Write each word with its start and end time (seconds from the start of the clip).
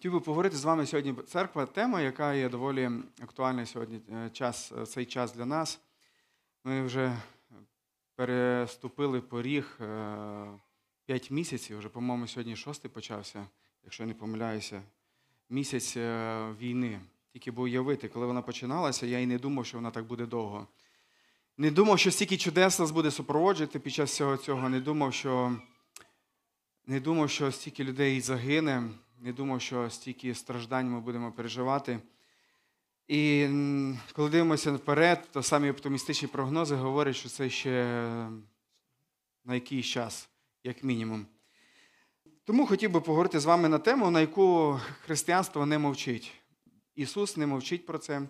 Хотів 0.00 0.12
би 0.12 0.20
поговорити 0.20 0.56
з 0.56 0.64
вами 0.64 0.86
сьогодні 0.86 1.14
церква, 1.26 1.66
тема, 1.66 2.00
яка 2.00 2.34
є 2.34 2.48
доволі 2.48 2.90
актуальна 3.22 3.66
сьогодні 3.66 4.00
е, 4.12 4.30
час, 4.30 4.72
е, 4.72 4.86
цей 4.86 5.06
час 5.06 5.34
для 5.34 5.46
нас. 5.46 5.80
Ми 6.64 6.82
вже 6.82 7.16
переступили 8.16 9.20
поріг 9.20 9.78
5 11.06 11.30
місяців, 11.30 11.78
вже, 11.78 11.88
по-моєму, 11.88 12.26
сьогодні 12.26 12.56
шостий 12.56 12.90
почався, 12.90 13.46
якщо 13.84 14.02
я 14.02 14.06
не 14.06 14.14
помиляюся, 14.14 14.82
місяць 15.48 15.96
е, 15.96 16.54
війни. 16.60 17.00
Тільки 17.32 17.50
був 17.50 17.64
уявити, 17.64 18.08
коли 18.08 18.26
вона 18.26 18.42
починалася, 18.42 19.06
я 19.06 19.18
і 19.18 19.26
не 19.26 19.38
думав, 19.38 19.66
що 19.66 19.78
вона 19.78 19.90
так 19.90 20.04
буде 20.04 20.26
довго. 20.26 20.66
Не 21.56 21.70
думав, 21.70 21.98
що 21.98 22.10
стільки 22.10 22.36
чудес 22.36 22.78
нас 22.78 22.90
буде 22.90 23.10
супроводжувати 23.10 23.78
під 23.78 23.92
час 23.92 24.10
всього 24.10 24.36
цього. 24.36 24.68
Не 24.68 24.80
думав, 24.80 25.14
що 25.14 25.56
не 26.86 27.00
думав, 27.00 27.30
що 27.30 27.52
стільки 27.52 27.84
людей 27.84 28.20
загине, 28.20 28.90
не 29.20 29.32
думав, 29.32 29.60
що 29.60 29.90
стільки 29.90 30.34
страждань 30.34 30.90
ми 30.90 31.00
будемо 31.00 31.32
переживати. 31.32 32.00
І 33.08 33.48
коли 34.12 34.30
дивимося 34.30 34.72
вперед, 34.72 35.28
то 35.32 35.42
самі 35.42 35.70
оптимістичні 35.70 36.28
прогнози 36.28 36.74
говорять, 36.74 37.16
що 37.16 37.28
це 37.28 37.50
ще 37.50 37.84
на 39.44 39.54
якийсь 39.54 39.86
час, 39.86 40.28
як 40.64 40.84
мінімум. 40.84 41.26
Тому 42.44 42.66
хотів 42.66 42.90
би 42.90 43.00
поговорити 43.00 43.40
з 43.40 43.44
вами 43.44 43.68
на 43.68 43.78
тему, 43.78 44.10
на 44.10 44.20
яку 44.20 44.80
християнство 45.02 45.66
не 45.66 45.78
мовчить. 45.78 46.32
Ісус 46.94 47.36
не 47.36 47.46
мовчить 47.46 47.86
про 47.86 47.98
це, 47.98 48.22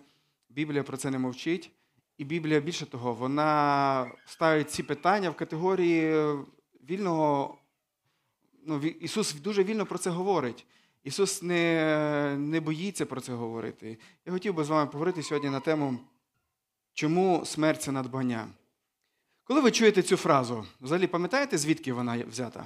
Біблія 0.49 0.83
про 0.83 0.97
це 0.97 1.09
не 1.09 1.19
мовчить. 1.19 1.71
І 2.17 2.23
Біблія 2.23 2.59
більше 2.59 2.85
того, 2.85 3.13
вона 3.13 4.11
ставить 4.25 4.71
ці 4.71 4.83
питання 4.83 5.29
в 5.29 5.35
категорії 5.35 6.35
вільного. 6.89 7.57
Ну, 8.65 8.81
Ісус 8.81 9.33
дуже 9.33 9.63
вільно 9.63 9.85
про 9.85 9.97
це 9.97 10.09
говорить. 10.09 10.65
Ісус 11.03 11.41
не 11.41 12.35
не 12.39 12.59
боїться 12.59 13.05
про 13.05 13.21
це 13.21 13.33
говорити. 13.33 13.97
Я 14.25 14.33
хотів 14.33 14.53
би 14.53 14.63
з 14.63 14.69
вами 14.69 14.91
поговорити 14.91 15.23
сьогодні 15.23 15.49
на 15.49 15.59
тему, 15.59 15.99
чому 16.93 17.45
смерть 17.45 17.81
це 17.81 17.91
надбання. 17.91 18.47
Коли 19.43 19.61
ви 19.61 19.71
чуєте 19.71 20.03
цю 20.03 20.17
фразу, 20.17 20.65
взагалі 20.81 21.07
пам'ятаєте, 21.07 21.57
звідки 21.57 21.93
вона 21.93 22.25
взята? 22.25 22.65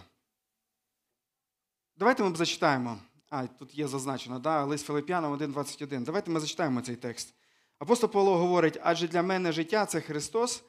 Давайте 1.98 2.24
ми 2.24 2.36
зачитаємо. 2.36 2.98
А, 3.30 3.48
тут 3.48 3.76
є 3.76 3.88
зазначено, 3.88 4.40
да? 4.40 4.64
лист 4.64 4.86
Филип'янам 4.86 5.34
1,21. 5.34 6.04
Давайте 6.04 6.32
ми 6.32 6.40
зачитаємо 6.40 6.82
цей 6.82 6.96
текст. 6.96 7.34
Апостол 7.80 8.10
Павло 8.10 8.38
говорить, 8.38 8.80
адже 8.84 9.08
для 9.08 9.24
мене 9.24 9.52
життя 9.52 9.86
це 9.86 10.02
Христос, 10.02 10.64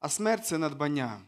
а 0.00 0.08
смерть 0.08 0.46
це 0.46 0.58
надбання. 0.58 1.20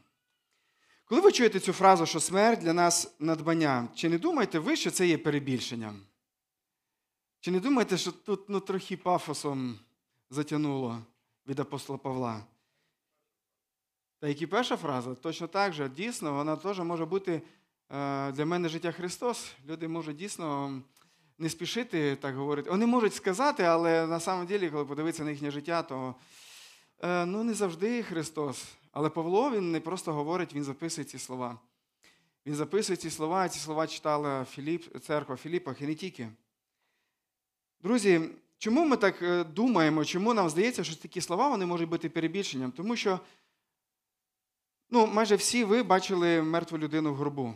Коли 1.11 1.23
ви 1.23 1.33
чуєте 1.33 1.61
цю 1.61 1.73
фразу, 1.73 2.07
що 2.07 2.21
смерть 2.21 2.61
для 2.61 2.73
нас 2.73 3.15
надбання, 3.19 3.89
чи 3.95 4.09
не 4.09 4.19
думаєте 4.19 4.59
ви, 4.59 4.77
що 4.77 4.91
це 4.91 5.07
є 5.07 5.19
перебільшенням? 5.19 6.01
Чи 7.41 7.51
не 7.51 7.61
думаєте, 7.61 7.99
що 7.99 8.13
тут 8.13 8.49
ну, 8.49 8.61
трохи 8.61 8.97
пафосом 8.97 9.79
затягнуло 10.31 10.99
від 11.47 11.61
апостола 11.61 11.99
Павла? 11.99 12.45
Та 14.21 14.29
як 14.29 14.43
і 14.43 14.47
перша 14.47 14.77
фраза, 14.77 15.15
точно 15.15 15.47
так 15.47 15.73
же, 15.73 15.89
дійсно, 15.89 16.35
вона 16.35 16.57
теж 16.57 16.81
може 16.81 17.05
бути 17.05 17.33
е, 17.33 17.43
для 18.33 18.45
мене 18.47 18.69
життя 18.69 18.93
Христос. 18.93 19.53
Люди 19.69 19.89
можуть 19.89 20.17
дійсно 20.17 20.81
не 21.39 21.51
спішити 21.51 22.17
так 22.17 22.37
говорити. 22.37 22.71
Вони 22.71 22.87
можуть 22.87 23.15
сказати, 23.15 23.63
але 23.63 24.07
на 24.07 24.21
самом 24.21 24.47
ділі, 24.47 24.71
коли 24.71 24.85
подивитися 24.85 25.25
на 25.25 25.31
їхнє 25.31 25.51
життя, 25.51 25.83
то 25.83 26.15
е, 27.03 27.27
ну, 27.27 27.45
не 27.45 27.55
завжди 27.55 28.03
Христос. 28.03 28.65
Але 28.93 29.11
Павло 29.11 29.51
він 29.51 29.73
не 29.73 29.81
просто 29.81 30.13
говорить, 30.13 30.55
він 30.55 30.65
записує 30.65 31.05
ці 31.05 31.19
слова. 31.19 31.59
Він 32.47 32.55
записує 32.55 32.97
ці 32.97 33.11
слова, 33.11 33.45
і 33.45 33.49
ці 33.49 33.59
слова 33.59 33.87
читала 33.87 34.45
Філіп, 34.45 34.99
церква 34.99 35.37
Філіппах 35.37 35.83
і 35.83 35.87
не 35.87 35.95
тільки. 35.95 36.29
Друзі, 37.83 38.31
чому 38.59 38.85
ми 38.85 38.97
так 38.97 39.23
е, 39.23 39.45
думаємо, 39.45 40.05
чому 40.05 40.35
нам 40.35 40.51
здається, 40.51 40.85
що 40.85 40.97
такі 40.97 41.21
слова 41.21 41.49
вони 41.49 41.67
можуть 41.67 41.89
бути 41.89 42.09
перебільшенням? 42.09 42.73
Тому 42.73 42.97
що 42.97 43.21
ну, 44.91 45.07
майже 45.07 45.37
всі 45.37 45.65
ви 45.65 45.83
бачили 45.83 46.43
мертву 46.43 46.79
людину 46.79 47.13
в 47.13 47.17
гробу. 47.17 47.55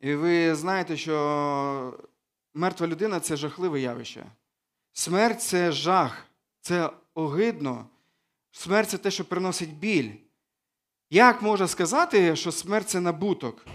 І 0.00 0.14
ви 0.14 0.54
знаєте, 0.54 0.96
що 0.96 1.98
мертва 2.54 2.86
людина 2.86 3.20
це 3.20 3.36
жахливе 3.36 3.80
явище. 3.80 4.26
Смерть 4.92 5.42
це 5.42 5.72
жах, 5.72 6.26
це 6.60 6.90
огидно. 7.14 7.86
Смерть 8.52 8.90
це 8.90 8.98
те, 8.98 9.10
що 9.10 9.24
приносить 9.24 9.74
біль. 9.74 10.10
Як 11.14 11.42
можна 11.42 11.68
сказати, 11.68 12.36
що 12.36 12.52
смерть 12.52 12.88
це 12.88 13.00
набуток? 13.00 13.66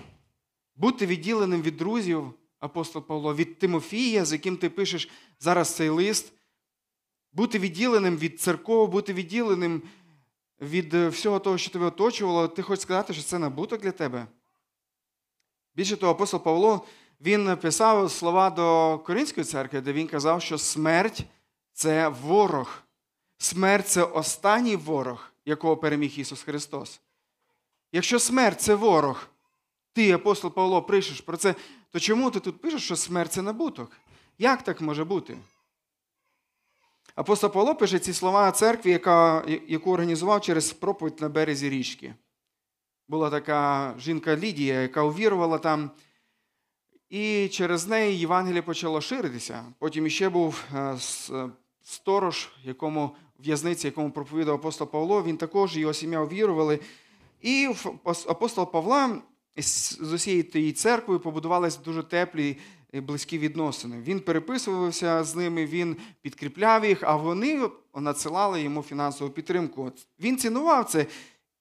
Бути 0.75 1.05
відділеним 1.05 1.61
від 1.61 1.77
друзів, 1.77 2.33
апостол 2.59 3.01
Павло, 3.01 3.35
від 3.35 3.59
Тимофія, 3.59 4.25
з 4.25 4.33
яким 4.33 4.57
ти 4.57 4.69
пишеш 4.69 5.09
зараз 5.39 5.75
цей 5.75 5.89
лист, 5.89 6.33
бути 7.31 7.59
відділеним 7.59 8.17
від 8.17 8.41
церков, 8.41 8.89
бути 8.89 9.13
відділеним 9.13 9.81
від 10.61 10.93
всього 10.93 11.39
того, 11.39 11.57
що 11.57 11.71
тебе 11.71 11.85
оточувало, 11.85 12.47
ти 12.47 12.61
хочеш 12.61 12.81
сказати, 12.81 13.13
що 13.13 13.23
це 13.23 13.39
набуток 13.39 13.81
для 13.81 13.91
тебе? 13.91 14.27
Більше 15.75 15.97
того, 15.97 16.11
апостол 16.11 16.43
Павло 16.43 16.85
він 17.21 17.57
писав 17.57 18.11
слова 18.11 18.49
до 18.49 18.99
Коринської 19.05 19.45
церкви, 19.45 19.81
де 19.81 19.93
він 19.93 20.07
казав, 20.07 20.41
що 20.41 20.57
смерть 20.57 21.23
це 21.73 22.07
ворог. 22.07 22.81
Смерть 23.37 23.87
це 23.87 24.03
останній 24.03 24.75
ворог, 24.75 25.31
якого 25.45 25.77
переміг 25.77 26.13
Ісус 26.19 26.43
Христос. 26.43 27.01
Якщо 27.91 28.19
смерть 28.19 28.61
це 28.61 28.75
ворог, 28.75 29.27
ти, 29.93 30.11
апостол 30.11 30.51
Павло, 30.51 30.81
пишеш 30.81 31.21
про 31.21 31.37
це, 31.37 31.55
то 31.91 31.99
чому 31.99 32.31
ти 32.31 32.39
тут 32.39 32.61
пишеш, 32.61 32.83
що 32.83 32.95
смерть 32.95 33.31
це 33.31 33.41
набуток? 33.41 33.91
Як 34.37 34.63
так 34.63 34.81
може 34.81 35.03
бути? 35.03 35.37
Апостол 37.15 37.49
Павло 37.49 37.75
пише 37.75 37.99
ці 37.99 38.13
слова 38.13 38.51
церкві, 38.51 38.91
яка, 38.91 39.45
яку 39.67 39.91
організував 39.91 40.41
через 40.41 40.73
проповідь 40.73 41.21
на 41.21 41.29
березі 41.29 41.69
річки. 41.69 42.13
Була 43.07 43.29
така 43.29 43.93
жінка 43.99 44.37
Лідія, 44.37 44.81
яка 44.81 45.03
увірувала 45.03 45.57
там. 45.57 45.91
І 47.09 47.47
через 47.47 47.87
неї 47.87 48.19
Євангеліє 48.19 48.61
почало 48.61 49.01
ширитися. 49.01 49.65
Потім 49.79 50.07
іще 50.07 50.29
був 50.29 50.63
е, 50.75 50.97
сторож, 51.83 52.49
якому 52.63 53.15
в'язниці, 53.39 53.87
якому 53.87 54.11
проповідав 54.11 54.55
апостол 54.55 54.87
Павло, 54.87 55.23
він 55.23 55.37
також 55.37 55.77
його 55.77 55.93
сім'я 55.93 56.21
увірували. 56.21 56.79
І 57.41 57.69
апостол 58.27 58.71
Павла 58.71 59.21
з 59.57 60.13
усією 60.13 60.43
тією 60.43 60.73
церквою 60.73 61.19
побудувалися 61.19 61.79
дуже 61.85 62.03
теплі 62.03 62.57
близькі 62.93 63.37
відносини. 63.37 64.01
Він 64.01 64.19
переписувався 64.19 65.23
з 65.23 65.35
ними, 65.35 65.65
він 65.65 65.97
підкріпляв 66.21 66.85
їх, 66.85 67.03
а 67.03 67.15
вони 67.15 67.69
надсилали 67.95 68.61
йому 68.61 68.81
фінансову 68.81 69.29
підтримку. 69.29 69.91
Він 70.19 70.37
цінував 70.37 70.85
це. 70.85 71.05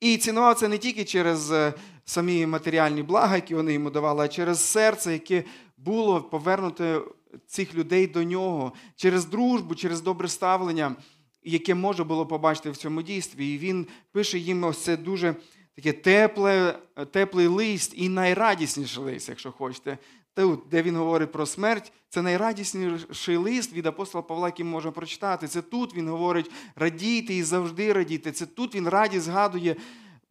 І 0.00 0.17
цінував 0.17 0.55
це 0.55 0.69
не 0.69 0.78
тільки 0.78 1.05
через 1.05 1.53
е, 1.53 1.75
самі 2.05 2.47
матеріальні 2.47 3.03
блага, 3.03 3.34
які 3.34 3.55
вони 3.55 3.72
йому 3.72 3.91
давали, 3.91 4.25
а 4.25 4.28
через 4.28 4.65
серце, 4.65 5.12
яке 5.12 5.44
було 5.77 6.22
повернуте 6.22 7.00
цих 7.47 7.75
людей 7.75 8.06
до 8.06 8.22
нього, 8.22 8.72
через 8.97 9.25
дружбу, 9.25 9.75
через 9.75 10.00
добре 10.00 10.28
ставлення, 10.28 10.97
яке 11.43 11.75
може 11.75 12.05
було 12.05 12.27
побачити 12.27 12.71
в 12.71 12.77
цьому 12.77 13.03
дійстві. 13.03 13.55
І 13.55 13.59
він 13.59 13.87
пише 14.12 14.38
їм 14.38 14.65
ось 14.65 14.78
це 14.78 14.97
дуже 14.97 15.34
таке 15.78 15.93
тепле, 15.93 16.78
теплий 17.11 17.47
лист 17.47 17.93
і 17.97 18.09
найрадісніший 18.09 19.05
лист, 19.05 19.28
якщо 19.28 19.53
хочете. 19.53 19.99
Тут, 20.34 20.61
де 20.71 20.83
він 20.83 20.97
говорить 20.97 21.33
про 21.33 21.47
смерть, 21.47 21.93
це 22.09 22.22
найрадісніший 22.22 23.37
лист 23.37 23.72
від 23.72 23.87
апостола 23.87 24.22
Павла, 24.22 24.49
який 24.49 24.65
ми 24.65 24.71
можемо 24.71 24.93
прочитати. 24.93 25.49
Це 25.49 25.62
тут 25.62 25.94
він 25.94 26.09
говорить 26.09 26.50
радійте 26.77 27.34
і 27.34 27.43
завжди 27.43 27.93
радійте. 27.93 28.33
Це 28.33 28.47
тут 28.47 28.75
він 28.75 28.88
радість 28.88 29.25
згадує 29.25 29.77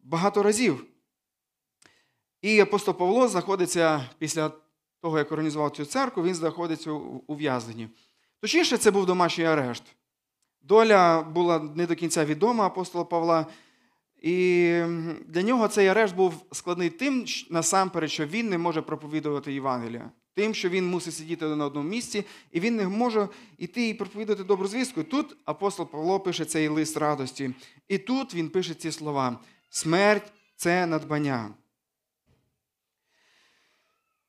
багато 0.04 0.42
разів. 0.42 0.84
І 2.42 2.60
апостол 2.60 2.94
Павло 2.94 3.28
знаходиться 3.28 4.10
після 4.18 4.52
того, 5.02 5.18
як 5.18 5.32
організував 5.32 5.70
цю 5.70 5.84
церкву, 5.84 6.22
він 6.22 6.34
знаходиться 6.34 6.90
у 6.90 7.24
ув'язненні. 7.26 7.88
Точніше, 8.40 8.78
це 8.78 8.90
був 8.90 9.06
домашній 9.06 9.44
арешт. 9.44 9.82
Доля 10.60 11.22
була 11.22 11.58
не 11.58 11.86
до 11.86 11.94
кінця 11.94 12.24
відома 12.24 12.66
апостола 12.66 13.04
Павла. 13.04 13.46
І 14.22 14.68
для 15.26 15.42
нього 15.42 15.68
цей 15.68 15.88
арешт 15.88 16.14
був 16.14 16.46
складний 16.52 16.90
тим, 16.90 17.24
насамперед, 17.50 18.10
що 18.10 18.26
він 18.26 18.48
не 18.48 18.58
може 18.58 18.82
проповідувати 18.82 19.52
Євангелія. 19.52 20.10
Тим, 20.34 20.54
що 20.54 20.68
він 20.68 20.86
мусить 20.86 21.14
сидіти 21.14 21.46
на 21.46 21.66
одному 21.66 21.88
місці, 21.88 22.24
і 22.52 22.60
він 22.60 22.76
не 22.76 22.88
може 22.88 23.28
йти 23.58 23.88
і 23.88 23.94
проповідати 23.94 24.44
добру 24.44 24.68
звістку. 24.68 25.02
Тут 25.02 25.36
апостол 25.44 25.90
Павло 25.90 26.20
пише 26.20 26.44
цей 26.44 26.68
лист 26.68 26.96
радості. 26.96 27.50
І 27.88 27.98
тут 27.98 28.34
він 28.34 28.48
пише 28.48 28.74
ці 28.74 28.92
слова: 28.92 29.38
смерть 29.68 30.32
це 30.56 30.86
надбання. 30.86 31.50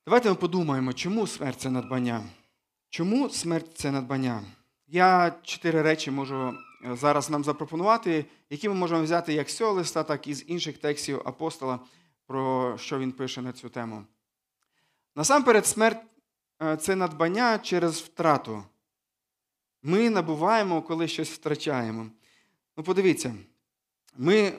Давайте 0.06 0.28
ми 0.28 0.34
подумаємо, 0.34 0.92
чому 0.92 1.26
смерть 1.26 1.60
це 1.60 1.70
надбання? 1.70 2.22
Чому 2.88 3.30
смерть 3.30 3.70
це 3.74 3.90
надбання? 3.90 4.42
Я 4.88 5.34
чотири 5.42 5.82
речі 5.82 6.10
можу 6.10 6.54
зараз 6.84 7.30
нам 7.30 7.44
запропонувати, 7.44 8.24
які 8.50 8.68
ми 8.68 8.74
можемо 8.74 9.02
взяти 9.02 9.32
як 9.32 9.50
з 9.50 9.56
цього 9.56 9.72
листа, 9.72 10.02
так 10.02 10.26
і 10.26 10.34
з 10.34 10.44
інших 10.48 10.78
текстів 10.78 11.22
апостола, 11.24 11.80
про 12.26 12.78
що 12.78 12.98
він 12.98 13.12
пише 13.12 13.42
на 13.42 13.52
цю 13.52 13.68
тему. 13.68 14.04
Насамперед, 15.16 15.66
смерть 15.66 16.02
е, 16.62 16.76
це 16.76 16.96
надбання 16.96 17.58
через 17.58 18.00
втрату. 18.00 18.62
Ми 19.82 20.10
набуваємо, 20.10 20.82
коли 20.82 21.08
щось 21.08 21.30
втрачаємо. 21.30 22.06
Ну, 22.76 22.84
подивіться, 22.84 23.34
ми, 24.16 24.52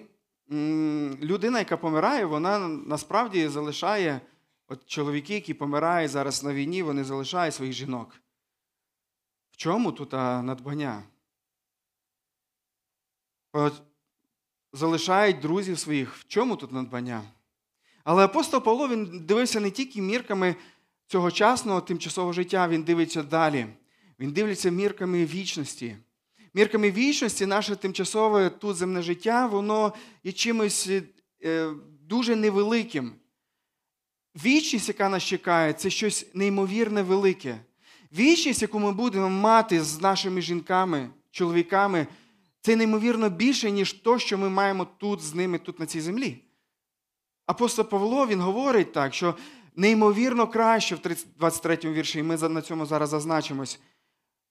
людина, 1.21 1.59
яка 1.59 1.77
помирає, 1.77 2.25
вона 2.25 2.59
насправді 2.67 3.47
залишає, 3.47 4.21
от 4.67 4.85
чоловіки, 4.85 5.33
які 5.33 5.53
помирають 5.53 6.11
зараз 6.11 6.43
на 6.43 6.53
війні, 6.53 6.83
вони 6.83 7.03
залишають 7.03 7.55
своїх 7.55 7.73
жінок. 7.73 8.15
В 9.51 9.57
чому 9.57 9.91
тут 9.91 10.13
надбання? 10.13 11.03
От, 13.53 13.81
залишають 14.73 15.39
друзів 15.39 15.79
своїх. 15.79 16.15
В 16.15 16.27
чому 16.27 16.55
тут 16.55 16.71
надбання? 16.71 17.23
Але 18.03 18.25
апостол 18.25 18.63
Павло 18.63 18.87
він 18.87 19.25
дивився 19.25 19.59
не 19.59 19.71
тільки 19.71 20.01
мірками 20.01 20.55
цьогочасного 21.07 21.81
тимчасового 21.81 22.33
життя, 22.33 22.67
він 22.67 22.83
дивиться 22.83 23.23
далі. 23.23 23.67
Він 24.19 24.31
дивиться 24.31 24.69
мірками 24.69 25.25
вічності. 25.25 25.97
Мірками 26.53 26.91
вічності, 26.91 27.45
наше 27.45 27.75
тимчасове 27.75 28.49
тут 28.49 28.75
земне 28.75 29.01
життя, 29.01 29.47
воно 29.47 29.93
є 30.23 30.31
чимось 30.31 30.89
е, 31.43 31.71
дуже 32.01 32.35
невеликим. 32.35 33.13
Вічність, 34.45 34.87
яка 34.87 35.09
нас 35.09 35.23
чекає, 35.23 35.73
це 35.73 35.89
щось 35.89 36.27
неймовірне 36.33 37.01
велике. 37.01 37.59
Вічність, 38.17 38.61
яку 38.61 38.79
ми 38.79 38.91
будемо 38.91 39.29
мати 39.29 39.83
з 39.83 40.01
нашими 40.01 40.41
жінками, 40.41 41.09
чоловіками, 41.31 42.07
це 42.61 42.75
неймовірно 42.75 43.29
більше, 43.29 43.71
ніж 43.71 43.93
то, 43.93 44.19
що 44.19 44.37
ми 44.37 44.49
маємо 44.49 44.87
тут 44.97 45.21
з 45.21 45.35
ними, 45.35 45.59
тут 45.59 45.79
на 45.79 45.85
цій 45.85 46.01
землі. 46.01 46.43
Апостол 47.45 47.85
Павло 47.85 48.27
він 48.27 48.41
говорить 48.41 48.93
так, 48.93 49.13
що 49.13 49.35
неймовірно 49.75 50.47
краще 50.47 50.95
в 50.95 50.99
23 51.37 51.77
му 51.83 51.91
вірші, 51.91 52.19
і 52.19 52.23
ми 52.23 52.37
на 52.37 52.61
цьому 52.61 52.85
зараз 52.85 53.09
зазначимось. 53.09 53.79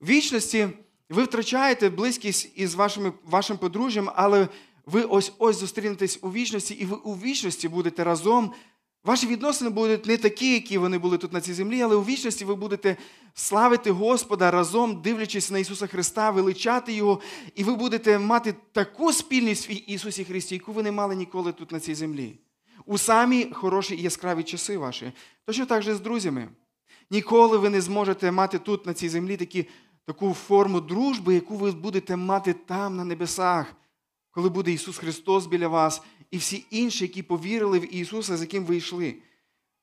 В 0.00 0.06
вічності 0.06 0.68
ви 1.08 1.24
втрачаєте 1.24 1.90
близькість 1.90 2.52
із 2.54 2.74
вашими, 2.74 3.12
вашим 3.24 3.58
подружжям, 3.58 4.10
але 4.14 4.48
ви 4.86 5.02
ось 5.02 5.32
ось 5.38 5.56
зустрінетесь 5.56 6.18
у 6.22 6.32
вічності, 6.32 6.74
і 6.74 6.84
ви 6.84 6.96
у 6.96 7.14
вічності 7.14 7.68
будете 7.68 8.04
разом. 8.04 8.52
Ваші 9.04 9.26
відносини 9.26 9.70
будуть 9.70 10.06
не 10.06 10.16
такі, 10.16 10.52
які 10.52 10.78
вони 10.78 10.98
були 10.98 11.18
тут 11.18 11.32
на 11.32 11.40
цій 11.40 11.54
землі, 11.54 11.82
але 11.82 11.96
у 11.96 12.04
вічності 12.04 12.44
ви 12.44 12.54
будете 12.54 12.96
славити 13.34 13.90
Господа 13.90 14.50
разом, 14.50 15.02
дивлячись 15.02 15.50
на 15.50 15.58
Ісуса 15.58 15.86
Христа, 15.86 16.30
величати 16.30 16.92
Його, 16.92 17.20
і 17.54 17.64
ви 17.64 17.74
будете 17.74 18.18
мати 18.18 18.54
таку 18.72 19.12
спільність 19.12 19.70
в 19.70 19.90
Ісусі 19.90 20.24
Христі, 20.24 20.54
яку 20.54 20.72
ви 20.72 20.82
не 20.82 20.92
мали 20.92 21.14
ніколи 21.14 21.52
тут 21.52 21.72
на 21.72 21.80
цій 21.80 21.94
землі. 21.94 22.38
У 22.86 22.98
самі 22.98 23.50
хороші 23.52 23.96
і 23.96 24.02
яскраві 24.02 24.42
часи 24.42 24.78
ваші. 24.78 25.12
Точно 25.46 25.66
так 25.66 25.82
же 25.82 25.94
з 25.94 26.00
друзями. 26.00 26.48
Ніколи 27.10 27.58
ви 27.58 27.70
не 27.70 27.80
зможете 27.80 28.32
мати 28.32 28.58
тут 28.58 28.86
на 28.86 28.94
цій 28.94 29.08
землі 29.08 29.36
такі 29.36 29.66
таку 30.06 30.34
форму 30.34 30.80
дружби, 30.80 31.34
яку 31.34 31.56
ви 31.56 31.70
будете 31.70 32.16
мати 32.16 32.52
там, 32.52 32.96
на 32.96 33.04
небесах, 33.04 33.74
коли 34.30 34.48
буде 34.48 34.72
Ісус 34.72 34.98
Христос 34.98 35.46
біля 35.46 35.68
вас 35.68 36.02
і 36.30 36.38
всі 36.38 36.64
інші, 36.70 37.04
які 37.04 37.22
повірили 37.22 37.78
в 37.78 37.94
Ісуса, 37.94 38.36
з 38.36 38.40
яким 38.40 38.64
ви 38.64 38.76
йшли. 38.76 39.14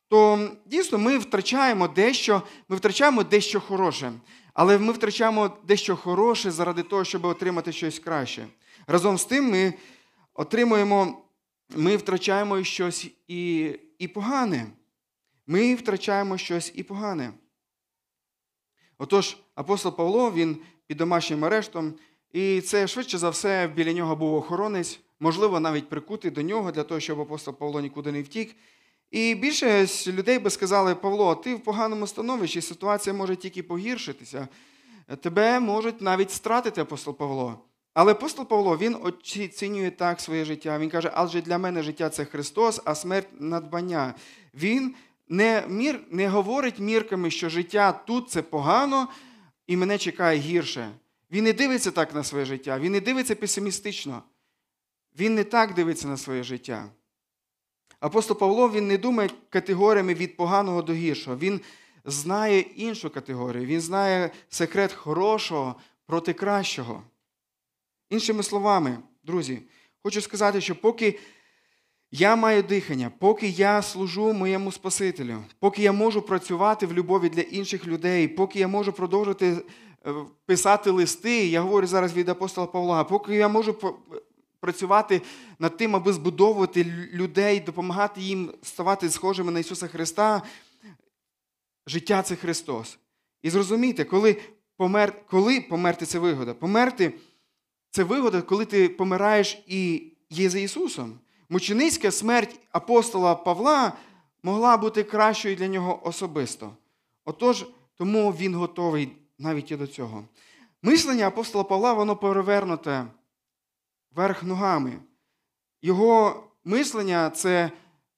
То 0.10 0.50
дійсно 0.66 0.98
ми 0.98 1.18
втрачаємо 1.18 1.88
дещо, 1.88 2.42
ми 2.70 2.76
втрачаємо 2.76 3.24
дещо 3.24 3.60
хороше, 3.60 4.14
але 4.54 4.78
ми 4.78 4.94
втрачаємо 4.94 5.58
дещо 5.68 5.96
хороше 5.96 6.52
заради 6.52 6.84
того, 6.84 7.04
щоб 7.04 7.26
отримати 7.26 7.72
щось 7.72 8.00
краще. 8.00 8.48
Разом 8.88 9.18
з 9.18 9.26
тим, 9.26 9.50
ми 9.50 9.74
отримуємо, 10.34 11.24
ми 11.76 11.98
втрачаємо 11.98 12.64
щось 12.64 13.08
і, 13.28 13.74
і 14.00 14.08
погане. 14.08 14.68
Ми 15.48 15.76
втрачаємо 15.76 16.38
щось 16.38 16.72
і 16.76 16.84
погане. 16.84 17.34
Отож, 18.98 19.38
апостол 19.56 19.96
Павло 19.96 20.32
він 20.32 20.58
під 20.88 20.98
домашнім 20.98 21.46
арештом, 21.46 21.94
і 22.32 22.62
це 22.62 22.88
швидше 22.88 23.18
за 23.18 23.30
все 23.30 23.68
біля 23.68 23.94
нього 23.94 24.16
був 24.16 24.34
охоронець, 24.34 25.00
можливо, 25.20 25.60
навіть 25.60 25.90
прикутий 25.90 26.32
до 26.32 26.42
нього 26.42 26.72
для 26.72 26.84
того, 26.84 27.00
щоб 27.00 27.22
апостол 27.22 27.54
Павло 27.54 27.82
нікуди 27.82 28.12
не 28.12 28.22
втік. 28.22 28.56
І 29.12 29.36
більше 29.36 29.88
людей 30.08 30.40
би 30.40 30.50
сказали, 30.50 30.96
Павло, 30.96 31.36
ти 31.36 31.56
в 31.56 31.60
поганому 31.60 32.08
становищі, 32.08 32.62
ситуація 32.62 33.14
може 33.14 33.36
тільки 33.36 33.64
погіршитися. 33.64 34.48
Тебе 35.22 35.60
можуть 35.60 36.02
навіть 36.02 36.32
стратити 36.32 36.82
апостол 36.82 37.18
Павло. 37.18 37.60
Але 37.94 38.12
апостол 38.12 38.46
Павло 38.46 38.78
він 38.78 38.98
оцінює 39.02 39.92
так 39.92 40.22
своє 40.22 40.46
життя. 40.46 40.80
Він 40.80 40.90
каже, 40.90 41.12
адже 41.14 41.42
для 41.42 41.58
мене 41.58 41.84
життя 41.84 42.10
це 42.10 42.26
Христос, 42.26 42.82
а 42.86 42.96
смерть 42.96 43.28
надбання. 43.40 44.14
Він 44.54 44.96
не 45.30 45.64
мір, 45.68 46.00
не 46.12 46.28
говорить 46.28 46.80
мірками, 46.80 47.32
що 47.32 47.50
життя 47.50 47.92
тут 47.92 48.30
це 48.30 48.42
погано 48.42 49.08
і 49.68 49.78
мене 49.78 49.98
чекає 49.98 50.40
гірше. 50.40 50.92
Він 51.32 51.44
не 51.44 51.54
дивиться 51.54 51.92
так 51.92 52.16
на 52.16 52.24
своє 52.24 52.46
життя, 52.46 52.80
він 52.80 52.92
не 52.92 53.02
дивиться 53.02 53.36
песимістично. 53.36 54.24
Він 55.20 55.36
не 55.36 55.44
так 55.44 55.74
дивиться 55.74 56.08
на 56.08 56.18
своє 56.18 56.44
життя. 56.44 56.90
Апостол 58.00 58.38
Павло 58.38 58.70
він 58.70 58.88
не 58.88 58.98
думає 58.98 59.30
категоріями 59.50 60.14
від 60.14 60.38
поганого 60.38 60.82
до 60.82 60.94
гіршого. 60.94 61.38
Він 61.38 61.62
знає 62.06 62.60
іншу 62.60 63.10
категорію, 63.10 63.66
він 63.66 63.82
знає 63.82 64.32
секрет 64.50 64.94
хорошого 64.94 65.76
проти 66.06 66.34
кращого. 66.34 67.04
Іншими 68.10 68.44
словами, 68.44 68.98
друзі, 69.24 69.62
хочу 70.04 70.22
сказати, 70.22 70.62
що 70.62 70.76
поки 70.76 71.20
я 72.12 72.36
маю 72.36 72.64
дихання, 72.64 73.12
поки 73.20 73.48
я 73.48 73.82
служу 73.82 74.34
моєму 74.34 74.72
Спасителю, 74.72 75.44
поки 75.60 75.82
я 75.82 75.92
можу 75.92 76.22
працювати 76.22 76.86
в 76.86 76.94
любові 76.94 77.30
для 77.30 77.42
інших 77.42 77.88
людей, 77.88 78.28
поки 78.28 78.60
я 78.60 78.68
можу 78.68 78.94
продовжувати 78.94 79.58
е, 80.06 80.14
писати 80.46 80.90
листи, 80.90 81.48
я 81.48 81.62
говорю 81.62 81.88
зараз 81.88 82.14
від 82.14 82.30
апостола 82.30 82.68
Павла, 82.68 83.04
поки 83.04 83.36
я 83.36 83.48
можу 83.48 83.98
працювати 84.60 85.22
над 85.60 85.78
тим, 85.78 85.96
аби 85.96 86.14
збудовувати 86.14 86.84
людей, 87.14 87.60
допомагати 87.60 88.22
їм 88.22 88.54
ставати 88.62 89.10
схожими 89.10 89.52
на 89.52 89.60
Ісуса 89.60 89.88
Христа, 89.88 90.42
життя 91.88 92.22
це 92.22 92.36
Христос. 92.36 92.98
І 93.42 93.50
зрозумійте, 93.50 94.04
коли 94.04 94.38
помер, 94.78 95.26
коли 95.30 95.62
померти 95.62 96.06
це 96.06 96.20
вигода. 96.20 96.54
Померти 96.54 97.14
це 97.92 98.04
вигода, 98.04 98.42
коли 98.42 98.66
ти 98.66 98.90
помираєш 98.90 99.64
і 99.68 100.12
є 100.30 100.50
за 100.50 100.60
Ісусом. 100.60 101.20
Мученицька 101.50 102.12
смерть 102.12 102.60
апостола 102.72 103.36
Павла 103.36 103.94
могла 104.44 104.78
бути 104.78 105.04
кращою 105.04 105.56
для 105.56 105.68
нього 105.68 106.08
особисто. 106.08 106.72
Отож, 107.26 107.66
тому 107.98 108.32
він 108.32 108.56
готовий 108.56 109.12
навіть 109.40 109.72
і 109.72 109.76
до 109.76 109.88
цього. 109.88 110.24
Мислення 110.82 111.28
апостола 111.28 111.64
Павла, 111.64 111.94
воно 111.94 112.16
перевернуте 112.16 113.06
верх 114.18 114.44
ногами. 114.44 115.00
Його 115.82 116.44
мислення 116.64 117.30
це 117.30 117.72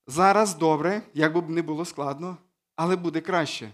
зараз 0.07 0.55
добре, 0.55 1.01
як 1.13 1.33
би 1.33 1.41
не 1.41 1.61
було 1.61 1.85
складно, 1.85 2.37
але 2.75 2.95
буде 2.95 3.21
краще. 3.21 3.71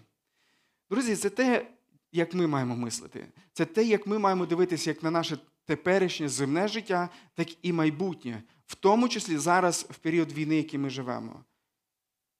Друзі, 0.89 1.15
це 1.15 1.29
те, 1.29 1.67
як 2.11 2.33
ми 2.33 2.47
маємо 2.47 2.75
мислити. 2.75 3.27
Це 3.53 3.65
те, 3.65 3.83
як 3.83 4.07
ми 4.07 4.19
маємо 4.19 4.45
дивитися 4.45 4.89
як 4.89 5.03
на 5.03 5.11
наше 5.11 5.37
теперішнє 5.65 6.29
земне 6.29 6.67
життя, 6.67 7.09
так 7.33 7.65
і 7.65 7.73
майбутнє 7.73 8.43
в 8.65 8.75
тому 8.75 9.09
числі 9.09 9.37
зараз 9.37 9.87
в 9.89 9.97
період 9.97 10.31
війни, 10.31 10.55
який 10.55 10.79
ми 10.79 10.89
живемо. 10.89 11.43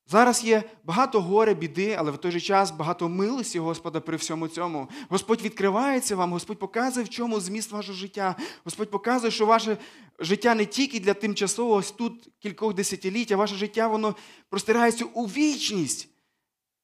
Зараз 0.07 0.43
є 0.43 0.63
багато 0.83 1.21
горе, 1.21 1.53
біди, 1.53 1.95
але 1.99 2.11
в 2.11 2.17
той 2.17 2.31
же 2.31 2.41
час 2.41 2.71
багато 2.71 3.09
милості 3.09 3.59
Господа 3.59 3.99
при 3.99 4.17
всьому 4.17 4.47
цьому. 4.47 4.89
Господь 5.09 5.41
відкривається 5.41 6.15
вам, 6.15 6.31
Господь 6.31 6.59
показує, 6.59 7.05
в 7.05 7.09
чому 7.09 7.39
зміст 7.39 7.71
вашого 7.71 7.97
життя. 7.97 8.35
Господь 8.63 8.91
показує, 8.91 9.31
що 9.31 9.45
ваше 9.45 9.77
життя 10.19 10.55
не 10.55 10.65
тільки 10.65 10.99
для 10.99 11.13
тимчасового 11.13 11.75
ось 11.75 11.91
тут 11.91 12.29
кількох 12.39 12.73
десятиліть, 12.73 13.31
а 13.31 13.37
ваше 13.37 13.55
життя 13.55 13.87
воно 13.87 14.15
простирається 14.49 15.05
у 15.05 15.25
вічність. 15.25 16.09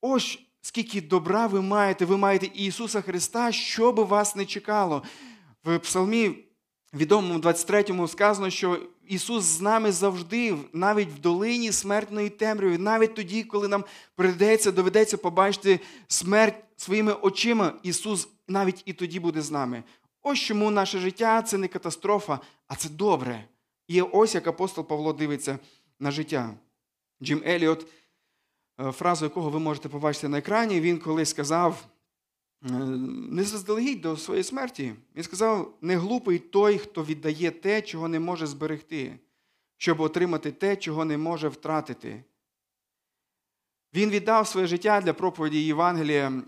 Ось 0.02 0.40
скільки 0.62 1.02
добра 1.02 1.48
ви 1.48 1.62
маєте, 1.62 2.06
ви 2.06 2.18
маєте 2.18 2.46
Ісуса 2.54 3.02
Христа, 3.02 3.52
що 3.52 3.92
би 3.92 4.04
вас 4.04 4.36
не 4.36 4.46
чекало. 4.46 5.04
В 5.64 5.80
Псалмі 5.80 6.46
відомому 6.94 7.40
23-му 7.40 8.08
сказано, 8.08 8.50
що 8.50 8.80
Ісус 9.08 9.44
з 9.44 9.62
нами 9.62 9.92
завжди, 9.92 10.58
навіть 10.74 11.10
в 11.10 11.20
долині 11.20 11.72
смертної 11.72 12.30
темряви, 12.30 12.78
навіть 12.78 13.16
тоді, 13.16 13.44
коли 13.44 13.68
нам 13.68 13.86
прийдеться, 14.16 14.72
доведеться 14.72 15.18
побачити 15.18 15.80
смерть 16.08 16.64
своїми 16.78 17.14
очима, 17.14 17.74
Ісус 17.84 18.28
навіть 18.48 18.84
і 18.86 18.94
тоді 18.94 19.20
буде 19.20 19.42
з 19.42 19.52
нами. 19.52 19.84
Ось 20.24 20.40
чому 20.40 20.72
наше 20.72 21.00
життя 21.00 21.42
це 21.42 21.58
не 21.58 21.68
катастрофа, 21.68 22.40
а 22.68 22.76
це 22.76 22.90
добре. 22.90 23.48
І 23.88 24.02
ось 24.02 24.36
як 24.36 24.48
апостол 24.48 24.88
Павло 24.88 25.14
дивиться 25.14 25.60
на 26.00 26.12
життя. 26.12 26.54
Джим 27.24 27.44
Еліот, 27.46 27.88
е, 28.80 28.92
фразу 28.92 29.26
якого 29.26 29.50
ви 29.50 29.60
можете 29.60 29.90
побачити 29.90 30.28
на 30.28 30.38
екрані, 30.38 30.82
він 30.82 31.00
колись 31.00 31.30
сказав. 31.30 31.86
Е, 32.66 32.72
не 33.32 33.44
заздалегідь 33.44 34.02
до 34.02 34.18
своєї 34.18 34.44
смерті. 34.44 34.96
Він 35.16 35.24
сказав: 35.24 35.78
не 35.82 35.98
глупий 35.98 36.40
той, 36.40 36.78
хто 36.78 37.04
віддає 37.04 37.52
те, 37.52 37.82
чого 37.82 38.08
не 38.08 38.20
може 38.20 38.48
зберегти, 38.48 39.20
щоб 39.78 40.00
отримати 40.00 40.52
те, 40.52 40.76
чого 40.76 41.06
не 41.06 41.18
може 41.18 41.48
втратити. 41.48 42.24
Він 43.94 44.10
віддав 44.10 44.48
своє 44.48 44.68
життя 44.68 45.02
для 45.02 45.14
проповіді 45.14 45.66
Євангелія 45.66 46.44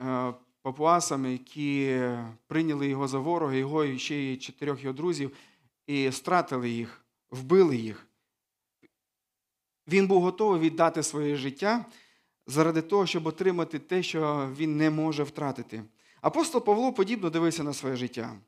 е, 0.00 0.34
папуасами, 0.62 1.32
які 1.32 2.00
прийняли 2.46 2.88
його 2.88 3.08
за 3.08 3.18
ворога, 3.18 3.54
його 3.54 3.84
і 3.84 3.98
ще 3.98 4.16
й 4.16 4.36
чотирьох 4.36 4.82
його 4.82 4.92
друзів, 4.92 5.36
і 5.86 6.12
стратили 6.12 6.70
їх, 6.70 7.04
вбили 7.30 7.76
їх. 7.76 8.06
Він 9.88 10.06
був 10.06 10.22
готовий 10.22 10.60
віддати 10.60 11.02
своє 11.02 11.36
життя 11.36 11.86
заради 12.46 12.82
того, 12.82 13.06
щоб 13.06 13.26
отримати 13.26 13.78
те, 13.78 14.02
що 14.02 14.50
він 14.56 14.76
не 14.76 14.90
може 14.90 15.22
втратити. 15.22 15.82
Апостол 16.20 16.64
Павло 16.64 16.92
подібно 16.92 17.30
дивився 17.30 17.62
на 17.62 17.72
своє 17.72 17.96
життя. 17.96 18.38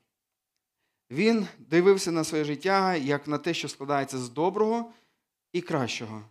Він 1.11 1.47
дивився 1.57 2.11
на 2.11 2.23
своє 2.23 2.43
життя 2.43 2.95
як 2.95 3.27
на 3.27 3.37
те, 3.37 3.53
що 3.53 3.69
складається 3.69 4.17
з 4.17 4.29
доброго 4.29 4.91
і 5.53 5.61
кращого. 5.61 6.21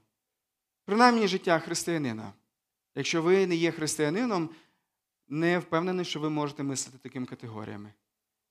Принаймні 0.85 1.29
життя 1.29 1.59
християнина. 1.59 2.33
Якщо 2.95 3.23
ви 3.23 3.47
не 3.47 3.55
є 3.55 3.71
християнином, 3.71 4.51
не 5.29 5.59
впевнений, 5.59 6.05
що 6.05 6.21
ви 6.21 6.31
можете 6.31 6.63
мислити 6.63 6.99
такими 6.99 7.27
категоріями. 7.27 7.93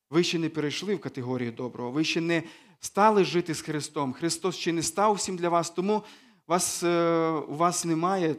Ви 0.10 0.24
ще 0.24 0.40
не 0.40 0.50
перейшли 0.50 0.96
в 0.96 1.00
категорію 1.00 1.52
доброго, 1.52 1.92
ви 1.92 2.04
ще 2.04 2.22
не 2.22 2.44
стали 2.80 3.26
жити 3.26 3.56
з 3.56 3.62
Христом. 3.62 4.14
Христос 4.14 4.56
ще 4.56 4.74
не 4.74 4.84
став 4.84 5.14
всім 5.14 5.38
для 5.38 5.50
вас, 5.50 5.70
тому 5.70 6.04
вас, 6.48 6.84
е, 6.84 7.30
у 7.30 7.56
вас 7.56 7.86
немає 7.86 8.36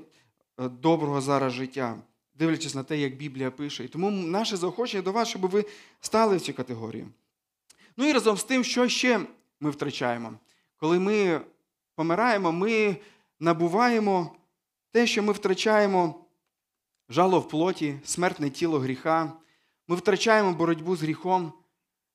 доброго 0.59 1.21
зараз 1.21 1.53
життя, 1.53 1.97
дивлячись 2.35 2.75
на 2.75 2.83
те, 2.83 2.99
як 2.99 3.17
Біблія 3.17 3.51
пише. 3.51 3.85
І 3.85 3.89
тому 3.89 4.11
наше 4.11 4.57
заохочення 4.57 5.03
до 5.03 5.13
вас, 5.13 5.29
щоб 5.29 5.51
ви 5.51 5.65
стали 6.01 6.37
в 6.37 6.41
цю 6.41 6.55
категорію. 6.55 7.07
Ну 7.97 8.09
і 8.09 8.13
разом 8.13 8.37
з 8.37 8.45
тим, 8.45 8.65
що 8.65 8.89
ще 8.89 9.21
ми 9.61 9.71
втрачаємо? 9.71 10.33
Коли 10.77 10.99
ми 10.99 11.41
помираємо, 11.95 12.53
ми 12.53 12.97
набуваємо 13.41 14.37
те, 14.93 15.07
що 15.07 15.23
ми 15.23 15.33
втрачаємо 15.33 16.25
жало 17.09 17.41
в 17.41 17.49
плоті, 17.49 17.99
смертне 18.05 18.51
тіло 18.51 18.79
гріха. 18.79 19.33
Ми 19.89 19.97
втрачаємо 19.97 20.53
боротьбу 20.53 20.97
з 20.97 21.03
гріхом. 21.03 21.53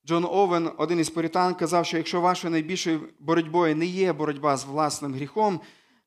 Джон 0.06 0.24
Овен, 0.30 0.70
один 0.76 1.00
із 1.00 1.10
порітан, 1.10 1.54
казав, 1.54 1.86
що 1.86 1.96
якщо 1.96 2.20
вашою 2.20 2.50
найбільшою 2.50 3.08
боротьбою 3.18 3.76
не 3.76 3.86
є 3.86 4.12
боротьба 4.12 4.56
з 4.56 4.64
власним 4.64 5.14
гріхом, 5.14 5.60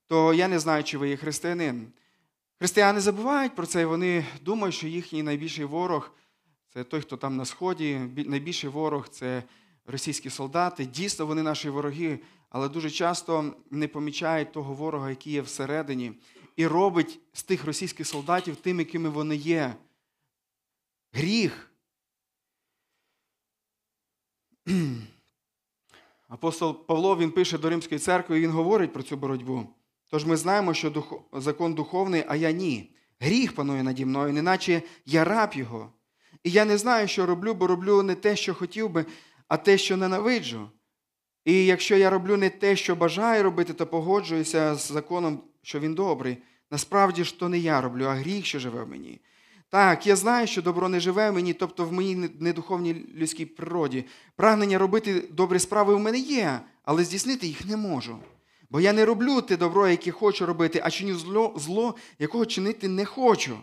то 0.07 0.33
я 0.33 0.47
не 0.47 0.59
знаю, 0.59 0.83
чи 0.83 0.97
ви 0.97 1.09
є 1.09 1.17
християнин. 1.17 1.87
Християни 2.59 2.99
забувають 2.99 3.55
про 3.55 3.65
це, 3.65 3.81
і 3.81 3.85
вони 3.85 4.25
думають, 4.41 4.75
що 4.75 4.87
їхній 4.87 5.23
найбільший 5.23 5.65
ворог 5.65 6.11
це 6.73 6.83
той, 6.83 7.01
хто 7.01 7.17
там 7.17 7.37
на 7.37 7.45
сході, 7.45 7.99
найбільший 8.15 8.69
ворог 8.69 9.09
це 9.09 9.43
російські 9.85 10.29
солдати. 10.29 10.85
Дійсно, 10.85 11.25
вони 11.25 11.43
наші 11.43 11.69
вороги, 11.69 12.19
але 12.49 12.69
дуже 12.69 12.89
часто 12.89 13.55
не 13.71 13.87
помічають 13.87 14.51
того 14.51 14.73
ворога, 14.73 15.09
який 15.09 15.33
є 15.33 15.41
всередині, 15.41 16.11
і 16.55 16.67
робить 16.67 17.19
з 17.33 17.43
тих 17.43 17.65
російських 17.65 18.07
солдатів 18.07 18.55
тим, 18.55 18.79
якими 18.79 19.09
вони 19.09 19.35
є. 19.35 19.75
Гріх. 21.13 21.71
Апостол 26.27 26.85
Павло 26.85 27.17
він 27.17 27.31
пише 27.31 27.57
до 27.57 27.69
Римської 27.69 27.99
церкви, 27.99 28.37
і 28.37 28.41
він 28.41 28.51
говорить 28.51 28.93
про 28.93 29.03
цю 29.03 29.17
боротьбу. 29.17 29.76
Тож 30.09 30.25
ми 30.25 30.37
знаємо, 30.37 30.73
що 30.73 30.89
дух... 30.89 31.13
закон 31.33 31.73
духовний, 31.73 32.23
а 32.27 32.35
я 32.35 32.51
ні. 32.51 32.93
Гріх 33.19 33.55
панує 33.55 33.83
наді 33.83 34.05
мною, 34.05 34.33
неначе 34.33 34.81
я 35.05 35.23
раб 35.23 35.53
його. 35.53 35.93
І 36.43 36.51
я 36.51 36.65
не 36.65 36.77
знаю, 36.77 37.07
що 37.07 37.25
роблю, 37.25 37.53
бо 37.53 37.67
роблю 37.67 38.03
не 38.03 38.15
те, 38.15 38.35
що 38.35 38.53
хотів 38.53 38.89
би, 38.89 39.05
а 39.47 39.57
те, 39.57 39.77
що 39.77 39.97
ненавиджу. 39.97 40.69
І 41.45 41.65
якщо 41.65 41.97
я 41.97 42.09
роблю 42.09 42.37
не 42.37 42.49
те, 42.49 42.75
що 42.75 42.95
бажаю 42.95 43.43
робити, 43.43 43.73
то 43.73 43.87
погоджуюся 43.87 44.75
з 44.75 44.91
законом, 44.91 45.43
що 45.61 45.79
він 45.79 45.93
добрий. 45.93 46.37
Насправді 46.71 47.23
ж 47.23 47.39
то 47.39 47.49
не 47.49 47.57
я 47.57 47.81
роблю, 47.81 48.05
а 48.05 48.13
гріх, 48.13 48.45
що 48.45 48.59
живе 48.59 48.83
в 48.83 48.89
мені. 48.89 49.21
Так, 49.69 50.07
я 50.07 50.15
знаю, 50.15 50.47
що 50.47 50.61
добро 50.61 50.89
не 50.89 50.99
живе 50.99 51.29
в 51.29 51.33
мені, 51.33 51.53
тобто 51.53 51.85
в 51.85 51.93
моїй 51.93 52.15
недуховній 52.39 53.05
людській 53.15 53.45
природі. 53.45 54.05
Прагнення 54.35 54.77
робити 54.77 55.23
добрі 55.31 55.59
справи 55.59 55.95
в 55.95 55.99
мене 55.99 56.17
є, 56.17 56.59
але 56.83 57.03
здійснити 57.03 57.47
їх 57.47 57.65
не 57.65 57.77
можу. 57.77 58.19
Бо 58.69 58.79
я 58.79 58.93
не 58.93 59.05
роблю 59.05 59.41
те 59.41 59.57
добро, 59.57 59.87
яке 59.87 60.11
хочу 60.11 60.45
робити, 60.45 60.81
а 60.83 60.89
чиню 60.89 61.17
зло, 61.17 61.53
зло, 61.57 61.95
якого 62.19 62.45
чинити 62.45 62.87
не 62.87 63.05
хочу. 63.05 63.57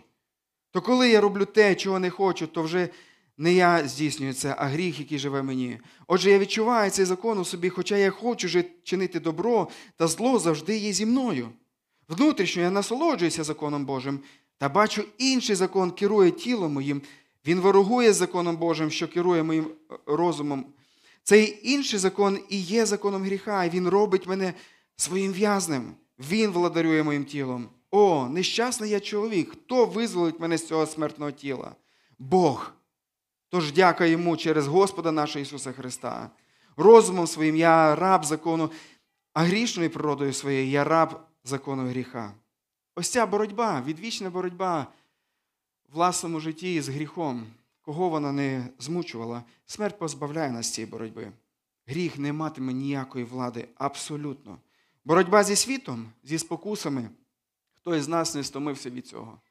То 0.71 0.81
коли 0.81 1.09
я 1.09 1.21
роблю 1.21 1.45
те, 1.45 1.75
чого 1.75 1.99
не 1.99 2.09
хочу, 2.09 2.47
то 2.47 2.63
вже 2.63 2.89
не 3.37 3.53
я 3.53 3.87
здійснюю 3.87 4.33
це, 4.33 4.55
а 4.57 4.65
гріх, 4.65 4.99
який 4.99 5.19
живе 5.19 5.43
мені. 5.43 5.79
Отже, 6.07 6.31
я 6.31 6.39
відчуваю 6.39 6.91
цей 6.91 7.05
закон 7.05 7.39
у 7.39 7.45
собі, 7.45 7.69
хоча 7.69 7.97
я 7.97 8.11
хочу 8.11 8.63
чинити 8.83 9.19
добро, 9.19 9.67
та 9.97 10.07
зло 10.07 10.39
завжди 10.39 10.77
є 10.77 10.93
зі 10.93 11.05
мною. 11.05 11.49
Внутрішньо 12.07 12.61
я 12.61 12.71
насолоджуюся 12.71 13.43
законом 13.43 13.85
Божим, 13.85 14.19
та 14.57 14.69
бачу, 14.69 15.03
інший 15.17 15.55
закон 15.55 15.91
керує 15.91 16.31
тілом 16.31 16.73
моїм. 16.73 17.01
Він 17.47 17.59
ворогує 17.59 18.13
з 18.13 18.15
законом 18.15 18.57
Божим, 18.57 18.91
що 18.91 19.07
керує 19.07 19.43
моїм 19.43 19.65
е, 19.65 19.95
розумом. 20.05 20.65
Цей 21.23 21.59
інший 21.63 21.99
закон 21.99 22.39
і 22.49 22.59
є 22.59 22.85
законом 22.85 23.23
гріха, 23.23 23.65
і 23.65 23.69
він 23.69 23.87
робить 23.87 24.27
мене 24.27 24.53
своїм 24.95 25.31
в'язнем. 25.31 25.95
Він 26.19 26.51
владарює 26.51 27.03
моїм 27.03 27.25
тілом. 27.25 27.69
О, 27.91 28.29
нещасний 28.29 28.89
я 28.89 28.99
чоловік! 28.99 29.51
Хто 29.51 29.85
визволить 29.85 30.39
мене 30.39 30.57
з 30.57 30.67
цього 30.67 30.85
смертного 30.85 31.31
тіла? 31.31 31.75
Бог. 32.19 32.73
Тож 33.49 33.71
дяка 33.71 34.05
йому 34.05 34.37
через 34.37 34.67
Господа 34.67 35.11
нашого 35.11 35.43
Ісуса 35.43 35.71
Христа. 35.71 36.29
Розумом 36.77 37.27
своїм 37.27 37.55
я 37.55 37.95
раб 37.95 38.25
закону, 38.25 38.71
а 39.33 39.43
грішною 39.43 39.89
природою 39.89 40.33
своєю 40.33 40.67
я 40.67 40.83
раб 40.83 41.27
закону 41.43 41.87
гріха. 41.87 42.33
Ось 42.95 43.09
ця 43.09 43.25
боротьба, 43.25 43.83
відвічна 43.85 44.29
боротьба 44.29 44.87
в 45.89 45.95
власному 45.95 46.39
житті 46.39 46.81
з 46.81 46.89
гріхом, 46.89 47.47
кого 47.81 48.09
вона 48.09 48.31
не 48.31 48.67
змучувала, 48.79 49.43
смерть 49.65 49.99
позбавляє 49.99 50.51
нас 50.51 50.73
цієї 50.73 50.91
боротьби. 50.91 51.31
Гріх 51.85 52.17
не 52.17 52.33
матиме 52.33 52.73
ніякої 52.73 53.25
влади 53.25 53.67
абсолютно. 53.75 54.57
Боротьба 55.05 55.43
зі 55.43 55.55
світом, 55.55 56.11
зі 56.23 56.37
спокусами, 56.37 57.09
хто 57.73 57.95
із 57.95 58.07
нас 58.07 58.35
не 58.35 58.43
стомився 58.43 58.89
від 58.89 59.07
цього. 59.07 59.41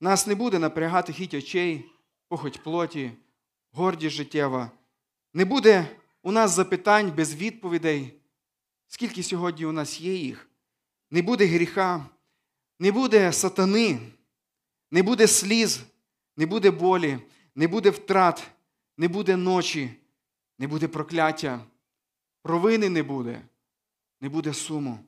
Нас 0.00 0.26
не 0.26 0.34
буде 0.34 0.58
напрягати 0.58 1.12
хіть 1.12 1.34
очей, 1.34 1.84
похоть 2.28 2.62
плоті, 2.62 3.12
гордість 3.72 4.16
життєва. 4.16 4.70
Не 5.34 5.44
буде 5.44 5.88
у 6.22 6.32
нас 6.32 6.50
запитань 6.50 7.12
без 7.16 7.34
відповідей, 7.34 8.20
скільки 8.86 9.22
сьогодні 9.22 9.66
у 9.66 9.72
нас 9.72 10.00
є 10.00 10.14
їх. 10.14 10.48
Не 11.10 11.22
буде 11.22 11.46
гріха, 11.46 12.06
не 12.78 12.92
буде 12.92 13.32
сатани, 13.32 13.98
не 14.90 15.02
буде 15.02 15.26
сліз, 15.26 15.80
не 16.36 16.46
буде 16.46 16.70
болі, 16.70 17.18
не 17.54 17.68
буде 17.68 17.90
втрат, 17.90 18.50
не 18.96 19.08
буде 19.08 19.36
ночі, 19.36 19.90
не 20.58 20.66
буде 20.66 20.88
прокляття, 20.88 21.60
провини 22.42 22.88
не 22.88 23.02
буде, 23.02 23.42
не 24.20 24.28
буде 24.28 24.54
суму. 24.54 24.98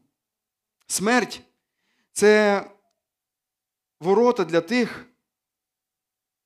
Смерть 0.86 1.42
це 2.12 2.64
ворота 4.00 4.44
для 4.44 4.60
тих, 4.60 5.06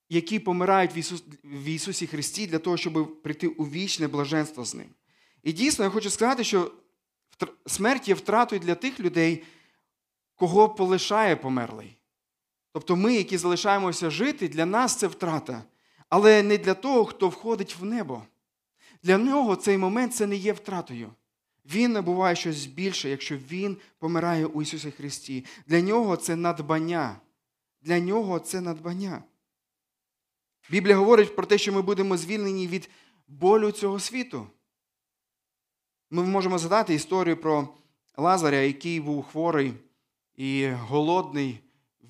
які 0.09 0.39
помирають 0.39 0.97
в, 0.97 0.99
Ісус, 0.99 1.25
в 1.45 1.65
Ісусі 1.65 2.07
Христі 2.07 2.47
для 2.47 2.59
того, 2.59 2.77
щоб 2.77 3.23
прийти 3.23 3.49
у 3.49 3.65
вічне 3.65 4.09
блаженство 4.09 4.65
з 4.65 4.75
Ним. 4.75 4.89
І 5.43 5.53
дійсно, 5.53 5.85
я 5.85 5.91
хочу 5.91 6.11
сказати, 6.11 6.45
що 6.45 6.73
смерть 7.67 8.09
є 8.09 8.15
втратою 8.15 8.61
для 8.61 8.75
тих 8.75 9.01
людей, 9.01 9.45
кого 10.35 10.69
полишає 10.69 11.37
померлий. 11.37 11.97
Тобто 12.73 12.97
ми, 12.97 13.15
які 13.15 13.39
залишаємося 13.39 14.11
жити, 14.11 14.49
для 14.49 14.67
нас 14.67 14.97
це 14.97 15.07
втрата. 15.07 15.65
Але 16.09 16.43
не 16.43 16.59
для 16.59 16.75
того, 16.75 17.05
хто 17.05 17.29
входить 17.29 17.77
в 17.77 17.85
небо. 17.85 18.23
Для 19.03 19.19
нього 19.19 19.57
цей 19.57 19.79
момент 19.79 20.15
це 20.15 20.27
не 20.27 20.37
є 20.37 20.53
втратою. 20.53 21.13
Він 21.65 21.93
набуває 21.93 22.37
щось 22.37 22.67
більше, 22.67 23.09
якщо 23.09 23.37
він 23.37 23.77
помирає 23.99 24.47
у 24.47 24.63
Ісусі 24.63 24.91
Христі. 24.91 25.45
Для 25.67 25.81
нього 25.81 26.17
це 26.17 26.37
надбання. 26.37 27.21
Для 27.83 27.99
нього 27.99 28.39
це 28.39 28.61
надбання. 28.61 29.23
Біблія 30.71 30.97
говорить 30.97 31.37
про 31.37 31.47
те, 31.47 31.59
що 31.59 31.73
ми 31.73 31.83
будемо 31.83 32.17
звільнені 32.17 32.67
від 32.67 32.91
болю 33.29 33.71
цього 33.71 34.01
світу. 34.01 34.47
Ми 36.11 36.23
можемо 36.23 36.59
згадати 36.59 36.95
історію 36.95 37.37
про 37.37 37.69
Лазаря, 38.17 38.57
який 38.57 39.01
був 39.01 39.25
хворий 39.25 39.73
і 40.37 40.69
голодний, 40.69 41.61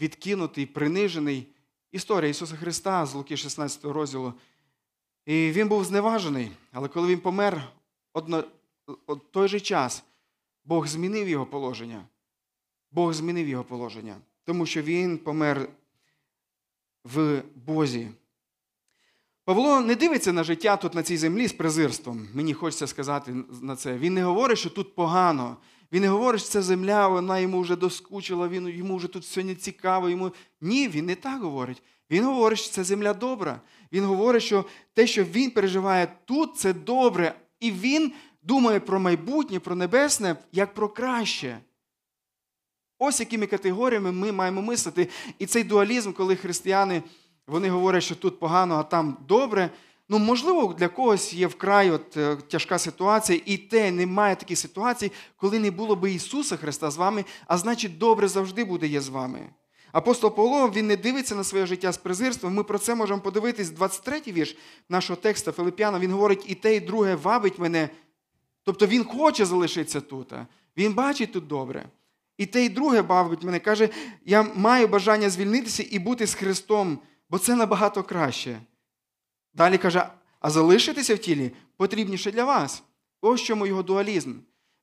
відкинутий, 0.00 0.66
принижений. 0.66 1.48
Історія 1.92 2.30
Ісуса 2.30 2.56
Христа 2.56 3.06
з 3.06 3.14
Луки 3.14 3.36
16 3.36 3.84
розділу. 3.84 4.34
І 5.26 5.50
він 5.50 5.68
був 5.68 5.84
зневажений, 5.84 6.50
але 6.72 6.88
коли 6.88 7.08
він 7.08 7.20
помер, 7.20 7.72
от 9.06 9.32
той 9.32 9.48
же 9.48 9.60
час 9.60 10.04
Бог 10.64 10.86
змінив 10.86 11.28
його 11.28 11.46
положення. 11.46 12.04
Бог 12.90 13.12
змінив 13.12 13.48
його 13.48 13.64
положення, 13.64 14.16
тому 14.44 14.66
що 14.66 14.82
він 14.82 15.18
помер 15.18 15.68
в 17.04 17.42
Бозі. 17.54 18.08
Павло 19.44 19.80
не 19.80 19.94
дивиться 19.94 20.32
на 20.32 20.44
життя 20.44 20.76
тут 20.76 20.94
на 20.94 21.02
цій 21.02 21.16
землі 21.16 21.48
з 21.48 21.52
презирством. 21.52 22.28
Мені 22.34 22.54
хочеться 22.54 22.86
сказати 22.86 23.34
на 23.62 23.76
це. 23.76 23.98
Він 23.98 24.14
не 24.14 24.24
говорить, 24.24 24.58
що 24.58 24.70
тут 24.70 24.94
погано. 24.94 25.56
Він 25.92 26.02
не 26.02 26.08
говорить, 26.08 26.40
що 26.40 26.50
це 26.50 26.62
земля, 26.62 27.08
вона 27.08 27.38
йому 27.38 27.60
вже 27.60 27.76
доскучила, 27.76 28.48
він, 28.48 28.68
йому 28.68 28.96
вже 28.96 29.08
тут 29.08 29.22
все 29.22 29.44
не 29.44 29.54
цікаво. 29.54 30.08
Йому... 30.08 30.32
Ні, 30.60 30.88
він 30.88 31.06
не 31.06 31.14
так 31.14 31.42
говорить. 31.42 31.82
Він 32.10 32.24
говорить, 32.24 32.58
що 32.58 32.70
це 32.70 32.84
земля 32.84 33.14
добра. 33.14 33.60
Він 33.92 34.04
говорить, 34.04 34.42
що 34.42 34.64
те, 34.94 35.06
що 35.06 35.24
він 35.24 35.50
переживає 35.50 36.16
тут, 36.24 36.56
це 36.56 36.72
добре. 36.72 37.34
І 37.60 37.70
він 37.70 38.12
думає 38.44 38.80
про 38.80 39.00
майбутнє, 39.00 39.60
про 39.60 39.74
небесне, 39.74 40.36
як 40.52 40.74
про 40.74 40.88
краще. 40.88 41.58
Ось 42.98 43.20
якими 43.20 43.46
категоріями 43.46 44.12
ми 44.12 44.32
маємо 44.32 44.62
мислити. 44.62 45.08
І 45.38 45.46
цей 45.46 45.64
дуалізм, 45.64 46.12
коли 46.12 46.36
християни 46.36 47.02
вони 47.46 47.70
говорять, 47.70 48.02
що 48.02 48.14
тут 48.14 48.40
погано, 48.40 48.74
а 48.74 48.82
там 48.82 49.16
добре. 49.28 49.70
Ну, 50.08 50.18
можливо, 50.18 50.74
для 50.78 50.88
когось 50.88 51.34
є 51.34 51.46
вкрай 51.46 51.90
от, 51.90 52.16
е, 52.16 52.36
тяжка 52.36 52.78
ситуація, 52.78 53.40
і 53.46 53.56
те 53.56 53.90
немає 53.90 54.36
таких 54.36 54.58
ситуацій, 54.58 55.12
коли 55.36 55.58
не 55.58 55.70
було 55.70 55.96
би 55.96 56.12
Ісуса 56.12 56.56
Христа 56.56 56.90
з 56.90 56.96
вами, 56.96 57.24
а 57.46 57.58
значить, 57.58 57.98
добре 57.98 58.28
завжди 58.28 58.64
буде 58.64 58.86
є 58.86 59.00
з 59.00 59.08
вами. 59.08 59.50
Апостол 59.92 60.34
Павло, 60.34 60.68
він 60.68 60.86
не 60.86 60.96
дивиться 60.96 61.34
на 61.34 61.44
своє 61.44 61.66
життя 61.66 61.92
з 61.92 61.98
презирством. 61.98 62.54
Ми 62.54 62.62
про 62.64 62.78
це 62.78 62.94
можемо 62.94 63.20
подивитись, 63.20 63.72
23-й 63.72 64.32
вірш 64.32 64.56
нашого 64.88 65.16
текста 65.16 65.52
Филип'яна, 65.52 65.98
він 65.98 66.12
говорить, 66.12 66.44
і 66.46 66.54
те, 66.54 66.76
і 66.76 66.80
друге 66.80 67.14
вабить 67.14 67.58
мене. 67.58 67.88
Тобто 68.64 68.86
він 68.86 69.04
хоче 69.04 69.44
залишитися 69.44 70.00
тут. 70.00 70.32
Він 70.76 70.94
бачить 70.94 71.32
тут 71.32 71.46
добре. 71.46 71.88
І 72.38 72.46
те, 72.46 72.64
і 72.64 72.68
друге 72.68 73.02
бавить 73.02 73.42
мене, 73.42 73.58
каже, 73.58 73.88
я 74.24 74.42
маю 74.42 74.88
бажання 74.88 75.30
звільнитися 75.30 75.84
і 75.90 75.98
бути 75.98 76.26
з 76.26 76.34
Христом, 76.34 76.98
бо 77.30 77.38
це 77.38 77.54
набагато 77.54 78.02
краще. 78.02 78.60
Далі 79.54 79.78
каже, 79.78 80.08
а 80.40 80.50
залишитися 80.50 81.14
в 81.14 81.18
тілі 81.18 81.52
потрібніше 81.76 82.32
для 82.32 82.44
вас. 82.44 82.82
Ось 83.20 83.42
чому 83.42 83.66
його 83.66 83.82
дуалізм. 83.82 84.34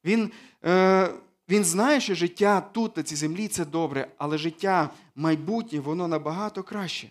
Він 0.05 0.31
е, 0.65 1.09
він 1.49 1.63
знає, 1.63 2.01
що 2.01 2.15
життя 2.15 2.61
тут, 2.61 2.97
на 2.97 3.03
цій 3.03 3.15
землі, 3.15 3.47
це 3.47 3.65
добре, 3.65 4.11
але 4.17 4.37
життя 4.37 4.89
майбутнє, 5.15 5.79
воно 5.79 6.07
набагато 6.07 6.63
краще. 6.63 7.09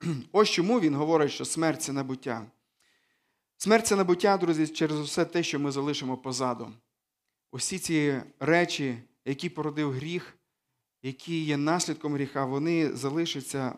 Ось 0.32 0.50
чому 0.50 0.80
він 0.80 0.94
говорить, 0.94 1.32
що 1.32 1.44
смерть 1.44 1.82
це 1.82 1.92
набуття. 1.92 2.46
Смерть 3.62 3.86
це 3.86 3.96
набуття, 3.96 4.36
друзі, 4.36 4.68
через 4.68 4.98
усе 4.98 5.24
те, 5.24 5.42
що 5.42 5.60
ми 5.60 5.70
залишимо 5.70 6.16
позаду. 6.16 6.72
Усі 7.52 7.78
ці 7.78 8.22
речі, 8.40 8.98
які 9.24 9.48
породив 9.48 9.92
гріх, 9.92 10.38
які 11.02 11.44
є 11.44 11.56
наслідком 11.56 12.14
гріха, 12.14 12.44
вони 12.44 12.92
залишаться 12.96 13.74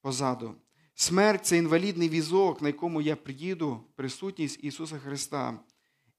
позаду. 0.00 0.54
Смерть 0.94 1.46
це 1.46 1.56
інвалідний 1.56 2.08
візок, 2.08 2.62
на 2.62 2.68
якому 2.68 3.00
я 3.00 3.16
приїду, 3.16 3.80
присутність 3.94 4.64
Ісуса 4.64 4.98
Христа. 4.98 5.58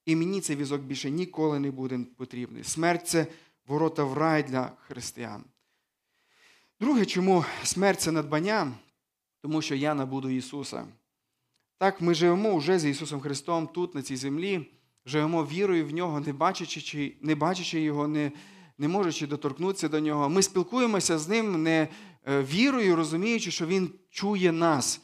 І 0.05 0.15
мені 0.15 0.41
цей 0.41 0.55
візок 0.55 0.81
більше 0.81 1.11
ніколи 1.11 1.59
не 1.59 1.71
буде 1.71 1.99
потрібний. 2.17 2.63
Смерть 2.63 3.07
це 3.07 3.27
ворота 3.67 4.03
в 4.03 4.13
рай 4.13 4.43
для 4.43 4.71
християн. 4.87 5.43
Друге, 6.79 7.05
чому 7.05 7.45
смерть 7.63 8.01
це 8.01 8.11
надбання? 8.11 8.73
Тому 9.41 9.61
що 9.61 9.75
я 9.75 9.93
набуду 9.93 10.29
Ісуса. 10.29 10.87
Так, 11.81 12.01
ми 12.01 12.13
живемо 12.13 12.57
вже 12.57 12.79
з 12.79 12.85
Ісусом 12.85 13.19
Христом 13.19 13.67
тут, 13.67 13.95
на 13.95 14.01
цій 14.01 14.15
землі, 14.15 14.71
живемо 15.05 15.43
вірою 15.43 15.85
в 15.85 15.93
Нього, 15.93 16.19
не 16.19 16.33
бачачи 16.33 17.17
не 17.21 17.35
бачачи 17.35 17.81
Його, 17.81 18.07
не 18.07 18.31
не 18.77 18.87
можучи 18.87 19.27
доторкнутися 19.27 19.89
до 19.89 19.99
Нього. 19.99 20.29
Ми 20.29 20.41
спілкуємося 20.41 21.17
з 21.17 21.27
Ним 21.27 21.63
не 21.63 21.87
е, 22.27 22.43
вірою, 22.43 22.95
розуміючи, 22.95 23.51
що 23.51 23.65
Він 23.65 23.93
чує 24.09 24.51
нас, 24.51 25.01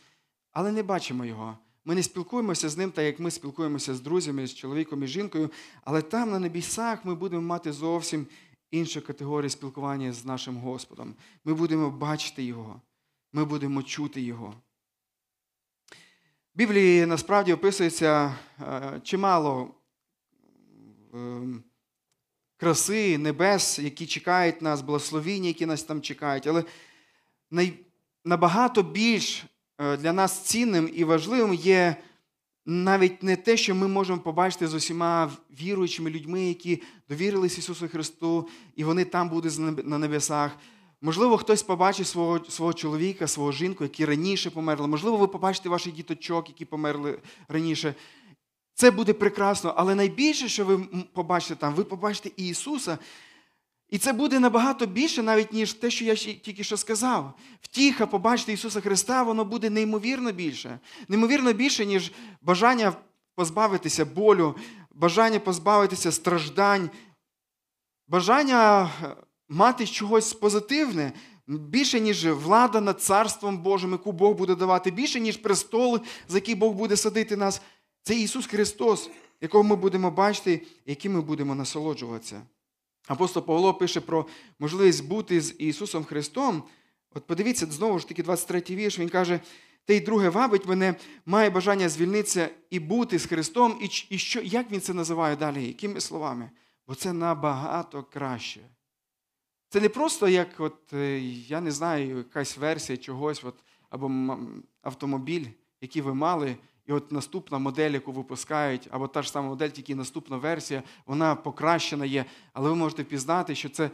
але 0.51 0.71
не 0.71 0.83
бачимо 0.83 1.25
Його. 1.25 1.57
Ми 1.85 1.95
не 1.95 2.03
спілкуємося 2.03 2.69
з 2.69 2.77
ним, 2.77 2.91
так 2.91 3.05
як 3.05 3.19
ми 3.19 3.31
спілкуємося 3.31 3.95
з 3.95 4.01
друзями, 4.01 4.47
з 4.47 4.55
чоловіком 4.55 5.03
і 5.03 5.07
жінкою, 5.07 5.51
але 5.83 6.01
там, 6.01 6.31
на 6.31 6.39
небісах, 6.39 7.05
ми 7.05 7.15
будемо 7.15 7.41
мати 7.41 7.71
зовсім 7.71 8.27
іншу 8.71 9.01
категорію 9.01 9.49
спілкування 9.49 10.13
з 10.13 10.25
нашим 10.25 10.57
Господом. 10.57 11.15
Ми 11.45 11.53
будемо 11.53 11.89
бачити 11.89 12.43
Його, 12.43 12.81
ми 13.33 13.45
будемо 13.45 13.83
чути 13.83 14.21
Його. 14.21 14.53
Біблії 16.57 17.05
насправді 17.05 17.53
описується 17.53 18.35
е, 18.61 19.01
чимало 19.03 19.75
ем, 21.13 21.63
краси, 22.57 23.17
небес, 23.17 23.79
які 23.79 24.05
чекають 24.05 24.61
нас, 24.61 24.81
благословіння, 24.81 25.47
які 25.47 25.65
нас 25.65 25.83
там 25.83 26.01
чекають. 26.01 26.47
Але 26.47 26.63
набагато 28.25 28.83
більш 28.83 29.45
Е, 29.79 29.97
для 29.97 30.13
нас 30.13 30.39
цінним 30.39 30.89
і 30.93 31.03
важливим 31.03 31.53
є 31.53 31.95
навіть 32.65 33.23
не 33.23 33.35
те, 33.35 33.57
що 33.57 33.75
ми 33.75 33.87
можемо 33.87 34.19
побачити 34.19 34.67
з 34.67 34.73
усіма 34.73 35.31
віруючими 35.61 36.09
людьми, 36.09 36.43
які 36.43 36.81
довірились 37.09 37.57
Ісусу 37.57 37.87
Христу, 37.87 38.49
і 38.75 38.83
вони 38.83 39.05
там 39.05 39.29
будуть 39.29 39.59
на 39.85 39.97
небесах. 39.97 40.51
Можливо, 41.01 41.37
хтось 41.37 41.63
побачить 41.63 42.07
свого 42.07 42.45
свого 42.45 42.73
чоловіка, 42.73 43.27
свого 43.27 43.51
жінку, 43.51 43.83
які 43.83 44.05
раніше 44.05 44.49
померли. 44.49 44.87
Можливо, 44.87 45.17
ви 45.17 45.27
побачите 45.27 45.69
ваших 45.69 45.93
діточок, 45.93 46.49
які 46.49 46.65
померли 46.65 47.19
раніше. 47.47 47.95
Це 48.73 48.91
буде 48.91 49.13
прекрасно, 49.13 49.73
але 49.77 49.95
найбільше, 49.95 50.49
що 50.49 50.65
ви 50.65 50.77
побачите 51.13 51.55
там, 51.55 51.73
ви 51.73 51.83
побачите 51.83 52.31
Ісуса, 52.43 52.97
і 53.89 53.97
це 53.97 54.13
буде 54.13 54.39
набагато 54.39 54.85
більше, 54.85 55.23
навіть, 55.23 55.53
ніж 55.53 55.73
те, 55.73 55.91
що 55.91 56.05
я 56.05 56.15
тільки 56.15 56.63
що 56.63 56.77
сказав. 56.77 57.33
Втіха, 57.61 58.05
побачити 58.05 58.53
Ісуса 58.53 58.81
Христа, 58.81 59.23
воно 59.23 59.45
буде 59.45 59.69
неймовірно 59.69 60.31
більше. 60.31 60.79
Неймовірно 61.07 61.53
більше, 61.53 61.85
ніж 61.85 62.11
бажання 62.41 62.93
позбавитися 63.35 64.05
болю, 64.05 64.55
бажання 64.91 65.39
позбавитися 65.39 66.11
страждань, 66.11 66.89
бажання 68.07 68.89
е, 69.03 69.15
мати 69.49 69.87
чогось 69.87 70.33
позитивне, 70.33 71.13
більше, 71.47 71.99
ніж 71.99 72.25
влада 72.25 72.81
над 72.81 73.01
Царством 73.01 73.57
Божим, 73.57 73.91
яку 73.91 74.11
Бог 74.11 74.35
буде 74.35 74.55
давати, 74.55 74.91
більше, 74.91 75.19
ніж 75.19 75.37
престол, 75.37 75.99
за 76.27 76.37
який 76.37 76.55
Бог 76.55 76.73
буде 76.73 76.97
садити 76.97 77.35
нас. 77.35 77.61
Це 78.03 78.15
Ісус 78.15 78.45
Христос, 78.45 79.09
якого 79.41 79.63
ми 79.63 79.75
будемо 79.75 80.11
бачити, 80.11 80.61
яким 80.85 81.13
ми 81.13 81.21
будемо 81.21 81.55
насолоджуватися. 81.55 82.41
Апостол 83.07 83.45
Павло 83.45 83.73
пише 83.73 84.01
про 84.01 84.25
можливість 84.59 85.07
бути 85.07 85.41
з 85.41 85.55
Ісусом 85.59 86.03
Христом. 86.03 86.63
От 87.15 87.27
подивіться, 87.27 87.65
знову 87.65 87.99
ж 87.99 88.07
таки, 88.07 88.23
23 88.23 88.63
й 88.67 88.75
вірш, 88.75 88.99
він 88.99 89.09
каже, 89.09 89.39
те 89.85 89.95
й 89.95 89.99
друге 89.99 90.29
вабить 90.29 90.65
мене, 90.65 90.95
має 91.25 91.49
бажання 91.49 91.89
звільнитися 91.89 92.49
і 92.69 92.79
бути 92.79 93.19
з 93.19 93.25
Христом. 93.25 93.79
І 94.09 94.17
що, 94.17 94.41
як 94.41 94.71
він 94.71 94.81
це 94.81 94.93
називає 94.93 95.35
далі? 95.35 95.67
Якими 95.67 96.01
словами? 96.01 96.49
Бо 96.87 96.95
це 96.95 97.13
набагато 97.13 98.03
краще. 98.03 98.61
Це 99.69 99.81
не 99.81 99.89
просто 99.89 100.27
як, 100.27 100.47
от, 100.57 100.93
е, 100.93 101.19
я 101.29 101.61
не 101.61 101.71
знаю, 101.71 102.17
якась 102.17 102.57
версія 102.57 102.97
чогось, 102.97 103.43
от, 103.43 103.55
або 103.89 104.37
автомобіль, 104.81 105.45
який 105.81 106.01
ви 106.01 106.13
мали, 106.13 106.57
і 106.85 106.91
от 106.91 107.11
наступна 107.11 107.57
модель, 107.57 107.91
яку 107.91 108.11
випускають, 108.11 108.87
або 108.91 109.07
та 109.07 109.21
ж 109.21 109.31
сама 109.31 109.47
модель, 109.47 109.69
тільки 109.69 109.95
наступна 109.95 110.37
версія, 110.37 110.83
вона 111.05 111.35
покращена 111.35 112.05
є. 112.05 112.25
Але 112.53 112.69
ви 112.69 112.75
можете 112.75 113.03
впізнати, 113.03 113.55
що 113.55 113.69
це 113.69 113.91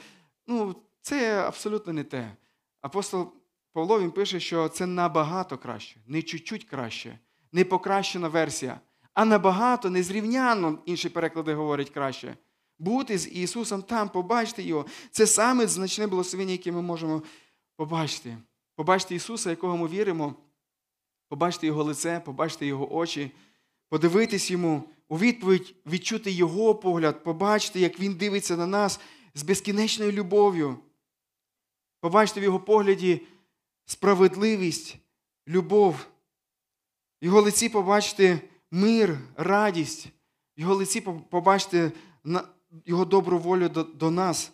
ну, 0.47 0.75
це 1.01 1.41
абсолютно 1.47 1.93
не 1.93 2.03
те. 2.03 2.31
Апостол 2.81 3.33
Павло 3.73 3.99
він 3.99 4.11
пише, 4.11 4.39
що 4.39 4.69
це 4.69 4.85
набагато 4.85 5.57
краще, 5.57 5.99
не 6.07 6.21
чуть-чуть 6.21 6.63
краще, 6.63 7.19
не 7.51 7.65
покращена 7.65 8.27
версія, 8.27 8.79
а 9.13 9.25
набагато 9.25 9.89
незрівняно, 9.89 10.79
інші 10.85 11.09
переклади 11.09 11.53
говорять 11.53 11.89
краще. 11.89 12.37
Бути 12.79 13.17
з 13.17 13.29
Ісусом 13.31 13.83
там, 13.83 14.09
побачити 14.09 14.63
Його. 14.63 14.85
Це 15.11 15.27
саме 15.27 15.67
значне 15.67 16.07
благословення, 16.07 16.51
яке 16.51 16.71
ми 16.71 16.81
можемо 16.81 17.23
побачити. 17.75 18.37
Побачити 18.75 19.15
Ісуса, 19.15 19.49
якого 19.49 19.77
ми 19.77 19.87
віримо 19.87 20.35
побачити 21.33 21.67
Його 21.67 21.83
лице, 21.83 22.21
побачити 22.25 22.65
Його 22.65 22.95
очі, 22.95 23.31
подивитись 23.89 24.51
йому, 24.51 24.83
у 25.09 25.17
відповідь 25.17 25.75
відчути 25.85 26.31
Його 26.31 26.75
погляд, 26.75 27.23
побачити, 27.23 27.79
як 27.79 27.99
Він 27.99 28.15
дивиться 28.15 28.57
на 28.57 28.67
нас 28.67 28.99
з 29.33 29.43
безкінечною 29.43 30.11
любов'ю. 30.11 30.77
Побачити 31.99 32.39
в 32.39 32.43
Його 32.43 32.59
погляді 32.59 33.21
справедливість, 33.85 34.97
любов, 35.47 35.95
в 37.21 37.25
Його 37.25 37.41
лиці 37.41 37.69
побачити 37.69 38.39
мир, 38.71 39.19
радість, 39.35 40.07
в 40.57 40.61
Його 40.61 40.75
лиці 40.75 41.01
побачити 41.29 41.91
Його 42.85 43.05
добру 43.05 43.39
волю 43.39 43.69
до, 43.69 43.83
до 43.83 44.11
нас. 44.11 44.51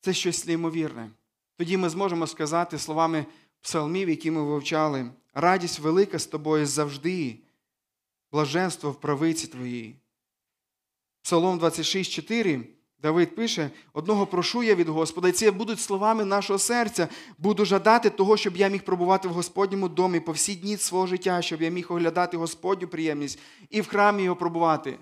Це 0.00 0.12
щось 0.12 0.46
неймовірне. 0.46 1.10
Тоді 1.56 1.76
ми 1.76 1.88
зможемо 1.88 2.26
сказати 2.26 2.78
словами 2.78 3.26
псалмів, 3.60 4.08
які 4.08 4.30
ми 4.30 4.42
вивчали. 4.42 5.10
Радість 5.34 5.78
велика 5.78 6.18
з 6.18 6.26
тобою 6.26 6.66
завжди, 6.66 7.38
блаженство 8.32 8.90
в 8.90 9.00
правиці 9.00 9.46
твоїй. 9.46 9.96
Псалом 11.22 11.60
26,4 11.60 12.64
Давид 13.02 13.36
пише: 13.36 13.70
одного 13.92 14.26
прошу 14.26 14.62
я 14.62 14.74
від 14.74 14.88
Господа, 14.88 15.28
і 15.28 15.32
це 15.32 15.50
будуть 15.50 15.80
словами 15.80 16.24
нашого 16.24 16.58
серця. 16.58 17.08
Буду 17.38 17.64
жадати 17.64 18.10
того, 18.10 18.36
щоб 18.36 18.56
я 18.56 18.68
міг 18.68 18.82
пробувати 18.82 19.28
в 19.28 19.32
Господньому 19.32 19.88
домі 19.88 20.20
по 20.20 20.32
всі 20.32 20.54
дні 20.54 20.76
свого 20.76 21.06
життя, 21.06 21.42
щоб 21.42 21.62
я 21.62 21.70
міг 21.70 21.92
оглядати 21.92 22.36
Господню 22.36 22.88
приємність 22.88 23.38
і 23.70 23.80
в 23.80 23.86
храмі 23.86 24.22
його 24.22 24.36
пробувати. 24.36 24.98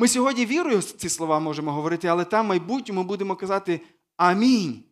Ми 0.00 0.08
сьогодні 0.08 0.46
вірою 0.46 0.82
ці 0.82 1.08
слова 1.08 1.40
можемо 1.40 1.72
говорити, 1.72 2.08
але 2.08 2.24
там 2.24 2.46
в 2.46 2.48
майбутньому 2.48 3.04
будемо 3.04 3.36
казати 3.36 3.80
Амінь. 4.16 4.84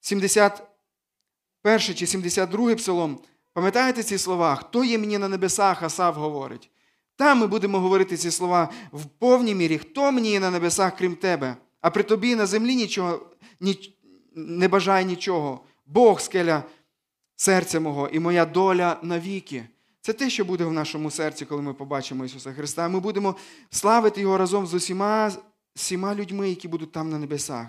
71 0.00 1.80
чи 1.94 2.06
72 2.06 2.74
псалом. 2.74 3.18
Пам'ятаєте 3.52 4.02
ці 4.02 4.18
слова? 4.18 4.56
Хто 4.56 4.84
є 4.84 4.98
мені 4.98 5.18
на 5.18 5.28
небесах, 5.28 5.82
Асав 5.82 6.14
говорить. 6.14 6.70
Там 7.16 7.38
ми 7.38 7.46
будемо 7.46 7.80
говорити 7.80 8.16
ці 8.16 8.30
слова 8.30 8.68
в 8.92 9.04
повній 9.04 9.54
мірі, 9.54 9.78
хто 9.78 10.12
мені 10.12 10.30
є 10.30 10.40
на 10.40 10.50
небесах, 10.50 10.96
крім 10.96 11.16
тебе, 11.16 11.56
а 11.80 11.90
при 11.90 12.02
тобі 12.02 12.36
на 12.36 12.46
землі 12.46 12.76
нічого, 12.76 13.30
ні, 13.60 13.96
не 14.34 14.68
бажає 14.68 15.04
нічого. 15.04 15.60
Бог 15.86 16.20
скеля 16.20 16.62
серця 17.36 17.80
мого 17.80 18.08
і 18.08 18.18
моя 18.18 18.46
доля 18.46 18.98
навіки. 19.02 19.68
Це 20.04 20.12
те, 20.12 20.30
що 20.30 20.44
буде 20.44 20.64
в 20.64 20.72
нашому 20.72 21.10
серці, 21.10 21.46
коли 21.46 21.62
ми 21.62 21.74
побачимо 21.74 22.24
Ісуса 22.24 22.52
Христа. 22.52 22.88
Ми 22.88 23.00
будемо 23.00 23.36
славити 23.70 24.20
Його 24.20 24.38
разом 24.38 24.66
з 24.66 24.74
усіма, 24.74 25.32
всіма 25.74 26.14
людьми, 26.14 26.48
які 26.48 26.68
будуть 26.68 26.92
там 26.92 27.10
на 27.10 27.18
небесах. 27.18 27.66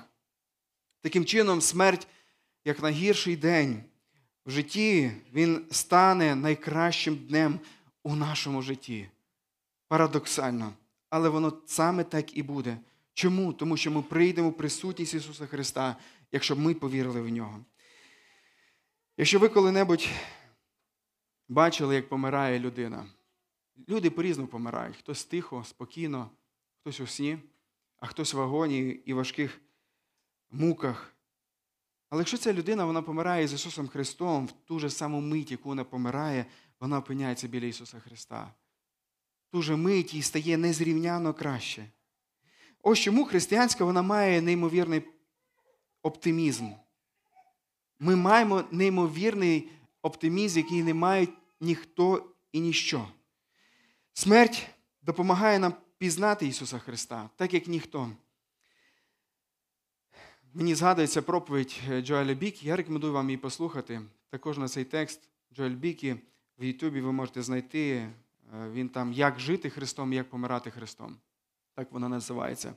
Таким 1.02 1.26
чином, 1.26 1.62
смерть, 1.62 2.08
як 2.66 2.84
найгірший 2.84 3.36
день 3.36 3.84
в 4.46 4.52
житті, 4.52 5.12
він 5.34 5.66
стане 5.72 6.36
найкращим 6.36 7.16
днем 7.16 7.60
у 8.04 8.16
нашому 8.16 8.62
житті. 8.62 9.10
Парадоксально. 9.88 10.74
Але 11.10 11.30
воно 11.30 11.54
саме 11.66 12.04
так 12.04 12.38
і 12.38 12.44
буде. 12.44 12.78
Чому? 13.14 13.54
Тому 13.54 13.78
що 13.78 13.92
ми 13.92 14.02
прийдемо 14.02 14.50
в 14.50 14.58
присутність 14.58 15.14
Ісуса 15.14 15.46
Христа, 15.46 15.96
якщо 16.32 16.56
ми 16.56 16.74
повірили 16.74 17.22
в 17.22 17.30
нього. 17.30 17.60
Якщо 19.18 19.40
ви 19.40 19.50
коли-небудь 19.50 20.10
бачили, 21.48 21.96
як 21.96 22.10
помирає 22.10 22.60
людина, 22.60 23.06
люди 23.90 24.10
по-різному 24.10 24.48
помирають. 24.48 24.98
Хтось 24.98 25.26
тихо, 25.26 25.64
спокійно, 25.64 26.30
хтось 26.82 27.00
у 27.00 27.08
сні, 27.08 27.38
а 27.98 28.08
хтось 28.08 28.34
в 28.34 28.38
вагоні 28.38 28.80
і 29.06 29.14
важких 29.14 29.62
муках. 30.52 31.16
Але 32.10 32.22
якщо 32.22 32.38
ця 32.38 32.54
людина 32.54 32.86
вона 32.86 33.02
помирає 33.02 33.48
з 33.48 33.54
Ісусом 33.54 33.88
Христом 33.88 34.46
в 34.46 34.52
ту 34.52 34.80
же 34.80 34.90
саму 34.90 35.22
мить, 35.22 35.52
яку 35.52 35.70
вона 35.70 35.84
помирає, 35.84 36.46
вона 36.80 36.98
опиняється 36.98 37.48
біля 37.48 37.66
Ісуса 37.66 38.00
Христа. 38.00 38.54
Ту 39.52 39.62
же 39.62 39.76
мить 39.76 40.14
їй 40.14 40.22
стає 40.22 40.58
незрівняно 40.58 41.34
краще. 41.34 41.86
Ось 42.84 43.00
чому 43.00 43.26
християнська 43.26 43.86
вона 43.86 44.02
має 44.02 44.42
неймовірний 44.42 45.02
оптимізм. 46.02 46.70
Ми 48.00 48.16
маємо 48.16 48.64
неймовірний 48.72 49.70
оптимізм, 50.06 50.60
який 50.60 50.84
не 50.84 50.94
має 50.94 51.28
ніхто 51.62 52.30
і 52.52 52.60
ніщо. 52.60 53.08
Смерть 54.14 54.68
допомагає 55.02 55.60
нам 55.60 55.74
пізнати 55.98 56.48
Ісуса 56.48 56.80
Христа, 56.80 57.30
так 57.36 57.54
як 57.54 57.68
ніхто. 57.68 58.12
Мені 60.54 60.76
згадується 60.76 61.22
проповідь 61.22 61.82
Джоеля 62.00 62.34
Бікі, 62.34 62.68
я 62.68 62.76
рекомендую 62.76 63.14
вам 63.14 63.30
її 63.30 63.38
послухати. 63.38 64.02
Також 64.30 64.58
на 64.58 64.68
цей 64.68 64.84
текст 64.84 65.30
Джоель 65.54 65.72
Бікі 65.72 66.16
в 66.60 66.64
Ютубі 66.64 67.02
ви 67.02 67.12
можете 67.12 67.42
знайти. 67.42 68.10
Він 68.72 68.90
там 68.90 69.14
Як 69.14 69.40
жити 69.40 69.70
Христом, 69.70 70.14
як 70.14 70.30
помирати 70.30 70.72
Христом. 70.72 71.18
Так 71.74 71.92
воно 71.92 72.10
називається. 72.10 72.74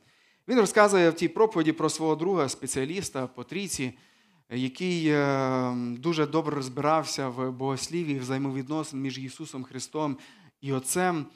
Він 0.49 0.59
розказує 0.59 1.11
в 1.11 1.15
тій 1.15 1.29
проповіді 1.29 1.73
про 1.73 1.91
свого 1.91 2.17
друга, 2.17 2.49
спеціаліста 2.49 3.27
по 3.27 3.45
трійці, 3.45 3.93
який 4.51 5.05
дуже 5.99 6.27
добре 6.27 6.57
розбирався 6.57 7.29
в 7.29 7.53
богосліві, 7.53 8.19
взаємовідносин 8.19 9.01
між 9.01 9.19
Ісусом 9.19 9.65
Христом 9.65 10.17
і 10.61 10.73
Отцем. 10.73 11.27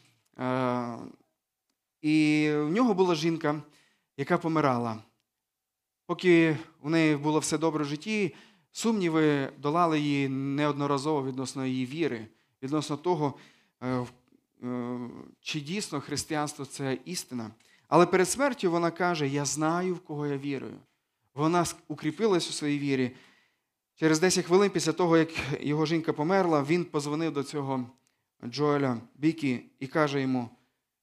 І 2.02 2.48
в 2.54 2.68
нього 2.68 2.94
була 2.94 3.14
жінка, 3.14 3.62
яка 4.16 4.38
помирала. 4.38 5.02
Поки 6.06 6.56
у 6.82 6.90
неї 6.90 7.16
було 7.16 7.38
все 7.38 7.58
добре 7.58 7.84
в 7.84 7.86
житті, 7.86 8.34
сумніви 8.72 9.52
долали 9.58 10.00
її 10.00 10.28
неодноразово 10.28 11.24
відносно 11.26 11.66
її 11.66 11.86
віри, 11.86 12.26
відносно 12.62 12.96
того, 12.96 13.34
чи 15.40 15.60
дійсно 15.60 16.00
християнство 16.00 16.64
це 16.64 16.98
істина. 17.04 17.50
Але 17.88 18.06
перед 18.06 18.28
смертю 18.28 18.70
вона 18.70 18.90
каже: 18.90 19.28
Я 19.28 19.44
знаю, 19.44 19.94
в 19.94 20.00
кого 20.00 20.26
я 20.26 20.36
вірую. 20.36 20.78
Вона 21.34 21.66
укріпилась 21.88 22.48
у 22.48 22.52
своїй 22.52 22.78
вірі. 22.78 23.16
Через 23.94 24.20
10 24.20 24.44
хвилин 24.44 24.70
після 24.70 24.92
того, 24.92 25.16
як 25.16 25.28
його 25.60 25.86
жінка 25.86 26.12
померла, 26.12 26.62
він 26.62 26.84
позвонив 26.84 27.32
до 27.32 27.42
цього 27.42 27.86
Джоеля 28.44 29.00
Бікі 29.14 29.64
і 29.80 29.86
каже 29.86 30.20
йому, 30.20 30.50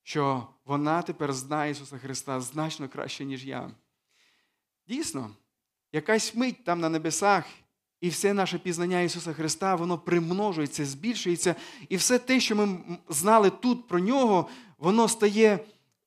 що 0.04 0.48
вона 0.66 1.02
тепер 1.02 1.34
знає 1.34 1.72
Ісуса 1.72 1.98
Христа 1.98 2.42
значно 2.42 2.90
краще, 2.90 3.26
ніж 3.26 3.46
я. 3.46 3.72
Дійсно, 4.88 5.32
якась 5.92 6.36
мить 6.36 6.64
там 6.64 6.80
на 6.80 6.90
небесах, 6.90 7.46
і 8.02 8.10
все 8.10 8.34
наше 8.34 8.60
пізнання 8.60 9.02
Ісуса 9.02 9.34
Христа, 9.34 9.76
воно 9.76 9.98
примножується, 9.98 10.86
збільшується. 10.86 11.56
І 11.90 11.98
все 11.98 12.20
те, 12.20 12.40
що 12.40 12.56
ми 12.56 12.80
знали 13.10 13.50
тут 13.50 13.88
про 13.88 14.00
нього, 14.00 14.50
воно 14.78 15.08
стає 15.08 15.60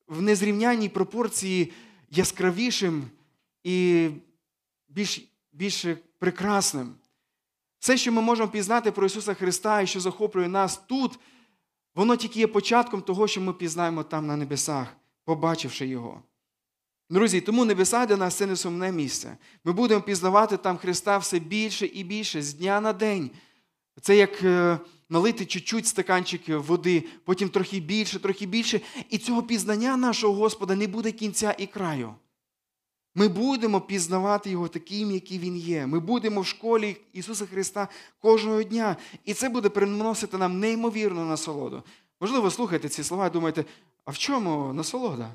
в 0.07 0.21
незрівняній 0.21 0.89
пропорції 0.89 1.73
яскравішим 2.09 3.03
і 3.63 4.09
більш, 4.87 5.21
більш 5.51 5.85
прекрасним. 6.19 6.95
Все, 7.79 7.97
що 7.97 8.11
ми 8.11 8.21
можемо 8.21 8.49
пізнати 8.49 8.91
про 8.91 9.05
Ісуса 9.05 9.33
Христа 9.33 9.81
і 9.81 9.87
що 9.87 9.99
захоплює 9.99 10.47
нас 10.47 10.77
тут, 10.77 11.19
воно 11.95 12.15
тільки 12.15 12.39
є 12.39 12.47
початком 12.47 13.01
того, 13.01 13.27
що 13.27 13.41
ми 13.41 13.53
пізнаємо 13.53 14.03
там 14.03 14.27
на 14.27 14.35
небесах, 14.35 14.87
побачивши 15.25 15.87
Його. 15.87 16.23
Друзі, 17.09 17.41
тому 17.41 17.65
небеса 17.65 18.05
для 18.05 18.17
нас 18.17 18.35
це 18.35 18.45
не 18.45 18.55
сумне 18.55 18.91
місце. 18.91 19.37
Ми 19.63 19.71
будемо 19.71 20.01
пізнавати 20.01 20.57
там 20.57 20.77
Христа 20.77 21.17
все 21.17 21.39
більше 21.39 21.85
і 21.85 22.03
більше 22.03 22.41
з 22.41 22.53
дня 22.53 22.81
на 22.81 22.93
день. 22.93 23.31
Це 24.01 24.17
як 24.17 24.43
налити 25.09 25.45
чуть-чуть 25.45 25.87
стаканчик 25.87 26.41
води, 26.47 27.03
потім 27.25 27.49
трохи 27.49 27.79
більше, 27.79 28.19
трохи 28.19 28.45
більше. 28.45 28.81
І 29.09 29.17
цього 29.17 29.43
пізнання 29.43 29.97
нашого 29.97 30.33
Господа 30.33 30.75
не 30.75 30.87
буде 30.87 31.11
кінця 31.11 31.55
і 31.57 31.67
краю. 31.67 32.15
Ми 33.15 33.27
будемо 33.27 33.81
пізнавати 33.81 34.49
Його 34.49 34.67
таким, 34.67 35.11
який 35.11 35.39
Він 35.39 35.57
є. 35.57 35.87
Ми 35.87 35.99
будемо 35.99 36.41
в 36.41 36.45
школі 36.45 36.97
Ісуса 37.13 37.45
Христа 37.45 37.87
кожного 38.19 38.63
дня. 38.63 38.97
І 39.25 39.33
це 39.33 39.49
буде 39.49 39.69
приносити 39.69 40.37
нам 40.37 40.59
неймовірну 40.59 41.25
насолоду. 41.25 41.83
Можливо, 42.19 42.51
слухайте 42.51 42.89
ці 42.89 43.03
слова 43.03 43.27
і 43.27 43.29
думаєте, 43.29 43.65
а 44.05 44.11
в 44.11 44.17
чому 44.17 44.73
насолода? 44.73 45.31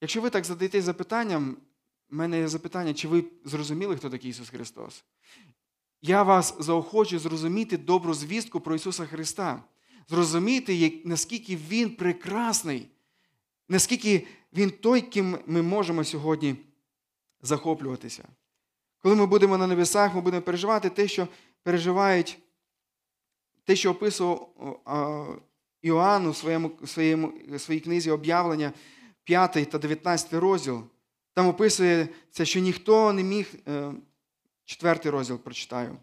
Якщо 0.00 0.20
ви 0.20 0.30
так 0.30 0.44
задаєте 0.44 0.82
запитанням, 0.82 1.56
в 2.10 2.14
мене 2.14 2.38
є 2.38 2.48
запитання, 2.48 2.94
чи 2.94 3.08
ви 3.08 3.24
зрозуміли, 3.44 3.96
хто 3.96 4.10
такий 4.10 4.30
Ісус 4.30 4.48
Христос? 4.48 5.04
Я 6.02 6.22
вас 6.22 6.56
заохочу 6.58 7.18
зрозуміти 7.18 7.78
добру 7.78 8.14
звістку 8.14 8.60
про 8.60 8.74
Ісуса 8.74 9.06
Христа, 9.06 9.62
зрозуміти, 10.08 11.02
наскільки 11.04 11.56
Він 11.56 11.96
прекрасний, 11.96 12.88
наскільки 13.70 14.26
Він 14.52 14.70
той, 14.70 15.00
ким 15.00 15.38
ми 15.46 15.62
можемо 15.62 16.04
сьогодні 16.04 16.56
захоплюватися. 17.42 18.28
Коли 19.02 19.16
ми 19.16 19.26
будемо 19.26 19.58
на 19.58 19.66
небесах, 19.66 20.14
ми 20.14 20.20
будемо 20.20 20.42
переживати 20.42 20.90
те, 20.90 21.08
що 21.08 21.28
переживають, 21.62 22.38
те, 23.64 23.76
що 23.76 23.90
описував 23.90 25.42
Іоанн 25.82 26.26
у 26.26 26.34
своєму, 26.34 26.72
своєму, 26.86 27.32
своїй 27.58 27.80
книзі 27.80 28.10
об'явлення, 28.10 28.72
5 29.24 29.70
та 29.70 29.78
19 29.78 30.32
розділ. 30.32 30.82
Там 31.34 31.48
описується, 31.48 32.44
що 32.44 32.60
ніхто 32.60 33.12
не 33.12 33.22
міг. 33.22 33.54
Четвертий 34.64 35.10
розділ 35.10 35.38
прочитаю. 35.38 35.96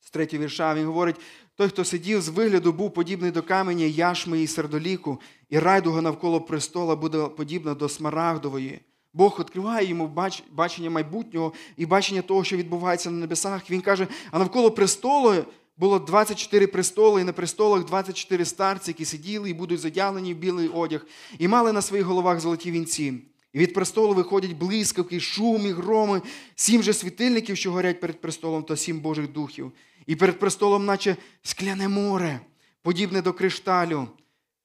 З 0.00 0.10
третього 0.10 0.42
вірша 0.42 0.74
він 0.74 0.86
говорить: 0.86 1.16
той, 1.56 1.68
хто 1.68 1.84
сидів 1.84 2.22
з 2.22 2.28
вигляду, 2.28 2.72
був 2.72 2.94
подібний 2.94 3.30
до 3.30 3.42
каменя, 3.42 3.84
яшми 3.84 4.42
і 4.42 4.46
сердоліку, 4.46 5.20
і 5.50 5.58
райдуга 5.58 6.00
навколо 6.00 6.40
престола 6.40 6.96
буде 6.96 7.28
подібна 7.28 7.74
до 7.74 7.88
смарагдової. 7.88 8.80
Бог 9.14 9.36
відкриває 9.40 9.88
йому 9.88 10.30
бачення 10.50 10.90
майбутнього 10.90 11.52
і 11.76 11.86
бачення 11.86 12.22
того, 12.22 12.44
що 12.44 12.56
відбувається 12.56 13.10
на 13.10 13.18
небесах. 13.18 13.70
Він 13.70 13.80
каже: 13.80 14.06
а 14.30 14.38
навколо 14.38 14.70
престолу 14.70 15.34
було 15.76 15.98
24 15.98 16.66
престоли, 16.66 17.20
і 17.20 17.24
на 17.24 17.32
престолах 17.32 17.84
24 17.84 18.44
старці, 18.44 18.90
які 18.90 19.04
сиділи 19.04 19.50
і 19.50 19.54
будуть 19.54 19.80
задягнені 19.80 20.34
в 20.34 20.36
білий 20.36 20.68
одяг, 20.68 21.06
і 21.38 21.48
мали 21.48 21.72
на 21.72 21.82
своїх 21.82 22.06
головах 22.06 22.40
золоті 22.40 22.70
вінці. 22.70 23.31
І 23.52 23.58
від 23.58 23.74
престолу 23.74 24.14
виходять 24.14 24.52
блискавки, 24.52 25.20
шум 25.20 25.66
і 25.66 25.70
громи, 25.70 26.22
сім 26.54 26.82
же 26.82 26.92
світильників, 26.92 27.56
що 27.56 27.72
горять 27.72 28.00
перед 28.00 28.20
престолом, 28.20 28.62
та 28.62 28.76
сім 28.76 29.00
Божих 29.00 29.32
духів. 29.32 29.72
І 30.06 30.16
перед 30.16 30.38
престолом, 30.38 30.84
наче 30.84 31.16
скляне 31.42 31.88
море, 31.88 32.40
подібне 32.82 33.22
до 33.22 33.32
кришталю. 33.32 34.08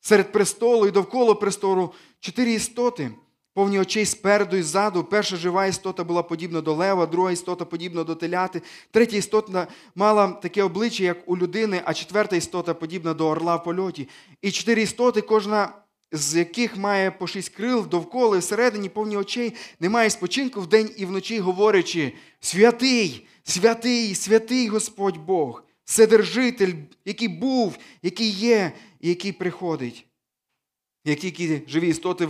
Серед 0.02 0.32
престолу 0.32 0.88
і 0.88 0.92
довкола 0.92 1.36
престолу 1.36 1.94
чотири 2.20 2.52
істоти, 2.54 3.12
повні 3.54 3.80
очей 3.80 4.06
спереду 4.06 4.58
і 4.58 4.62
ззаду. 4.62 5.04
Перша 5.04 5.36
жива 5.36 5.66
істота 5.66 6.04
була 6.04 6.24
подібна 6.24 6.62
до 6.62 6.74
лева, 6.74 7.06
друга 7.06 7.32
істота 7.32 7.66
подібна 7.66 8.04
до 8.04 8.16
теляти, 8.16 8.62
третя 8.92 9.18
істота 9.18 9.68
мала 9.96 10.28
таке 10.28 10.64
обличчя, 10.64 11.04
як 11.04 11.30
у 11.30 11.38
людини, 11.38 11.82
а 11.86 11.94
четверта 11.94 12.36
істота 12.36 12.74
подібна 12.74 13.14
до 13.14 13.28
орла 13.28 13.56
в 13.56 13.64
польоті. 13.64 14.08
І 14.42 14.52
чотири 14.52 14.82
істоти, 14.82 15.22
кожна 15.22 15.74
з 16.12 16.36
яких 16.36 16.78
має 16.78 17.12
по 17.12 17.28
шість 17.28 17.50
крил 17.50 17.88
довкола 17.88 18.38
і 18.38 18.40
всередині 18.40 18.90
повні 18.90 19.18
очей, 19.18 19.54
немає 19.80 20.10
спочинку 20.10 20.62
вдень 20.62 20.92
і 20.98 21.06
вночі, 21.06 21.40
говорячи: 21.40 22.14
святий, 22.40 23.28
святий, 23.44 24.16
святий 24.16 24.68
Господь 24.68 25.18
Бог, 25.18 25.64
Вседержитель, 25.84 26.74
який 27.06 27.28
був, 27.28 27.78
який 28.02 28.30
є 28.30 28.72
і 29.00 29.10
який 29.10 29.32
приходить. 29.32 30.06
Які 31.06 31.32
ті 31.32 31.62
живі 31.68 31.88
істоти 31.88 32.28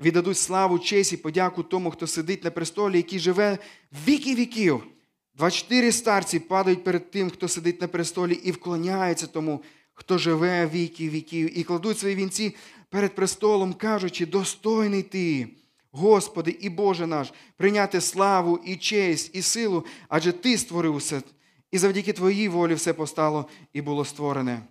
віддадуть 0.00 0.38
славу, 0.38 0.78
честь 0.78 1.12
і 1.12 1.16
подяку 1.16 1.62
тому, 1.62 1.90
хто 1.90 2.06
сидить 2.06 2.44
на 2.44 2.50
престолі, 2.50 2.96
який 2.96 3.18
живе 3.18 3.58
віки 4.06 4.34
віків. 4.34 4.86
24 5.34 5.92
старці 5.92 6.38
падають 6.38 6.84
перед 6.84 7.10
тим, 7.10 7.30
хто 7.30 7.48
сидить 7.48 7.80
на 7.80 7.88
престолі, 7.88 8.34
і 8.34 8.50
вклоняються 8.50 9.26
тому, 9.26 9.62
хто 9.92 10.18
живе 10.18 10.66
віки 10.66 11.08
віків, 11.08 11.58
і 11.58 11.62
кладуть 11.62 11.98
свої 11.98 12.14
вінці 12.14 12.54
перед 12.92 13.14
престолом, 13.14 13.74
кажучи, 13.74 14.26
достойний 14.26 15.02
ти, 15.02 15.48
Господи 15.90 16.50
і 16.50 16.68
Боже 16.68 17.06
наш, 17.06 17.32
прийняти 17.56 18.00
славу 18.00 18.60
і 18.64 18.76
честь, 18.76 19.30
і 19.34 19.42
силу, 19.42 19.84
адже 20.08 20.32
Ти 20.32 20.58
створив 20.58 20.94
усе, 20.94 21.22
і 21.70 21.78
завдяки 21.78 22.12
Твоїй 22.12 22.48
волі 22.48 22.74
все 22.74 22.92
постало 22.92 23.48
і 23.72 23.82
було 23.82 24.04
створене. 24.04 24.62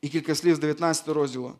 І 0.00 0.08
кілька 0.08 0.34
слів 0.34 0.56
з 0.56 0.58
19 0.58 1.08
розділу. 1.08 1.52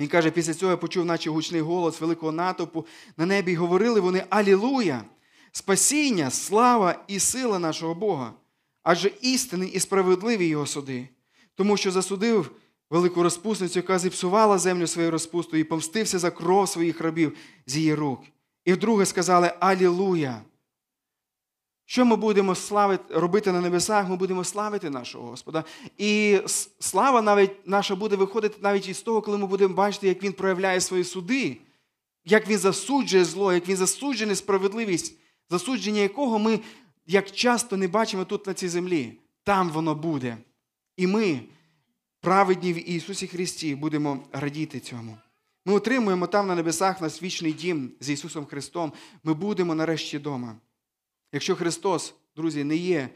Він 0.00 0.08
каже, 0.08 0.30
після 0.30 0.54
цього 0.54 0.70
я 0.70 0.76
почув, 0.76 1.04
наче 1.04 1.30
гучний 1.30 1.60
голос 1.60 2.00
великого 2.00 2.32
натовпу 2.32 2.86
на 3.16 3.26
небі, 3.26 3.52
і 3.52 3.56
говорили 3.56 4.00
вони 4.00 4.24
Алілуя! 4.30 5.04
Спасіння, 5.52 6.30
слава 6.30 7.04
і 7.08 7.20
сила 7.20 7.58
нашого 7.58 7.94
Бога, 7.94 8.32
адже 8.82 9.10
істинний 9.20 9.68
і 9.68 9.80
справедливий 9.80 10.48
його 10.48 10.66
суди, 10.66 11.08
тому 11.54 11.76
що 11.76 11.90
засудив 11.90 12.50
велику 12.92 13.22
розпусницю, 13.22 13.78
яка 13.78 13.98
зіпсувала 13.98 14.58
землю 14.58 14.86
своєю 14.86 15.10
розпустою 15.10 15.60
і 15.60 15.64
помстився 15.64 16.18
за 16.18 16.30
кров 16.30 16.68
своїх 16.68 17.00
рабів 17.00 17.36
з 17.66 17.76
її 17.76 17.94
рук. 17.94 18.20
І 18.64 18.72
вдруге 18.72 19.06
сказали 19.06 19.52
Алілуя! 19.60 20.42
Що 21.84 22.04
ми 22.04 22.16
будемо 22.16 22.54
славити, 22.54 23.14
робити 23.14 23.52
на 23.52 23.60
небесах? 23.60 24.08
Ми 24.08 24.16
будемо 24.16 24.44
славити 24.44 24.90
нашого 24.90 25.28
Господа. 25.28 25.64
І 25.98 26.40
слава 26.80 27.22
навіть 27.22 27.50
наша 27.66 27.96
буде 27.96 28.16
виходити 28.16 28.56
навіть 28.60 28.88
із 28.88 29.02
того, 29.02 29.22
коли 29.22 29.38
ми 29.38 29.46
будемо 29.46 29.74
бачити, 29.74 30.08
як 30.08 30.22
Він 30.22 30.32
проявляє 30.32 30.80
свої 30.80 31.04
суди, 31.04 31.56
як 32.24 32.48
Він 32.48 32.58
засуджує 32.58 33.24
зло, 33.24 33.52
як 33.52 33.68
Він 33.68 33.76
засуджує 33.76 34.26
несправедливість, 34.26 35.16
засудження 35.50 36.00
якого 36.00 36.38
ми 36.38 36.60
як 37.06 37.30
часто 37.30 37.76
не 37.76 37.88
бачимо 37.88 38.24
тут 38.24 38.46
на 38.46 38.54
цій 38.54 38.68
землі. 38.68 39.18
Там 39.44 39.70
воно 39.70 39.94
буде. 39.94 40.36
І 40.96 41.06
ми, 41.06 41.40
праведні 42.22 42.72
в 42.72 42.90
Ісусі 42.90 43.26
Христі, 43.26 43.74
будемо 43.74 44.24
радіти 44.32 44.80
цьому. 44.80 45.18
Ми 45.64 45.74
отримуємо 45.74 46.26
там 46.26 46.46
на 46.46 46.54
небесах 46.54 47.00
наш 47.00 47.22
вічний 47.22 47.52
дім 47.52 47.92
з 48.00 48.10
Ісусом 48.10 48.46
Христом. 48.46 48.92
Ми 49.24 49.34
будемо 49.34 49.74
нарешті 49.74 50.18
вдома. 50.18 50.56
Якщо 51.32 51.56
Христос, 51.56 52.14
друзі, 52.36 52.64
не 52.64 52.76
є 52.76 53.08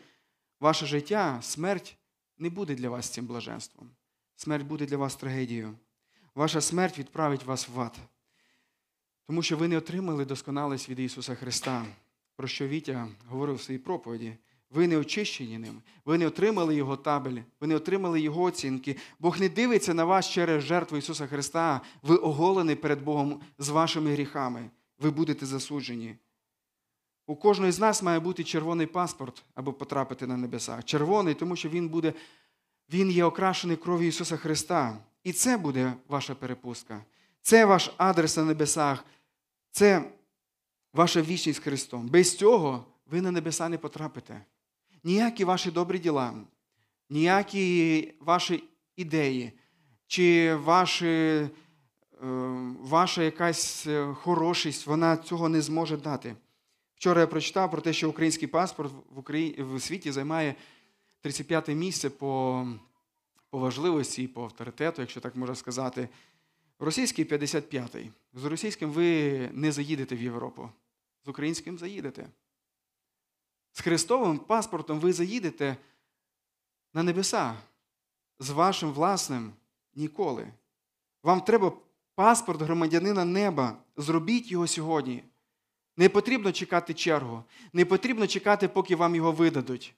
ваше 0.60 0.86
життя, 0.86 1.38
смерть 1.42 1.96
не 2.38 2.50
буде 2.50 2.74
для 2.74 2.90
вас 2.90 3.08
цим 3.08 3.26
блаженством. 3.26 3.90
Смерть 4.36 4.66
буде 4.66 4.86
для 4.86 4.96
вас 4.96 5.16
трагедією. 5.16 5.74
Ваша 6.34 6.60
смерть 6.60 6.98
відправить 6.98 7.44
вас 7.44 7.68
в 7.68 7.80
ад. 7.80 7.98
Тому 9.26 9.42
що 9.42 9.56
ви 9.56 9.68
не 9.68 9.78
отримали 9.78 10.24
досконалість 10.24 10.88
від 10.88 10.98
Ісуса 10.98 11.34
Христа, 11.34 11.86
про 12.36 12.48
що 12.48 12.68
Вітя 12.68 13.08
говорив 13.28 13.56
в 13.56 13.62
своїй 13.62 13.78
проповіді. 13.78 14.36
Ви 14.70 14.87
не 14.87 14.96
очищені 14.96 15.59
ним, 15.59 15.83
ви 16.05 16.18
не 16.18 16.26
отримали 16.26 16.74
Його 16.74 16.96
табель, 16.96 17.40
ви 17.61 17.66
не 17.66 17.76
отримали 17.76 18.20
Його 18.20 18.42
оцінки. 18.42 18.96
Бог 19.18 19.40
не 19.40 19.48
дивиться 19.48 19.94
на 19.94 20.05
вас 20.05 20.31
через 20.31 20.64
жертву 20.64 20.98
Ісуса 20.98 21.26
Христа. 21.26 21.81
Ви 22.02 22.16
оголені 22.16 22.74
перед 22.74 23.02
Богом 23.02 23.40
з 23.59 23.68
вашими 23.68 24.12
гріхами. 24.12 24.70
Ви 24.98 25.11
будете 25.11 25.46
засуджені. 25.46 26.16
У 27.26 27.37
кожного 27.37 27.72
з 27.72 27.79
нас 27.79 28.02
має 28.02 28.20
бути 28.20 28.44
червоний 28.44 28.87
паспорт, 28.87 29.44
аби 29.55 29.72
потрапити 29.72 30.26
на 30.26 30.37
небеса. 30.37 30.83
Червоний, 30.83 31.35
тому 31.35 31.57
що 31.57 31.68
він 31.68 31.88
буде, 31.88 32.12
він 32.92 33.11
є 33.11 33.24
окрашений 33.24 33.76
кров'ю 33.76 34.09
Ісуса 34.09 34.37
Христа. 34.37 34.98
І 35.24 35.33
це 35.33 35.57
буде 35.57 35.92
ваша 36.09 36.35
перепустка. 36.35 37.05
Це 37.42 37.64
ваш 37.64 37.90
адрес 37.96 38.37
на 38.37 38.44
небесах, 38.44 39.05
це 39.70 40.12
ваша 40.92 41.22
вічність 41.22 41.61
з 41.61 41.62
Христом. 41.62 42.09
Без 42.09 42.37
цього 42.37 42.85
ви 43.07 43.20
на 43.20 43.31
небеса 43.31 43.68
не 43.68 43.79
потрапите. 43.79 44.44
Ніякі 45.06 45.44
ваші 45.44 45.70
добрі 45.70 45.98
діла, 45.98 46.34
ніякі 47.10 48.14
ваші 48.20 48.64
ідеї, 48.96 49.52
чи 50.06 50.54
ваші, 50.54 51.48
ваша 52.80 53.22
якась 53.22 53.88
хорошість, 54.14 54.86
вона 54.86 55.16
цього 55.16 55.48
не 55.48 55.60
зможе 55.60 55.96
дати. 55.96 56.36
Вчора 56.94 57.20
я 57.20 57.26
прочитав 57.26 57.70
про 57.70 57.80
те, 57.80 57.92
що 57.92 58.10
український 58.10 58.48
паспорт 58.48 58.92
в 59.10 59.18
Україні, 59.18 59.62
в 59.62 59.80
світі 59.80 60.12
займає 60.12 60.54
35 61.20 61.64
те 61.64 61.74
місце 61.74 62.10
по 62.10 62.66
по 63.50 63.58
важливості 63.58 64.22
і 64.22 64.28
по 64.28 64.42
авторитету, 64.42 65.02
якщо 65.02 65.20
так 65.20 65.36
можна 65.36 65.54
сказати. 65.54 66.08
Російський 66.78 67.24
55-й. 67.24 68.10
З 68.34 68.44
російським 68.44 68.90
ви 68.90 69.38
не 69.52 69.72
заїдете 69.72 70.16
в 70.16 70.22
Європу. 70.22 70.70
З 71.24 71.28
українським 71.28 71.78
заїдете. 71.78 72.28
З 73.76 73.80
Христовим 73.80 74.38
паспортом 74.38 75.00
ви 75.00 75.12
заїдете 75.12 75.76
на 76.94 77.02
небеса. 77.02 77.54
З 78.38 78.50
вашим 78.50 78.92
власним 78.92 79.52
ніколи. 79.94 80.48
Вам 81.22 81.40
треба 81.40 81.72
паспорт 82.14 82.62
громадянина 82.62 83.24
неба. 83.24 83.76
Зробіть 83.96 84.50
його 84.50 84.66
сьогодні. 84.66 85.24
Не 85.96 86.08
потрібно 86.08 86.52
чекати 86.52 86.94
чергу, 86.94 87.44
не 87.72 87.84
потрібно 87.84 88.26
чекати, 88.26 88.68
поки 88.68 88.96
вам 88.96 89.14
його 89.14 89.32
видадуть. 89.32 89.94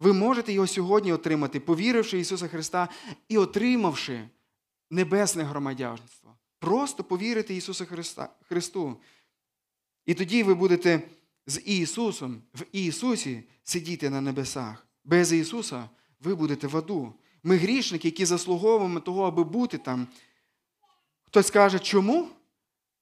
Ви 0.00 0.12
можете 0.12 0.52
його 0.52 0.66
сьогодні 0.66 1.12
отримати, 1.12 1.60
повіривши 1.60 2.18
Ісуса 2.18 2.48
Христа 2.48 2.88
і 3.28 3.38
отримавши 3.38 4.28
небесне 4.90 5.42
громадянство. 5.42 6.34
Просто 6.58 7.04
повірити 7.04 7.56
Ісуса 7.56 7.84
Христа, 7.84 8.28
Христу. 8.48 8.96
І 10.06 10.14
тоді 10.14 10.42
ви 10.42 10.54
будете 10.54 11.02
з 11.46 11.60
Ісусом, 11.60 12.42
в 12.54 12.64
Ісусі 12.72 13.42
сидіти 13.62 14.10
на 14.10 14.20
небесах. 14.20 14.86
Без 15.04 15.32
Ісуса 15.32 15.88
ви 16.20 16.34
будете 16.34 16.66
в 16.66 16.76
аду. 16.76 17.14
Ми 17.42 17.56
грішники, 17.56 18.08
які 18.08 18.24
заслуговуємо 18.24 19.00
того, 19.00 19.24
аби 19.24 19.44
бути 19.44 19.78
там. 19.78 20.06
Хтось 21.26 21.50
каже, 21.50 21.78
чому? 21.78 22.28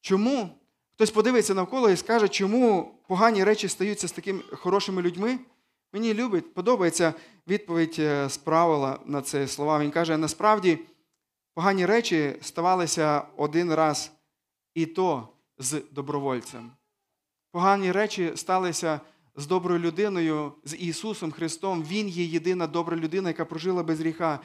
Чому? 0.01 0.51
Хтось 0.95 1.11
подивиться 1.11 1.55
навколо 1.55 1.91
і 1.91 1.97
скаже, 1.97 2.29
чому 2.29 2.95
погані 3.09 3.45
речі 3.45 3.69
стаються 3.69 4.09
з 4.09 4.13
такими 4.13 4.43
хорошими 4.43 5.03
людьми. 5.03 5.39
Мені 5.93 6.15
любить, 6.15 6.55
подобається 6.55 7.15
відповідь 7.49 7.97
е, 7.99 8.29
з 8.29 8.37
правила 8.37 9.01
на 9.07 9.23
це 9.23 9.49
слова. 9.49 9.79
Він 9.79 9.91
каже: 9.91 10.17
насправді 10.17 10.79
погані 11.55 11.87
речі 11.87 12.35
ставалися 12.41 13.23
один 13.37 13.75
раз 13.75 14.13
і 14.75 14.87
то 14.87 15.29
з 15.59 15.83
добровольцем. 15.93 16.71
Погані 17.53 17.93
речі 17.93 18.33
сталися 18.35 19.01
з 19.37 19.47
доброю 19.47 19.81
людиною, 19.81 20.53
з 20.65 20.77
Ісусом 20.77 21.33
Христом. 21.33 21.85
Він 21.85 22.09
є 22.09 22.25
єдина 22.25 22.67
добра 22.67 22.97
людина, 22.97 23.29
яка 23.29 23.45
прожила 23.45 23.83
без 23.83 24.01
гріха. 24.01 24.41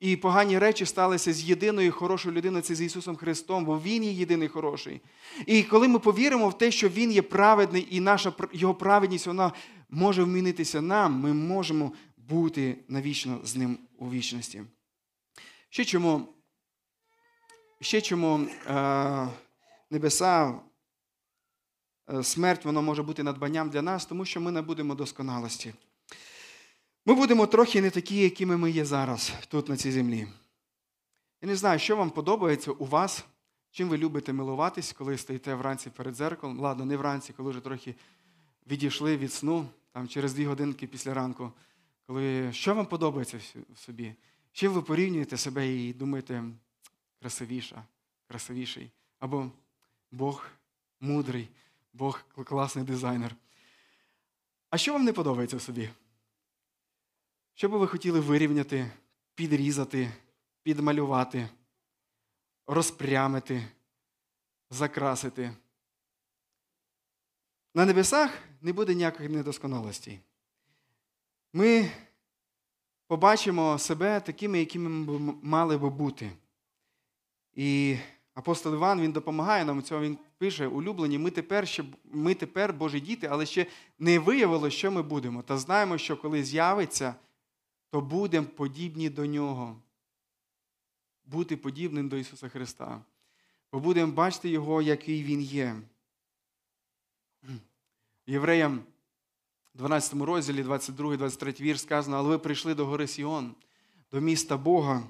І 0.00 0.16
погані 0.16 0.58
речі 0.58 0.86
сталися 0.86 1.32
з 1.32 1.44
єдиною 1.44 1.92
хорошою 1.92 2.34
людиною, 2.34 2.62
це 2.62 2.74
з 2.74 2.80
Ісусом 2.80 3.16
Христом, 3.16 3.64
бо 3.64 3.78
Він 3.78 4.04
є 4.04 4.12
єдиний 4.12 4.48
хороший. 4.48 5.00
І 5.46 5.62
коли 5.62 5.88
ми 5.88 5.98
повіримо 5.98 6.48
в 6.48 6.58
те, 6.58 6.70
що 6.70 6.88
Він 6.88 7.12
є 7.12 7.22
праведний, 7.22 7.88
і 7.90 8.00
наша 8.00 8.32
Його 8.52 8.74
праведність 8.74 9.26
вона 9.26 9.52
може 9.90 10.22
вмінитися 10.22 10.80
нам, 10.80 11.12
ми 11.12 11.32
можемо 11.32 11.92
бути 12.16 12.84
навічно 12.88 13.40
з 13.44 13.56
ним 13.56 13.78
у 13.98 14.10
вічності. 14.10 14.62
Ще 15.70 15.84
чому 15.84 16.28
ще 17.80 18.00
чому 18.00 18.40
е, 18.66 19.28
небеса, 19.90 20.60
смерть 22.22 22.64
воно 22.64 22.82
може 22.82 23.02
бути 23.02 23.22
надбанням 23.22 23.70
для 23.70 23.82
нас, 23.82 24.06
тому 24.06 24.24
що 24.24 24.40
ми 24.40 24.50
не 24.50 24.62
будемо 24.62 24.94
досконалості. 24.94 25.74
Ми 27.06 27.14
будемо 27.14 27.46
трохи 27.46 27.82
не 27.82 27.90
такі, 27.90 28.16
якими 28.16 28.56
ми 28.56 28.70
є 28.70 28.84
зараз, 28.84 29.32
тут, 29.48 29.68
на 29.68 29.76
цій 29.76 29.92
землі. 29.92 30.28
Я 31.42 31.48
не 31.48 31.56
знаю, 31.56 31.78
що 31.78 31.96
вам 31.96 32.10
подобається 32.10 32.70
у 32.70 32.84
вас, 32.84 33.24
чим 33.70 33.88
ви 33.88 33.98
любите 33.98 34.32
милуватись, 34.32 34.92
коли 34.92 35.18
стоїте 35.18 35.54
вранці 35.54 35.90
перед 35.90 36.14
зеркалом. 36.14 36.60
Ладно, 36.60 36.84
не 36.84 36.96
вранці, 36.96 37.32
коли 37.32 37.50
вже 37.50 37.60
трохи 37.60 37.94
відійшли 38.66 39.16
від 39.16 39.32
сну, 39.32 39.66
там 39.92 40.08
через 40.08 40.34
дві 40.34 40.44
годинки 40.44 40.86
після 40.86 41.14
ранку. 41.14 41.52
Коли 42.06 42.52
що 42.52 42.74
вам 42.74 42.86
подобається 42.86 43.38
в 43.74 43.78
собі? 43.78 44.14
Чим 44.52 44.72
ви 44.72 44.82
порівнюєте 44.82 45.36
себе 45.36 45.72
і 45.72 45.92
думаєте 45.92 46.44
красивіша, 47.20 47.84
красивіший? 48.28 48.90
Або 49.18 49.50
Бог 50.10 50.46
мудрий, 51.00 51.48
Бог 51.92 52.24
класний 52.44 52.84
дизайнер. 52.84 53.36
А 54.70 54.78
що 54.78 54.92
вам 54.92 55.04
не 55.04 55.12
подобається 55.12 55.56
в 55.56 55.62
собі? 55.62 55.90
Що 57.54 57.68
би 57.68 57.78
ви 57.78 57.86
хотіли 57.86 58.20
вирівняти, 58.20 58.90
підрізати, 59.34 60.12
підмалювати, 60.62 61.48
розпрямити, 62.66 63.68
закрасити? 64.70 65.56
На 67.74 67.84
небесах 67.84 68.38
не 68.60 68.72
буде 68.72 68.94
ніяких 68.94 69.30
недосконалостей. 69.30 70.20
Ми 71.52 71.90
побачимо 73.06 73.78
себе 73.78 74.20
такими, 74.20 74.58
якими 74.58 74.88
ми 74.88 75.34
мали 75.42 75.78
би 75.78 75.90
бути. 75.90 76.32
І 77.54 77.96
апостол 78.34 78.74
Іван 78.74 79.00
він 79.00 79.12
допомагає 79.12 79.64
нам 79.64 79.78
у 79.78 79.82
цього. 79.82 80.00
Він 80.00 80.18
пише, 80.42 80.66
улюблені, 80.66 81.18
ми 81.18 81.30
тепер 81.30 81.68
ще, 81.68 81.84
ми 82.04 82.34
тепер 82.34 82.72
Божі 82.72 83.00
діти, 83.00 83.26
але 83.26 83.46
ще 83.46 83.66
не 83.98 84.18
виявило, 84.18 84.70
що 84.70 84.90
ми 84.90 85.02
будемо. 85.02 85.42
Та 85.42 85.58
знаємо, 85.58 85.98
що 85.98 86.16
коли 86.16 86.44
з'явиться, 86.44 87.14
то 87.90 88.00
будемо 88.00 88.46
подібні 88.46 89.10
до 89.10 89.26
нього. 89.26 89.76
Бути 91.24 91.56
подібним 91.56 92.08
до 92.08 92.16
Ісуса 92.16 92.48
Христа. 92.48 93.00
Бо 93.72 93.80
будемо 93.80 94.12
бачити 94.12 94.48
Його, 94.48 94.82
який 94.82 95.22
Він 95.24 95.42
є. 95.42 95.76
Євреям 98.26 98.82
12 99.74 100.14
розділі, 100.14 100.62
22, 100.62 101.16
23 101.16 101.52
вірш 101.60 101.80
сказано, 101.80 102.16
але 102.16 102.28
ви 102.28 102.38
прийшли 102.38 102.74
до 102.74 102.86
гори 102.86 103.06
Сіон, 103.06 103.54
до 104.12 104.20
міста 104.20 104.56
Бога, 104.56 105.02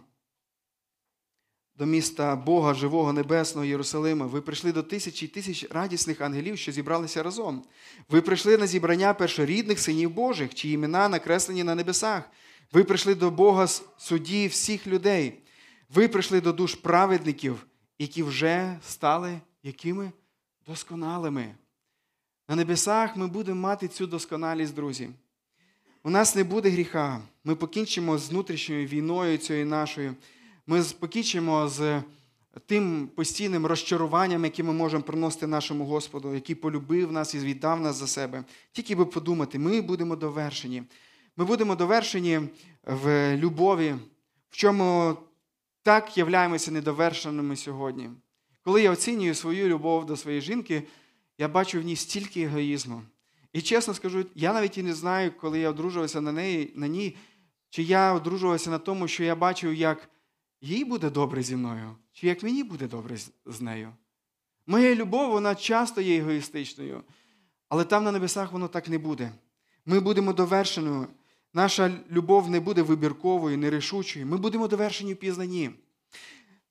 до 1.78 1.86
міста 1.86 2.36
Бога, 2.36 2.74
живого 2.74 3.12
Небесного 3.12 3.64
Єрусалима. 3.64 4.26
Ви 4.26 4.40
прийшли 4.40 4.72
до 4.72 4.82
тисячі 4.82 5.26
тисяч 5.26 5.66
радісних 5.70 6.20
ангелів, 6.20 6.58
що 6.58 6.72
зібралися 6.72 7.22
разом. 7.22 7.64
Ви 8.08 8.20
прийшли 8.20 8.58
на 8.58 8.66
зібрання 8.66 9.14
першорідних 9.14 9.78
синів 9.78 10.10
Божих, 10.10 10.54
чиї 10.54 10.74
імена 10.74 11.08
накреслені 11.08 11.64
на 11.64 11.74
небесах. 11.74 12.30
Ви 12.72 12.84
прийшли 12.84 13.14
до 13.14 13.30
Бога 13.30 13.66
судді 13.98 14.46
всіх 14.46 14.86
людей. 14.86 15.38
Ви 15.94 16.08
прийшли 16.08 16.40
до 16.40 16.52
душ 16.52 16.74
праведників, 16.74 17.66
які 17.98 18.22
вже 18.22 18.78
стали 18.88 19.40
якими? 19.62 20.12
Досконалими. 20.66 21.54
На 22.48 22.56
небесах 22.56 23.16
ми 23.16 23.26
будемо 23.26 23.60
мати 23.60 23.88
цю 23.88 24.06
досконалість, 24.06 24.74
друзі. 24.74 25.08
У 26.02 26.10
нас 26.10 26.34
не 26.34 26.44
буде 26.44 26.70
гріха. 26.70 27.20
Ми 27.44 27.54
покінчимо 27.54 28.18
з 28.18 28.30
внутрішньою 28.30 28.86
війною 28.86 29.38
цією 29.38 29.66
нашою. 29.66 30.14
Ми 30.66 30.84
покінчимо 30.98 31.68
з 31.68 32.02
тим 32.66 33.08
постійним 33.14 33.66
розчаруванням, 33.66 34.44
яке 34.44 34.62
ми 34.62 34.72
можемо 34.72 35.02
приносити 35.02 35.46
нашому 35.46 35.84
Господу, 35.84 36.34
який 36.34 36.54
полюбив 36.54 37.12
нас 37.12 37.34
і 37.34 37.38
віддав 37.38 37.80
нас 37.80 37.96
за 37.96 38.06
себе. 38.06 38.44
Тільки 38.72 38.94
би 38.94 39.04
подумати, 39.04 39.58
ми 39.58 39.80
будемо 39.80 40.16
довершені. 40.16 40.82
Ми 41.36 41.44
будемо 41.44 41.76
довершені 41.76 42.40
в 42.86 43.36
любові, 43.36 43.94
в 44.50 44.56
чому 44.56 45.16
так 45.82 46.18
являємося 46.18 46.70
недовершеними 46.70 47.56
сьогодні. 47.56 48.10
Коли 48.64 48.82
я 48.82 48.90
оцінюю 48.90 49.34
свою 49.34 49.68
любов 49.68 50.06
до 50.06 50.16
своєї 50.16 50.42
жінки, 50.42 50.82
я 51.38 51.48
бачу 51.48 51.80
в 51.80 51.82
ній 51.82 51.96
стільки 51.96 52.42
егоїзму. 52.42 53.02
І 53.52 53.60
чесно 53.62 53.94
скажу, 53.94 54.24
я 54.34 54.52
навіть 54.52 54.78
і 54.78 54.82
не 54.82 54.94
знаю, 54.94 55.32
коли 55.40 55.58
я 55.58 55.70
одружувався 55.70 56.20
на 56.20 56.32
неї, 56.32 56.72
на 56.74 56.88
ній, 56.88 57.16
чи 57.70 57.82
я 57.82 58.14
одружувався 58.14 58.70
на 58.70 58.78
тому, 58.78 59.08
що 59.08 59.24
я 59.24 59.36
бачив, 59.36 59.74
як 59.74 60.08
їй 60.62 60.84
буде 60.84 61.10
добре 61.10 61.42
зі 61.42 61.56
мною, 61.56 61.96
чи 62.12 62.26
як 62.26 62.42
мені 62.42 62.62
буде 62.62 62.88
добре 62.88 63.16
з 63.46 63.60
нею. 63.60 63.92
Моя 64.66 64.94
любов, 64.94 65.30
вона 65.30 65.54
часто 65.54 66.00
є 66.00 66.18
егоїстичною, 66.18 67.02
але 67.68 67.84
там 67.84 68.04
на 68.04 68.12
небесах 68.12 68.52
воно 68.52 68.68
так 68.68 68.88
не 68.88 68.98
буде. 68.98 69.32
Ми 69.86 70.00
будемо 70.00 70.32
довершеною. 70.32 71.06
Наша 71.54 71.92
любов 72.10 72.50
не 72.50 72.60
буде 72.60 72.82
вибірковою, 72.82 73.58
нерішучою. 73.58 74.26
Ми 74.26 74.36
будемо 74.36 74.68
довершені 74.68 75.14
в 75.14 75.16
пізнанні. 75.16 75.70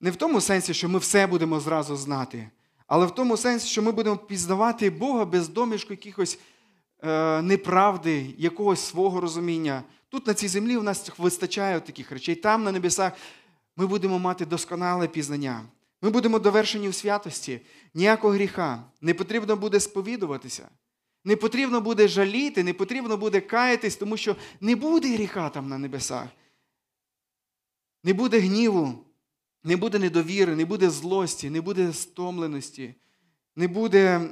Не 0.00 0.10
в 0.10 0.16
тому 0.16 0.40
сенсі, 0.40 0.74
що 0.74 0.88
ми 0.88 0.98
все 0.98 1.26
будемо 1.26 1.60
зразу 1.60 1.96
знати, 1.96 2.50
але 2.86 3.06
в 3.06 3.14
тому 3.14 3.36
сенсі, 3.36 3.68
що 3.68 3.82
ми 3.82 3.92
будемо 3.92 4.16
пізнавати 4.16 4.90
Бога 4.90 5.24
без 5.24 5.48
домішку 5.48 5.92
якихось 5.92 6.38
е, 7.02 7.42
неправди, 7.42 8.34
якогось 8.38 8.80
свого 8.80 9.20
розуміння. 9.20 9.82
Тут 10.08 10.26
на 10.26 10.34
цій 10.34 10.48
землі 10.48 10.76
у 10.76 10.82
нас 10.82 11.10
вистачає 11.18 11.80
таких 11.80 12.12
речей. 12.12 12.34
Там, 12.34 12.64
на 12.64 12.72
небесах, 12.72 13.12
ми 13.76 13.86
будемо 13.86 14.18
мати 14.18 14.46
досконале 14.46 15.08
пізнання. 15.08 15.64
Ми 16.02 16.10
будемо 16.10 16.38
довершені 16.38 16.88
в 16.88 16.94
святості, 16.94 17.60
ніякого 17.94 18.34
гріха. 18.34 18.84
Не 19.00 19.14
потрібно 19.14 19.56
буде 19.56 19.80
сповідуватися. 19.80 20.68
Не 21.24 21.36
потрібно 21.36 21.80
буде 21.80 22.08
жаліти, 22.08 22.64
не 22.64 22.74
потрібно 22.74 23.16
буде 23.16 23.40
каятись, 23.40 23.96
тому 23.96 24.16
що 24.16 24.36
не 24.60 24.76
буде 24.76 25.14
гріха 25.14 25.48
там 25.48 25.68
на 25.68 25.78
небесах. 25.78 26.28
Не 28.04 28.12
буде 28.12 28.38
гніву, 28.38 29.04
не 29.64 29.76
буде 29.76 29.98
недовіри, 29.98 30.56
не 30.56 30.64
буде 30.64 30.90
злості, 30.90 31.50
не 31.50 31.60
буде 31.60 31.92
стомленості, 31.92 32.94
не 33.56 33.68
буде 33.68 34.30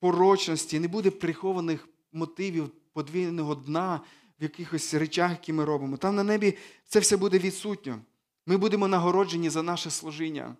порочності, 0.00 0.80
не 0.80 0.88
буде 0.88 1.10
прихованих 1.10 1.88
мотивів 2.12 2.70
подвійного 2.92 3.54
дна 3.54 4.00
в 4.40 4.42
якихось 4.42 4.94
речах, 4.94 5.30
які 5.30 5.52
ми 5.52 5.64
робимо. 5.64 5.96
Там 5.96 6.16
на 6.16 6.22
небі 6.22 6.58
це 6.88 7.00
все 7.00 7.16
буде 7.16 7.38
відсутньо. 7.38 7.98
Ми 8.46 8.56
будемо 8.56 8.88
нагороджені 8.88 9.50
за 9.50 9.62
наше 9.62 9.90
служіння. 9.90 10.56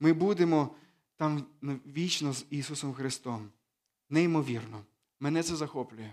Ми 0.00 0.12
будемо 0.12 0.74
там 1.16 1.44
вічно 1.86 2.32
з 2.32 2.46
Ісусом 2.50 2.92
Христом. 2.94 3.48
Неймовірно. 4.10 4.84
Мене 5.20 5.42
це 5.42 5.56
захоплює. 5.56 6.12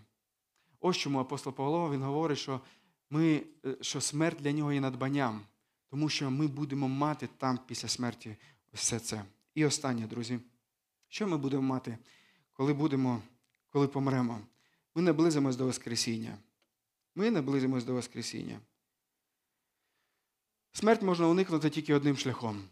Ось 0.79 0.97
чому 0.97 1.19
апостол 1.19 1.53
Павло 1.53 1.91
він 1.91 2.03
говорить, 2.03 2.37
що 2.37 2.61
ми, 3.09 3.43
що 3.81 4.01
смерть 4.01 4.37
для 4.41 4.51
нього 4.51 4.73
є 4.73 4.81
надбанням, 4.81 5.41
тому 5.89 6.09
що 6.09 6.31
ми 6.31 6.47
будемо 6.47 6.87
мати 6.87 7.29
там 7.37 7.59
після 7.67 7.87
смерті 7.87 8.35
все 8.73 8.99
це. 8.99 9.23
І 9.55 9.65
останнє, 9.65 10.07
друзі, 10.07 10.39
що 11.07 11.27
ми 11.27 11.37
будемо 11.37 11.61
мати, 11.61 11.97
коли 12.53 12.73
будемо, 12.73 13.21
коли 13.69 13.87
помремо? 13.87 14.39
Ми 14.95 15.01
наблизимось 15.01 15.55
до 15.55 15.65
Воскресіння. 15.65 16.37
Ми 17.15 17.31
наблизимось 17.31 17.83
до 17.83 17.93
Воскресіння. 17.93 18.59
Смерть 20.71 21.01
можна 21.01 21.27
уникнути 21.27 21.69
тільки 21.69 21.93
одним 21.93 22.17
шляхом. 22.17 22.63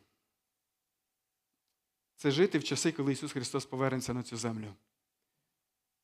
Це 2.16 2.32
жити 2.32 2.58
в 2.58 2.64
часи, 2.64 2.92
коли 2.92 3.12
Ісус 3.12 3.32
Христос 3.32 3.66
повернеться 3.66 4.14
на 4.14 4.24
цю 4.24 4.38
землю. 4.38 4.74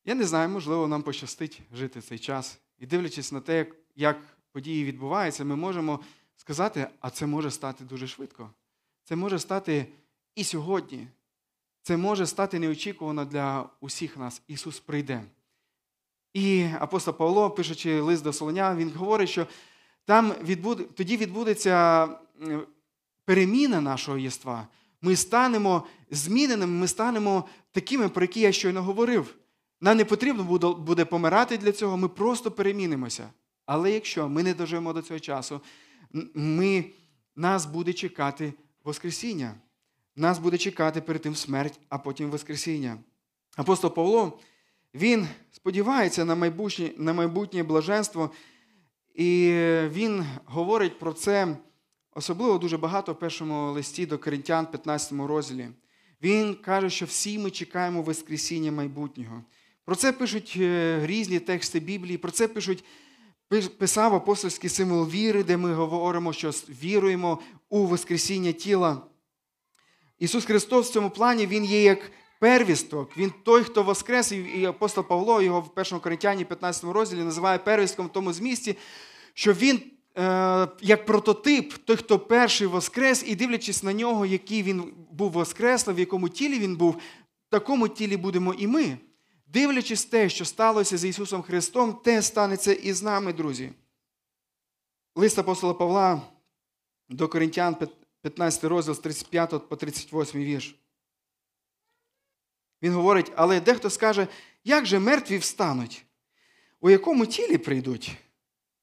Я 0.05 0.15
не 0.15 0.25
знаю, 0.25 0.49
можливо, 0.49 0.87
нам 0.87 1.03
пощастить 1.03 1.61
жити 1.73 2.01
цей 2.01 2.19
час. 2.19 2.59
І 2.79 2.85
дивлячись 2.85 3.31
на 3.31 3.41
те, 3.41 3.71
як 3.95 4.37
події 4.51 4.85
відбуваються, 4.85 5.45
ми 5.45 5.55
можемо 5.55 5.99
сказати, 6.35 6.87
а 6.99 7.09
це 7.09 7.25
може 7.25 7.51
стати 7.51 7.83
дуже 7.83 8.07
швидко. 8.07 8.49
Це 9.03 9.15
може 9.15 9.39
стати 9.39 9.87
і 10.35 10.43
сьогодні. 10.43 11.07
Це 11.81 11.97
може 11.97 12.25
стати 12.25 12.59
неочікувано 12.59 13.25
для 13.25 13.69
усіх 13.79 14.17
нас. 14.17 14.41
Ісус 14.47 14.79
прийде. 14.79 15.23
І 16.33 16.69
апостол 16.79 17.13
Павло, 17.13 17.51
пишучи 17.51 18.01
лист 18.01 18.23
до 18.23 18.33
Солоня, 18.33 18.75
він 18.75 18.89
говорить, 18.89 19.29
що 19.29 19.47
там 20.05 20.33
відбуде, 20.43 20.83
тоді 20.83 21.17
відбудеться 21.17 22.07
переміна 23.25 23.81
нашого 23.81 24.17
єства. 24.17 24.67
Ми 25.01 25.15
станемо 25.15 25.87
зміненими, 26.11 26.79
ми 26.79 26.87
станемо 26.87 27.47
такими, 27.71 28.09
про 28.09 28.23
які 28.23 28.39
я 28.39 28.51
щойно 28.51 28.83
говорив. 28.83 29.35
Нам 29.81 29.97
не 29.97 30.05
потрібно 30.05 30.43
буде 30.73 31.05
помирати 31.05 31.57
для 31.57 31.71
цього, 31.71 31.97
ми 31.97 32.07
просто 32.07 32.51
перемінимося. 32.51 33.29
Але 33.65 33.91
якщо 33.91 34.29
ми 34.29 34.43
не 34.43 34.53
доживемо 34.53 34.93
до 34.93 35.01
цього 35.01 35.19
часу, 35.19 35.61
ми, 36.33 36.85
нас 37.35 37.65
буде 37.65 37.93
чекати 37.93 38.53
Воскресіння. 38.83 39.55
Нас 40.15 40.39
буде 40.39 40.57
чекати 40.57 41.01
перед 41.01 41.21
тим 41.21 41.35
смерть, 41.35 41.79
а 41.89 41.97
потім 41.97 42.29
Воскресіння. 42.29 42.97
Апостол 43.55 43.93
Павло, 43.93 44.39
він 44.93 45.27
сподівається 45.51 46.25
на 46.25 46.35
майбутнє, 46.35 46.91
на 46.97 47.13
майбутнє 47.13 47.63
блаженство, 47.63 48.31
і 49.15 49.53
він 49.89 50.25
говорить 50.45 50.99
про 50.99 51.13
це 51.13 51.57
особливо 52.15 52.57
дуже 52.57 52.77
багато 52.77 53.13
в 53.13 53.19
першому 53.19 53.71
листі 53.71 54.05
до 54.05 54.17
Коринтян, 54.17 54.65
15 54.65 55.11
розділі. 55.13 55.67
Він 56.23 56.55
каже, 56.55 56.89
що 56.89 57.05
всі 57.05 57.39
ми 57.39 57.51
чекаємо 57.51 58.01
Воскресіння 58.01 58.71
майбутнього. 58.71 59.43
Про 59.85 59.95
це 59.95 60.11
пишуть 60.11 60.57
різні 61.01 61.39
тексти 61.39 61.79
Біблії, 61.79 62.17
про 62.17 62.31
це 62.31 62.47
пишуть, 62.47 62.83
писав 63.77 64.15
апостольський 64.15 64.69
символ 64.69 65.09
віри, 65.09 65.43
де 65.43 65.57
ми 65.57 65.73
говоримо, 65.73 66.33
що 66.33 66.49
віруємо 66.49 67.39
у 67.69 67.85
Воскресіння 67.85 68.51
тіла. 68.51 69.01
Ісус 70.19 70.45
Христос 70.45 70.89
в 70.89 70.93
цьому 70.93 71.09
плані 71.09 71.47
Він 71.47 71.65
є 71.65 71.83
як 71.83 72.11
первісток. 72.41 73.17
Він 73.17 73.33
той, 73.43 73.63
хто 73.63 73.83
воскрес, 73.83 74.31
і 74.31 74.65
апостол 74.65 75.03
Павло 75.03 75.41
його 75.41 75.61
в 75.61 75.71
1 75.75 75.99
Коринтяні, 75.99 76.45
15 76.45 76.83
розділі 76.83 77.23
називає 77.23 77.57
первістком 77.57 78.05
в 78.05 78.11
тому 78.11 78.33
змісті, 78.33 78.77
що 79.33 79.53
він 79.53 79.81
е, 80.17 80.67
як 80.81 81.05
прототип, 81.05 81.73
той, 81.73 81.95
хто 81.95 82.19
перший 82.19 82.67
воскрес, 82.67 83.23
і 83.27 83.35
дивлячись 83.35 83.83
на 83.83 83.93
нього, 83.93 84.25
який 84.25 84.63
він 84.63 84.93
був 85.11 85.31
воскреслий, 85.31 85.95
в 85.95 85.99
якому 85.99 86.29
тілі 86.29 86.59
він 86.59 86.75
був, 86.75 86.91
в 87.47 87.49
такому 87.49 87.87
тілі 87.87 88.17
будемо 88.17 88.53
і 88.53 88.67
ми. 88.67 88.97
Дивлячись 89.47 90.05
те, 90.05 90.29
що 90.29 90.45
сталося 90.45 90.97
з 90.97 91.05
Ісусом 91.05 91.41
Христом, 91.41 91.93
те 91.93 92.21
станеться 92.21 92.73
і 92.73 92.93
з 92.93 93.03
нами, 93.03 93.33
друзі. 93.33 93.71
Лист 95.15 95.39
апостола 95.39 95.73
Павла 95.73 96.21
до 97.09 97.27
Коринтян, 97.27 97.75
15 98.21 98.63
розділ 98.63 98.95
з 98.95 98.99
35 98.99 99.69
по 99.69 99.75
38 99.75 100.41
вірш. 100.43 100.80
Він 102.81 102.93
говорить, 102.93 103.31
але 103.35 103.61
дехто 103.61 103.89
скаже, 103.89 104.27
як 104.63 104.85
же 104.85 104.99
мертві 104.99 105.37
встануть? 105.37 106.05
У 106.79 106.89
якому 106.89 107.25
тілі 107.25 107.57
прийдуть? 107.57 108.11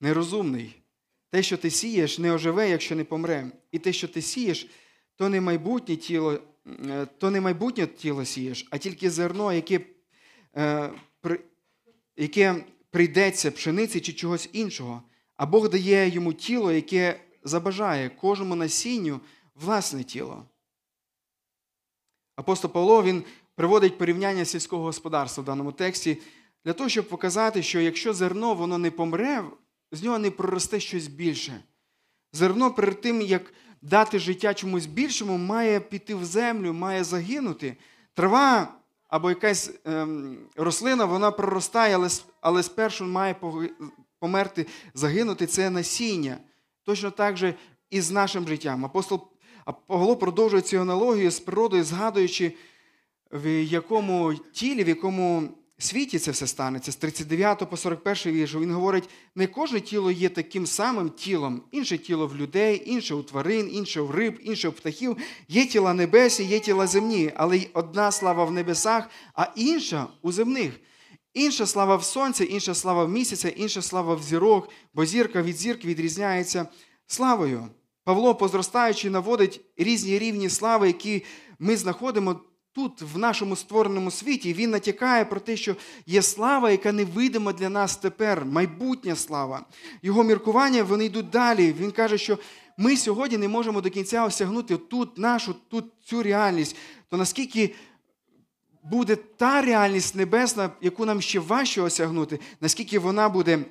Нерозумний. 0.01 0.83
Те, 1.31 1.43
що 1.43 1.57
ти 1.57 1.71
сієш, 1.71 2.19
не 2.19 2.33
оживе, 2.33 2.71
якщо 2.71 2.97
не 2.97 3.05
помре. 3.05 3.51
І 3.73 3.79
те, 3.79 3.93
що 3.93 4.09
ти 4.09 4.23
сієш, 4.23 4.69
то 5.17 5.29
не 5.29 5.41
майбутнє 5.41 5.97
тіло, 5.97 6.41
е, 6.89 7.07
то 7.19 7.31
не 7.31 7.41
майбутнє 7.41 7.87
тіло 7.87 8.25
сієш, 8.25 8.69
а 8.71 8.79
тільки 8.79 9.11
зерно, 9.11 9.53
яке, 9.53 9.81
е, 10.57 10.91
при, 11.21 11.41
яке 12.17 12.65
прийдеться 12.91 13.51
пшениці 13.51 14.01
чи 14.01 14.13
чогось 14.13 14.49
іншого. 14.53 15.03
А 15.37 15.47
Бог 15.47 15.69
дає 15.69 16.09
йому 16.09 16.33
тіло, 16.33 16.73
яке 16.73 17.21
забажає 17.45 18.09
кожному 18.09 18.55
насінню 18.55 19.21
власне 19.55 20.05
тіло. 20.05 20.45
Апостол 22.37 22.71
Павло 22.71 23.03
він 23.03 23.25
приводить 23.59 23.99
порівняння 23.99 24.45
сільського 24.45 24.83
господарства 24.83 25.43
в 25.43 25.47
даному 25.47 25.73
тексті 25.73 26.19
для 26.65 26.73
того, 26.73 26.89
щоб 26.89 27.09
показати, 27.09 27.63
що 27.63 27.81
якщо 27.81 28.15
зерно 28.15 28.55
воно 28.55 28.79
не 28.79 28.91
помре, 28.91 29.45
з 29.93 30.03
нього 30.03 30.19
не 30.19 30.31
проросте 30.31 30.81
щось 30.81 31.07
більше. 31.07 31.63
Зерно 32.33 32.71
перед 32.71 33.01
тим, 33.01 33.21
як 33.21 33.53
дати 33.83 34.19
життя 34.19 34.55
чомусь 34.55 34.87
більшому, 34.87 35.39
має 35.39 35.81
піти 35.81 36.15
в 36.15 36.25
землю, 36.25 36.73
має 36.73 37.05
загинути. 37.05 37.77
Трава 38.15 38.75
або 39.09 39.29
якась 39.29 39.71
ем, 39.85 40.39
рослина, 40.57 41.05
вона 41.05 41.31
проростає, 41.31 41.95
але, 41.95 42.09
але 42.41 42.63
спершу 42.63 43.05
має 43.05 43.37
померти, 44.19 44.67
загинути 44.95 45.47
це 45.47 45.71
насіння. 45.71 46.39
Точно 46.85 47.11
так 47.11 47.37
же 47.37 47.55
і 47.91 48.01
з 48.01 48.11
нашим 48.11 48.49
життям. 48.49 48.85
Апостол 48.85 49.29
Павло 49.87 50.17
продовжує 50.17 50.63
цю 50.63 50.81
аналогію 50.81 51.31
з 51.31 51.41
природою, 51.41 51.85
згадуючи, 51.85 52.53
в 53.31 53.65
якому 53.65 54.35
тілі, 54.35 54.85
в 54.85 54.89
якому 54.89 55.49
світі 55.79 56.19
це 56.19 56.31
все 56.31 56.47
станеться, 56.47 56.93
з 56.93 56.97
39 56.97 57.71
по 57.71 57.77
41 57.77 58.33
вірш, 58.33 58.55
він 58.55 58.73
говорить, 58.73 59.09
не 59.35 59.47
кожне 59.47 59.81
тіло 59.81 60.11
є 60.11 60.29
таким 60.29 60.67
самим 60.67 61.11
тілом. 61.11 61.63
Інше 61.71 61.99
тіло 61.99 62.27
в 62.27 62.37
людей, 62.37 62.83
інше 62.87 63.15
у 63.15 63.23
тварин, 63.23 63.71
інше 63.73 64.01
в 64.01 64.11
риб, 64.11 64.41
інше 64.43 64.69
у 64.69 64.73
птахів. 64.73 65.17
Є 65.49 65.67
тіла 65.67 65.95
небесі, 65.95 66.45
є 66.45 66.61
тіла 66.61 66.87
земні, 66.87 67.33
але 67.37 67.57
й 67.57 67.69
одна 67.73 68.13
слава 68.13 68.45
в 68.45 68.53
небесах, 68.53 69.11
а 69.35 69.47
інша 69.57 70.07
у 70.23 70.33
земних. 70.33 70.81
Інша 71.35 71.67
слава 71.67 71.97
в 71.97 72.05
сонці, 72.05 72.49
інша 72.51 72.75
слава 72.75 73.05
в 73.05 73.09
місяця, 73.09 73.49
інша 73.49 73.83
слава 73.83 74.15
в 74.15 74.23
зірок, 74.23 74.69
бо 74.95 75.05
зірка 75.05 75.43
від 75.43 75.57
зірки 75.57 75.89
відрізняється 75.89 76.67
славою. 77.07 77.69
Павло, 78.05 78.35
позростаючи, 78.35 79.11
наводить 79.11 79.61
різні 79.77 80.19
рівні 80.19 80.51
слави, 80.51 80.87
які 80.87 81.25
ми 81.59 81.77
знаходимо 81.77 82.41
тут, 82.79 83.03
в 83.03 83.19
нашому 83.19 83.57
створеному 83.57 84.11
світі. 84.11 84.55
Він 84.55 84.71
натякає 84.71 85.25
про 85.25 85.41
те, 85.41 85.57
що 85.57 85.77
є 86.07 86.23
слава, 86.23 86.71
яка 86.71 86.93
невидима 86.93 87.53
для 87.53 87.69
нас 87.69 87.97
тепер, 87.97 88.45
майбутня 88.45 89.17
слава. 89.17 89.67
Його 90.03 90.25
міркування 90.25 90.83
вони 90.83 91.05
йдуть 91.05 91.31
далі. 91.31 91.73
Він 91.73 91.91
каже, 91.91 92.19
що 92.19 92.39
ми 92.77 92.97
сьогодні 92.97 93.39
не 93.39 93.49
можемо 93.49 93.81
до 93.81 93.91
кінця 93.91 94.25
осягнути 94.25 94.77
тут 94.77 95.19
нашу, 95.19 95.55
тут 95.69 95.85
цю 96.05 96.23
реальність. 96.23 96.77
То 97.09 97.17
наскільки 97.17 97.75
буде 98.83 99.17
та 99.17 99.63
реальність 99.63 100.15
небесна, 100.15 100.71
яку 100.81 101.05
нам 101.05 101.21
ще 101.21 101.41
важче 101.41 101.83
осягнути, 101.83 102.41
наскільки 102.61 102.99
вона 102.99 103.29
буде 103.29 103.65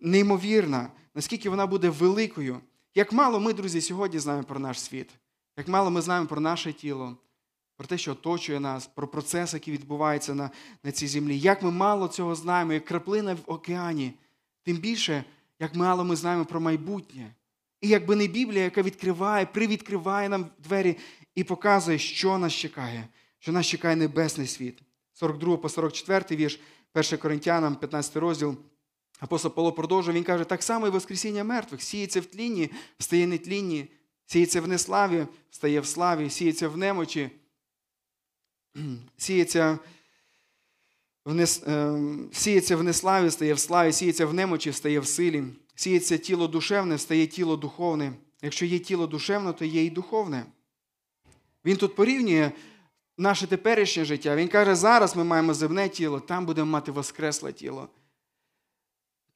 неймовірна, 0.00 0.88
наскільки 1.14 1.50
вона 1.50 1.66
буде 1.66 1.88
великою. 1.88 2.60
Як 2.94 3.12
мало 3.12 3.40
ми, 3.40 3.52
друзі, 3.52 3.80
сьогодні 3.80 4.18
знаємо 4.18 4.44
про 4.44 4.58
наш 4.58 4.80
світ, 4.80 5.08
як 5.56 5.68
мало 5.68 5.90
ми 5.90 6.00
знаємо 6.00 6.26
про 6.26 6.40
наше 6.40 6.72
тіло, 6.72 7.16
про 7.80 7.86
те, 7.86 7.98
що 7.98 8.12
оточує 8.12 8.60
нас, 8.60 8.86
про 8.86 9.08
процес, 9.08 9.54
який 9.54 9.74
відбувається 9.74 10.34
на 10.34 10.50
на 10.84 10.92
цій 10.92 11.06
землі. 11.06 11.38
Як 11.38 11.62
ми 11.62 11.70
мало 11.70 12.08
цього 12.08 12.34
знаємо, 12.34 12.72
як 12.72 12.84
краплина 12.84 13.34
в 13.34 13.40
океані, 13.46 14.12
тим 14.62 14.76
більше, 14.76 15.24
як 15.58 15.74
мало 15.74 16.04
ми 16.04 16.16
знаємо 16.16 16.44
про 16.44 16.60
майбутнє. 16.60 17.34
І 17.80 17.88
якби 17.88 18.16
не 18.16 18.26
Біблія, 18.26 18.64
яка 18.64 18.82
відкриває, 18.82 19.46
привідкриває 19.46 20.28
нам 20.28 20.46
двері 20.58 20.96
і 21.34 21.44
показує, 21.44 21.98
що 21.98 22.38
нас 22.38 22.52
чекає, 22.52 23.08
що 23.38 23.52
нас 23.52 23.66
чекає 23.66 23.96
небесний 23.96 24.46
світ. 24.46 24.82
42 25.12 25.56
по 25.56 25.68
44 25.68 26.36
вірш, 26.36 26.60
1 26.94 27.18
Коринтянам, 27.18 27.76
15 27.76 28.16
розділ. 28.16 28.56
Апостол 29.20 29.54
Павло 29.54 29.72
продовжує, 29.72 30.16
він 30.16 30.24
каже, 30.24 30.44
так 30.44 30.62
само 30.62 30.86
і 30.86 30.90
Воскресіння 30.90 31.44
мертвих. 31.44 31.82
Сіється 31.82 32.20
в 32.20 32.24
тлінні, 32.24 32.70
стає 32.98 33.26
нетлінні, 33.26 33.88
сіється 34.26 34.60
в 34.60 34.68
неславі, 34.68 35.26
стає 35.50 35.80
в 35.80 35.86
славі, 35.86 36.30
сіється 36.30 36.68
в 36.68 36.76
немочі, 36.76 37.30
сіється 39.16 39.78
в, 41.24 41.34
нес, 41.34 41.62
е, 41.62 41.98
сіється 42.32 42.76
в 42.76 42.82
неславі, 42.82 43.30
стає 43.30 43.54
в 43.54 43.58
славі, 43.58 43.92
сіється 43.92 44.26
в 44.26 44.34
немочі, 44.34 44.72
стає 44.72 45.00
в 45.00 45.06
силі, 45.06 45.44
сіється 45.74 46.18
тіло 46.18 46.48
душевне, 46.48 46.98
стає 46.98 47.26
тіло 47.26 47.56
духовне. 47.56 48.12
Якщо 48.42 48.66
є 48.66 48.78
тіло 48.78 49.06
душевне, 49.06 49.52
то 49.52 49.64
є 49.64 49.84
і 49.84 49.90
духовне. 49.90 50.46
Він 51.64 51.76
тут 51.76 51.94
порівнює 51.94 52.52
наше 53.18 53.46
теперішнє 53.46 54.04
життя. 54.04 54.36
Він 54.36 54.48
каже, 54.48 54.74
зараз 54.74 55.16
ми 55.16 55.24
маємо 55.24 55.54
земне 55.54 55.88
тіло, 55.88 56.20
там 56.20 56.46
будемо 56.46 56.70
мати 56.70 56.92
воскресле 56.92 57.52
тіло. 57.52 57.88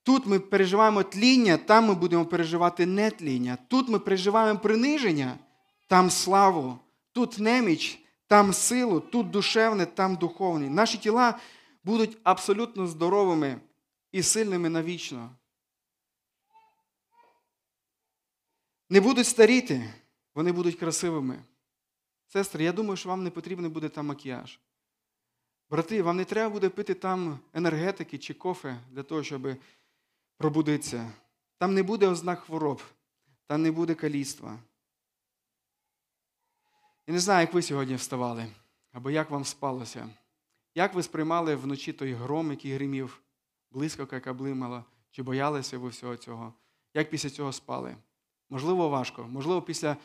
Тут 0.02 0.26
ми 0.26 0.38
переживаємо 0.38 1.02
тління, 1.02 1.56
там 1.56 1.84
ми 1.84 1.94
будемо 1.94 2.26
переживати 2.26 2.86
нетління. 2.86 3.58
Тут 3.68 3.88
ми 3.88 3.98
переживаємо 3.98 4.58
приниження, 4.58 5.38
там 5.86 6.10
славу, 6.10 6.78
тут 7.12 7.38
неміч, 7.38 8.03
там 8.34 8.52
силу, 8.52 9.00
тут 9.00 9.30
душевне, 9.30 9.86
там 9.86 10.16
духовне. 10.16 10.70
Наші 10.70 10.98
тіла 10.98 11.38
будуть 11.84 12.18
абсолютно 12.22 12.86
здоровими 12.86 13.60
і 14.12 14.22
сильними 14.22 14.68
навічно. 14.68 15.30
Не 18.90 19.00
будуть 19.00 19.26
старіти, 19.26 19.94
вони 20.34 20.52
будуть 20.52 20.78
красивими. 20.78 21.42
Сестри, 22.26 22.64
я 22.64 22.72
думаю, 22.72 22.96
що 22.96 23.08
вам 23.08 23.24
не 23.24 23.30
потрібен 23.30 23.70
буде 23.70 23.88
там 23.88 24.06
макіяж. 24.06 24.60
Брати, 25.70 26.02
вам 26.02 26.16
не 26.16 26.24
треба 26.24 26.50
буде 26.50 26.68
пити 26.68 26.94
там 26.94 27.38
енергетики 27.52 28.18
чи 28.18 28.34
кофе 28.34 28.80
для 28.90 29.02
того, 29.02 29.22
щоб 29.22 29.56
пробудиться. 30.36 31.12
Там 31.58 31.74
не 31.74 31.82
буде 31.82 32.08
ознак 32.08 32.40
хвороб, 32.40 32.82
там 33.46 33.62
не 33.62 33.72
буде 33.72 33.94
каліцтва. 33.94 34.58
Я 37.06 37.14
не 37.14 37.20
знаю, 37.20 37.40
як 37.40 37.54
ви 37.54 37.62
сьогодні 37.62 37.94
вставали, 37.94 38.46
або 38.92 39.10
як 39.10 39.30
вам 39.30 39.44
спалося. 39.44 40.08
Як 40.74 40.94
ви 40.94 41.02
сприймали 41.02 41.56
вночі 41.56 41.92
той 41.92 42.12
гром, 42.12 42.50
який 42.50 42.74
гримів, 42.74 43.20
блискавка, 43.70 44.16
яка 44.16 44.32
блимала, 44.32 44.84
чи 45.10 45.22
боялися 45.22 45.78
ви 45.78 45.88
всього 45.88 46.16
цього? 46.16 46.54
Як 46.94 47.10
після 47.10 47.30
цього 47.30 47.52
спали? 47.52 47.96
Можливо, 48.50 48.88
важко. 48.88 49.26
Можливо, 49.30 49.62
після 49.62 49.96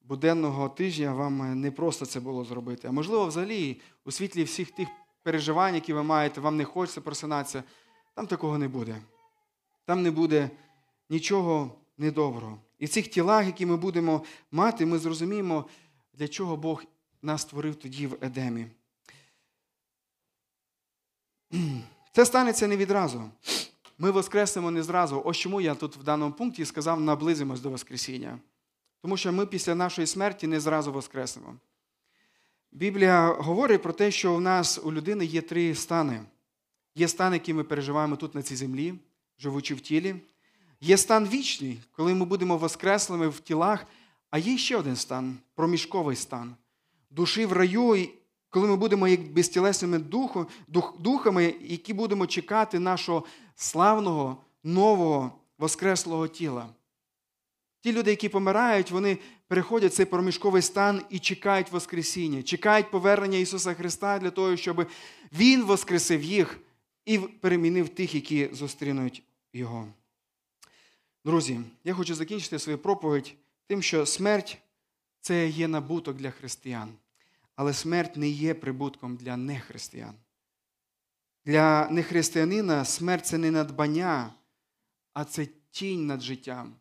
буденного 0.00 0.68
тижня 0.68 1.14
вам 1.14 1.60
не 1.60 1.70
просто 1.70 2.06
це 2.06 2.20
було 2.20 2.44
зробити. 2.44 2.88
А 2.88 2.92
можливо, 2.92 3.26
взагалі, 3.26 3.80
у 4.04 4.10
світлі 4.10 4.44
всіх 4.44 4.70
тих 4.70 4.88
переживань, 5.22 5.74
які 5.74 5.92
ви 5.92 6.02
маєте, 6.02 6.40
вам 6.40 6.56
не 6.56 6.64
хочеться 6.64 7.00
просинатися, 7.00 7.62
там 8.14 8.26
такого 8.26 8.58
не 8.58 8.68
буде 8.68 9.02
там 9.86 10.02
не 10.02 10.10
буде 10.10 10.50
нічого 11.10 11.70
недоброго. 11.98 12.58
І 12.78 12.86
в 12.86 12.88
цих 12.88 13.08
тілах, 13.08 13.46
які 13.46 13.66
ми 13.66 13.76
будемо 13.76 14.24
мати, 14.52 14.86
ми 14.86 14.98
зрозуміємо, 14.98 15.64
для 16.16 16.28
чого 16.28 16.56
Бог 16.56 16.84
нас 17.22 17.42
створив 17.42 17.74
тоді 17.74 18.06
в 18.06 18.16
Едемі. 18.20 18.66
Це 22.12 22.26
станеться 22.26 22.66
не 22.66 22.76
відразу. 22.76 23.30
Ми 23.98 24.10
воскреснемо 24.10 24.70
не 24.70 24.82
зразу. 24.82 25.22
Ось 25.24 25.36
чому 25.36 25.60
я 25.60 25.74
тут 25.74 25.96
в 25.96 26.02
даному 26.02 26.32
пункті 26.32 26.64
сказав, 26.64 27.00
наблизимось 27.00 27.60
до 27.60 27.70
Воскресіння. 27.70 28.38
Тому 29.02 29.16
що 29.16 29.32
ми 29.32 29.46
після 29.46 29.74
нашої 29.74 30.06
смерті 30.06 30.46
не 30.46 30.60
зразу 30.60 30.92
воскреснемо. 30.92 31.56
Біблія 32.72 33.32
говорить 33.32 33.82
про 33.82 33.92
те, 33.92 34.10
що 34.10 34.34
у 34.34 34.40
нас 34.40 34.80
у 34.84 34.92
людини 34.92 35.24
є 35.24 35.42
три 35.42 35.74
стани. 35.74 36.22
Є 36.94 37.08
стан, 37.08 37.32
який 37.32 37.54
ми 37.54 37.64
переживаємо 37.64 38.16
тут 38.16 38.34
на 38.34 38.42
цій 38.42 38.56
землі 38.56 38.94
живучи 39.38 39.74
в 39.74 39.80
тілі. 39.80 40.14
Є 40.80 40.96
стан 40.96 41.28
вічний, 41.28 41.78
коли 41.92 42.14
ми 42.14 42.24
будемо 42.24 42.56
воскреслими 42.56 43.28
в 43.28 43.40
тілах, 43.40 43.86
а 44.36 44.38
є 44.38 44.58
ще 44.58 44.76
один 44.76 44.96
стан 44.96 45.38
проміжковий 45.54 46.16
стан. 46.16 46.54
Душі 47.10 47.46
в 47.46 47.52
раю, 47.52 48.08
коли 48.50 48.68
ми 48.68 48.76
будемо 48.76 49.08
як 49.08 49.32
безтілесними 49.32 49.98
духу, 49.98 50.46
дух, 50.68 51.00
духами, 51.00 51.54
які 51.60 51.94
будемо 51.94 52.26
чекати 52.26 52.78
нашого 52.78 53.24
славного, 53.54 54.44
нового, 54.64 55.32
воскреслого 55.58 56.28
тіла. 56.28 56.68
Ті 57.80 57.92
люди, 57.92 58.10
які 58.10 58.28
помирають, 58.28 58.90
вони 58.90 59.18
переходять 59.48 59.94
цей 59.94 60.06
проміжковий 60.06 60.62
стан 60.62 61.02
і 61.10 61.18
чекають 61.18 61.72
Воскресіння, 61.72 62.42
чекають 62.42 62.90
повернення 62.90 63.38
Ісуса 63.38 63.74
Христа 63.74 64.18
для 64.18 64.30
того, 64.30 64.56
щоб 64.56 64.86
Він 65.32 65.64
воскресив 65.64 66.22
їх 66.22 66.60
і 67.04 67.18
перемінив 67.18 67.88
тих, 67.88 68.14
які 68.14 68.48
зустрінуть 68.52 69.22
Його. 69.52 69.88
Друзі, 71.24 71.60
я 71.84 71.94
хочу 71.94 72.14
закінчити 72.14 72.58
свою 72.58 72.78
проповідь 72.78 73.34
тим, 73.66 73.82
що 73.82 74.06
смерть 74.06 74.58
це 75.20 75.48
є 75.48 75.68
набуток 75.68 76.16
для 76.16 76.30
християн, 76.30 76.94
але 77.54 77.74
смерть 77.74 78.16
не 78.16 78.28
є 78.28 78.54
прибутком 78.54 79.16
для 79.16 79.36
нехристиян. 79.36 80.14
Для 81.44 81.88
нехристиянина 81.90 82.84
смерть 82.84 83.26
це 83.26 83.38
не 83.38 83.50
надбання, 83.50 84.32
а 85.12 85.24
це 85.24 85.48
тінь 85.70 86.06
над 86.06 86.20
життям. 86.20 86.74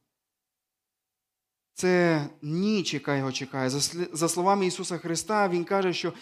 Це 1.74 2.26
ніч, 2.42 2.94
яка 2.94 3.16
його 3.16 3.32
чекає. 3.32 3.70
За, 3.70 4.30
словами 4.30 4.66
Ісуса 4.66 4.98
Христа, 4.98 5.50
Він 5.50 5.66
каже, 5.66 5.94
що 5.94 6.14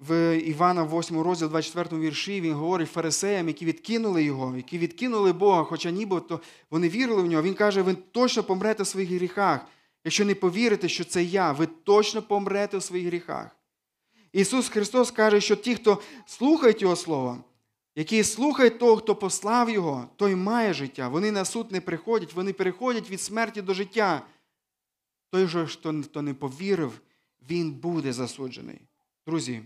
в 0.00 0.38
Івана 0.38 0.84
8 0.84 1.20
розділ 1.20 1.48
24 1.48 2.02
вірші 2.02 2.40
він 2.40 2.52
говорить 2.52 2.90
фарисеям, 2.90 3.48
які 3.48 3.64
відкинули 3.64 4.24
його, 4.24 4.56
які 4.56 4.78
відкинули 4.78 5.32
Бога, 5.32 5.64
хоча 5.64 5.90
нібито 5.90 6.40
вони 6.70 6.88
вірили 6.88 7.22
в 7.22 7.26
нього. 7.26 7.42
Він 7.42 7.54
каже, 7.54 7.82
ви 7.82 7.94
точно 7.94 8.42
помрете 8.42 8.82
в 8.82 8.86
своїх 8.86 9.10
гріхах. 9.10 9.66
Якщо 10.04 10.24
не 10.24 10.34
повірите, 10.34 10.88
що 10.88 11.04
це 11.04 11.22
я, 11.22 11.52
ви 11.52 11.66
точно 11.66 12.22
помрете 12.22 12.78
в 12.78 12.82
своїх 12.82 13.06
гріхах. 13.06 13.56
Ісус 14.32 14.68
Христос 14.68 15.10
каже, 15.10 15.40
що 15.40 15.56
ті, 15.56 15.74
хто 15.74 16.02
слухають 16.26 16.82
Його 16.82 16.96
Слово, 16.96 17.38
які 17.96 18.24
слухають 18.24 18.78
того, 18.78 18.96
хто 18.96 19.16
послав 19.16 19.70
Його, 19.70 20.08
той 20.16 20.34
має 20.34 20.74
життя. 20.74 21.08
Вони 21.08 21.30
на 21.30 21.44
суд 21.44 21.72
не 21.72 21.80
приходять, 21.80 22.34
вони 22.34 22.52
переходять 22.52 23.10
від 23.10 23.20
смерті 23.20 23.62
до 23.62 23.74
життя. 23.74 24.22
Той 25.30 25.46
же, 25.46 25.66
хто 26.02 26.22
не 26.22 26.34
повірив, 26.34 27.00
він 27.50 27.72
буде 27.72 28.12
засуджений. 28.12 28.80
Друзі, 29.26 29.62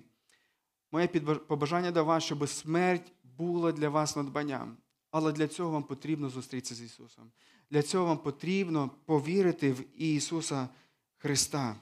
моє 0.95 1.07
побажання 1.49 1.91
до 1.91 2.05
вас, 2.05 2.25
щоб 2.25 2.49
смерть 2.49 3.13
була 3.39 3.73
для 3.73 3.89
вас 3.89 4.17
надбанням. 4.17 4.77
Але 5.11 5.33
для 5.33 5.49
цього 5.49 5.71
вам 5.71 5.83
потрібно 5.83 6.29
зустрітися 6.31 6.75
з 6.75 6.83
Ісусом. 6.83 7.25
Для 7.71 7.83
цього 7.83 8.05
вам 8.05 8.19
потрібно 8.19 8.91
повірити 9.05 9.73
в 9.73 10.03
Ісуса 10.03 10.69
Христа. 11.17 11.77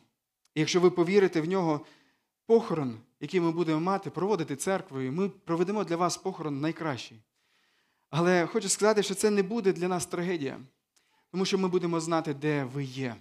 І 0.55 0.61
якщо 0.61 0.81
ви 0.81 0.91
повірите 0.91 1.41
в 1.41 1.49
нього, 1.49 1.81
похорон, 2.47 2.99
який 3.21 3.41
ми 3.41 3.51
будемо 3.51 3.81
мати, 3.81 4.11
проводити 4.11 4.57
церквою, 4.57 5.13
ми 5.13 5.29
проведемо 5.29 5.85
для 5.85 5.97
вас 5.97 6.17
похорон 6.17 6.61
найкращий. 6.61 7.19
Але 8.11 8.47
хочу 8.47 8.69
сказати, 8.69 9.03
що 9.03 9.15
це 9.15 9.31
не 9.31 9.43
буде 9.43 9.73
для 9.73 9.89
нас 9.89 10.07
трагедія, 10.07 10.61
тому 11.31 11.45
що 11.45 11.59
ми 11.59 11.69
будемо 11.69 12.01
знати, 12.01 12.35
де 12.35 12.65
ви 12.65 12.85
є. 12.85 13.17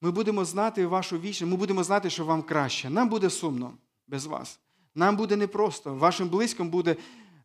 Ми 0.00 0.10
будемо 0.10 0.44
знати 0.44 0.86
вашу 0.86 1.18
вічність, 1.18 1.50
ми 1.50 1.56
будемо 1.56 1.84
знати, 1.84 2.10
що 2.10 2.24
вам 2.24 2.42
краще. 2.42 2.90
Нам 2.90 3.08
буде 3.08 3.30
сумно 3.30 3.74
без 4.06 4.26
вас. 4.26 4.60
Нам 4.98 5.16
буде 5.16 5.36
непросто. 5.36 5.94
Вашим 5.94 6.28
близьким 6.28 6.70
буде, 6.70 6.96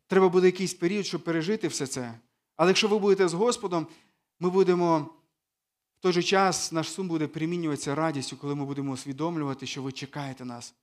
треба 0.06 0.28
буде 0.28 0.46
якийсь 0.46 0.74
період, 0.74 1.06
щоб 1.06 1.24
пережити 1.24 1.68
все 1.68 1.86
це. 1.86 2.14
Але 2.56 2.70
якщо 2.70 2.88
ви 2.88 2.98
будете 2.98 3.28
з 3.28 3.34
Господом, 3.34 3.86
ми 4.40 4.50
будемо 4.50 4.98
в 5.98 6.00
той 6.00 6.12
же 6.12 6.22
час, 6.22 6.72
наш 6.72 6.90
сум 6.90 7.08
буде 7.08 7.26
примінюватися 7.26 7.94
радістю, 7.94 8.36
коли 8.36 8.54
ми 8.54 8.64
будемо 8.64 8.92
усвідомлювати, 8.92 9.66
що 9.66 9.82
ви 9.82 9.92
чекаєте 9.92 10.44
нас. 10.44 10.74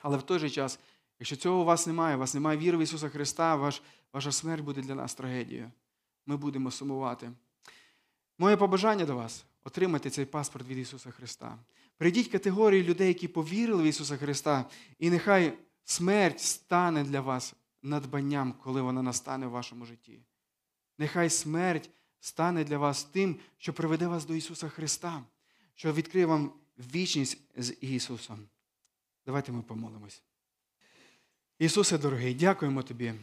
Але 0.00 0.16
в 0.16 0.22
той 0.22 0.38
же 0.38 0.50
час, 0.50 0.78
якщо 1.18 1.36
цього 1.36 1.60
у 1.60 1.64
вас 1.64 1.86
немає, 1.86 2.16
у 2.16 2.18
вас 2.18 2.34
немає 2.34 2.58
віри 2.58 2.76
в 2.76 2.82
Ісуса 2.82 3.08
Христа, 3.08 3.56
ваш, 3.56 3.82
ваша 4.12 4.32
смерть 4.32 4.64
буде 4.64 4.80
для 4.82 4.94
нас 4.94 5.14
трагедією. 5.14 5.70
Ми 6.26 6.36
будемо 6.36 6.70
сумувати. 6.70 7.30
Моє 8.38 8.56
побажання 8.56 9.04
до 9.04 9.16
вас 9.16 9.44
отримати 9.64 10.10
цей 10.10 10.24
паспорт 10.24 10.68
від 10.68 10.78
Ісуса 10.78 11.10
Христа. 11.10 11.58
Прийдіть 11.98 12.28
категорії 12.28 12.82
людей, 12.82 13.08
які 13.08 13.28
повірили 13.28 13.82
в 13.82 13.86
Ісуса 13.86 14.16
Христа, 14.16 14.64
і 14.98 15.10
нехай 15.10 15.52
смерть 15.86 16.40
стане 16.40 17.04
для 17.04 17.20
вас 17.20 17.54
надбанням, 17.82 18.52
коли 18.52 18.82
вона 18.82 19.02
настане 19.02 19.46
в 19.46 19.50
вашому 19.50 19.86
житті. 19.86 20.20
Нехай 20.98 21.30
смерть 21.30 21.90
стане 22.20 22.64
для 22.64 22.78
вас 22.78 23.04
тим, 23.04 23.40
що 23.58 23.72
приведе 23.72 24.06
вас 24.06 24.24
до 24.24 24.34
Ісуса 24.34 24.68
Христа, 24.68 25.24
що 25.74 25.92
відкриє 25.92 26.26
вам 26.26 26.52
вічність 26.78 27.38
з 27.56 27.74
Ісусом. 27.80 28.48
Давайте 29.26 29.52
ми 29.52 29.62
помолимось. 29.62 30.22
Ісусе 31.58 31.98
дорогий, 31.98 32.34
дякуємо 32.34 32.82
Тобі. 32.82 33.14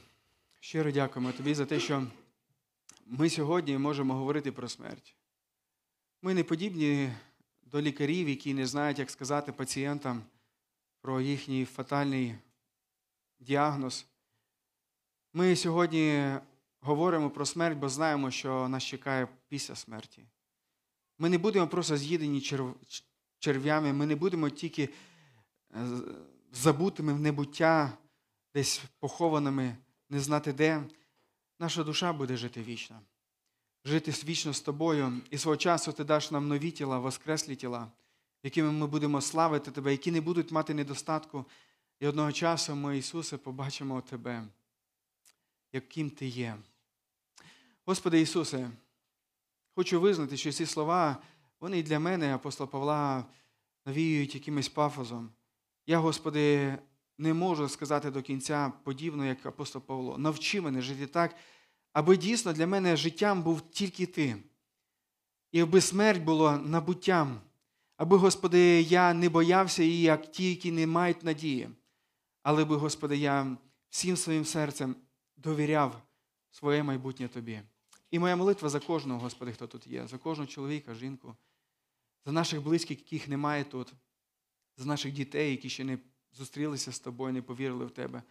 Щиро 0.60 0.92
дякуємо 0.92 1.32
Тобі 1.32 1.54
за 1.54 1.66
те, 1.66 1.80
що 1.80 2.08
ми 3.06 3.30
сьогодні 3.30 3.78
можемо 3.78 4.14
говорити 4.14 4.52
про 4.52 4.70
смерть. 4.70 5.16
Ми 6.22 6.34
не 6.34 6.44
подібні 6.44 7.14
до 7.62 7.82
лікарів, 7.82 8.30
які 8.30 8.54
не 8.54 8.68
знають, 8.68 9.00
як 9.00 9.12
сказати 9.12 9.52
пацієнтам 9.52 10.24
про 11.02 11.22
їхній 11.22 11.66
фатальний 11.66 12.36
діагноз. 13.40 14.06
Ми 15.34 15.56
сьогодні 15.56 16.36
говоримо 16.82 17.30
про 17.30 17.46
смерть, 17.46 17.78
бо 17.78 17.90
знаємо, 17.90 18.32
що 18.32 18.68
нас 18.68 18.84
чекає 18.84 19.28
після 19.48 19.76
смерті. 19.76 20.24
Ми 21.20 21.30
не 21.30 21.38
будемо 21.38 21.68
просто 21.68 21.98
з'їдені 21.98 22.40
черв- 22.40 23.04
черв'ями, 23.40 23.94
ми 23.94 24.06
не 24.06 24.16
будемо 24.16 24.50
тільки 24.50 24.90
е, 25.76 25.88
забутими 26.52 27.14
в 27.14 27.20
небуття, 27.20 27.98
десь 28.54 28.82
похованими, 29.00 29.78
не 30.10 30.20
знати 30.20 30.54
де. 30.54 30.84
Наша 31.60 31.84
душа 31.84 32.14
буде 32.14 32.38
жити 32.38 32.64
вічно. 32.64 33.02
Жити 33.86 34.12
вічно 34.12 34.54
з 34.54 34.62
тобою. 34.62 35.22
І 35.30 35.38
свого 35.38 35.58
часу 35.58 35.92
ти 35.92 36.04
даш 36.04 36.32
нам 36.32 36.48
нові 36.48 36.72
тіла, 36.72 37.00
воскреслі 37.00 37.56
тіла, 37.56 37.88
якими 38.44 38.72
ми 38.72 38.88
будемо 38.88 39.22
славити 39.22 39.72
тебе, 39.72 39.92
які 39.92 40.12
не 40.12 40.22
будуть 40.22 40.52
мати 40.52 40.74
недостатку. 40.74 41.46
І 42.04 42.08
одного 42.08 42.32
часу 42.32 42.76
ми, 42.76 42.98
Ісусе, 42.98 43.38
побачимо 43.38 44.02
Тебе, 44.02 44.44
яким 45.74 46.10
Ти 46.10 46.28
є. 46.28 46.56
Господи 47.86 48.22
Ісусе, 48.22 48.70
хочу 49.76 50.02
визнати, 50.02 50.38
що 50.38 50.52
ці 50.52 50.66
слова, 50.66 51.18
вони 51.60 51.80
і 51.80 51.84
для 51.84 52.00
мене, 52.00 52.36
апостола 52.36 52.68
Павла, 52.68 53.26
навіюють 53.86 54.36
якимось 54.36 54.70
пафозом. 54.70 55.30
Я, 55.88 55.98
Господи, 55.98 56.78
не 57.18 57.34
можу 57.34 57.70
сказати 57.70 58.12
до 58.12 58.22
кінця 58.22 58.74
подібно, 58.84 59.26
як 59.26 59.46
апостол 59.46 59.82
Павло. 59.82 60.18
Навчи 60.18 60.62
мене 60.62 60.82
жити 60.82 61.08
так, 61.08 61.36
аби 61.94 62.18
дійсно 62.18 62.54
для 62.54 62.68
мене 62.68 62.98
життям 62.98 63.44
був 63.44 63.62
тільки 63.62 64.06
Ти. 64.06 64.36
І 65.52 65.62
аби 65.62 65.82
смерть 65.82 66.24
була 66.24 66.58
набуттям, 66.58 67.42
аби, 67.98 68.18
Господи, 68.18 68.82
я 68.82 69.14
не 69.14 69.30
боявся 69.30 69.84
її, 69.84 70.02
як 70.02 70.32
ті, 70.32 70.50
які 70.50 70.72
не 70.72 70.88
мають 70.88 71.24
надії. 71.24 71.70
Але 72.44 72.66
би, 72.66 72.76
Господи, 72.76 73.18
я 73.18 73.58
всім 73.90 74.18
своїм 74.18 74.46
серцем 74.46 74.96
довіряв 75.38 76.02
своє 76.52 76.84
майбутнє 76.84 77.28
Тобі. 77.28 77.62
І 78.12 78.20
моя 78.20 78.36
молитва 78.36 78.70
за 78.70 78.80
кожного, 78.80 79.20
Господи, 79.20 79.52
хто 79.52 79.68
тут 79.68 79.88
є, 79.88 80.08
за 80.08 80.18
кожного 80.18 80.48
чоловіка, 80.48 80.96
жінку, 80.96 81.36
за 82.26 82.32
наших 82.32 82.62
близьких, 82.62 83.00
яких 83.00 83.28
немає 83.28 83.64
тут, 83.64 83.94
за 84.78 84.86
наших 84.86 85.14
дітей, 85.14 85.52
які 85.52 85.70
ще 85.70 85.84
не 85.84 86.00
зустрілися 86.32 86.92
з 86.92 87.00
тобою, 87.00 87.34
не 87.34 87.42
повірили 87.42 87.86
в 87.86 87.92
Тебе. 87.92 88.24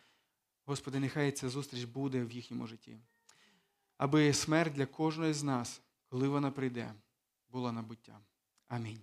Господи, 0.64 1.00
нехай 1.00 1.32
ця 1.32 1.48
зустріч 1.48 1.84
буде 1.84 2.24
в 2.24 2.32
їхньому 2.32 2.66
житті. 2.66 2.98
Аби 3.96 4.32
смерть 4.32 4.72
для 4.72 4.86
кожного 4.86 5.32
з 5.32 5.42
нас, 5.42 5.82
коли 6.08 6.28
вона 6.28 6.50
прийде, 6.50 6.94
була 7.48 7.72
набуттям. 7.72 8.24
Амінь. 8.68 9.00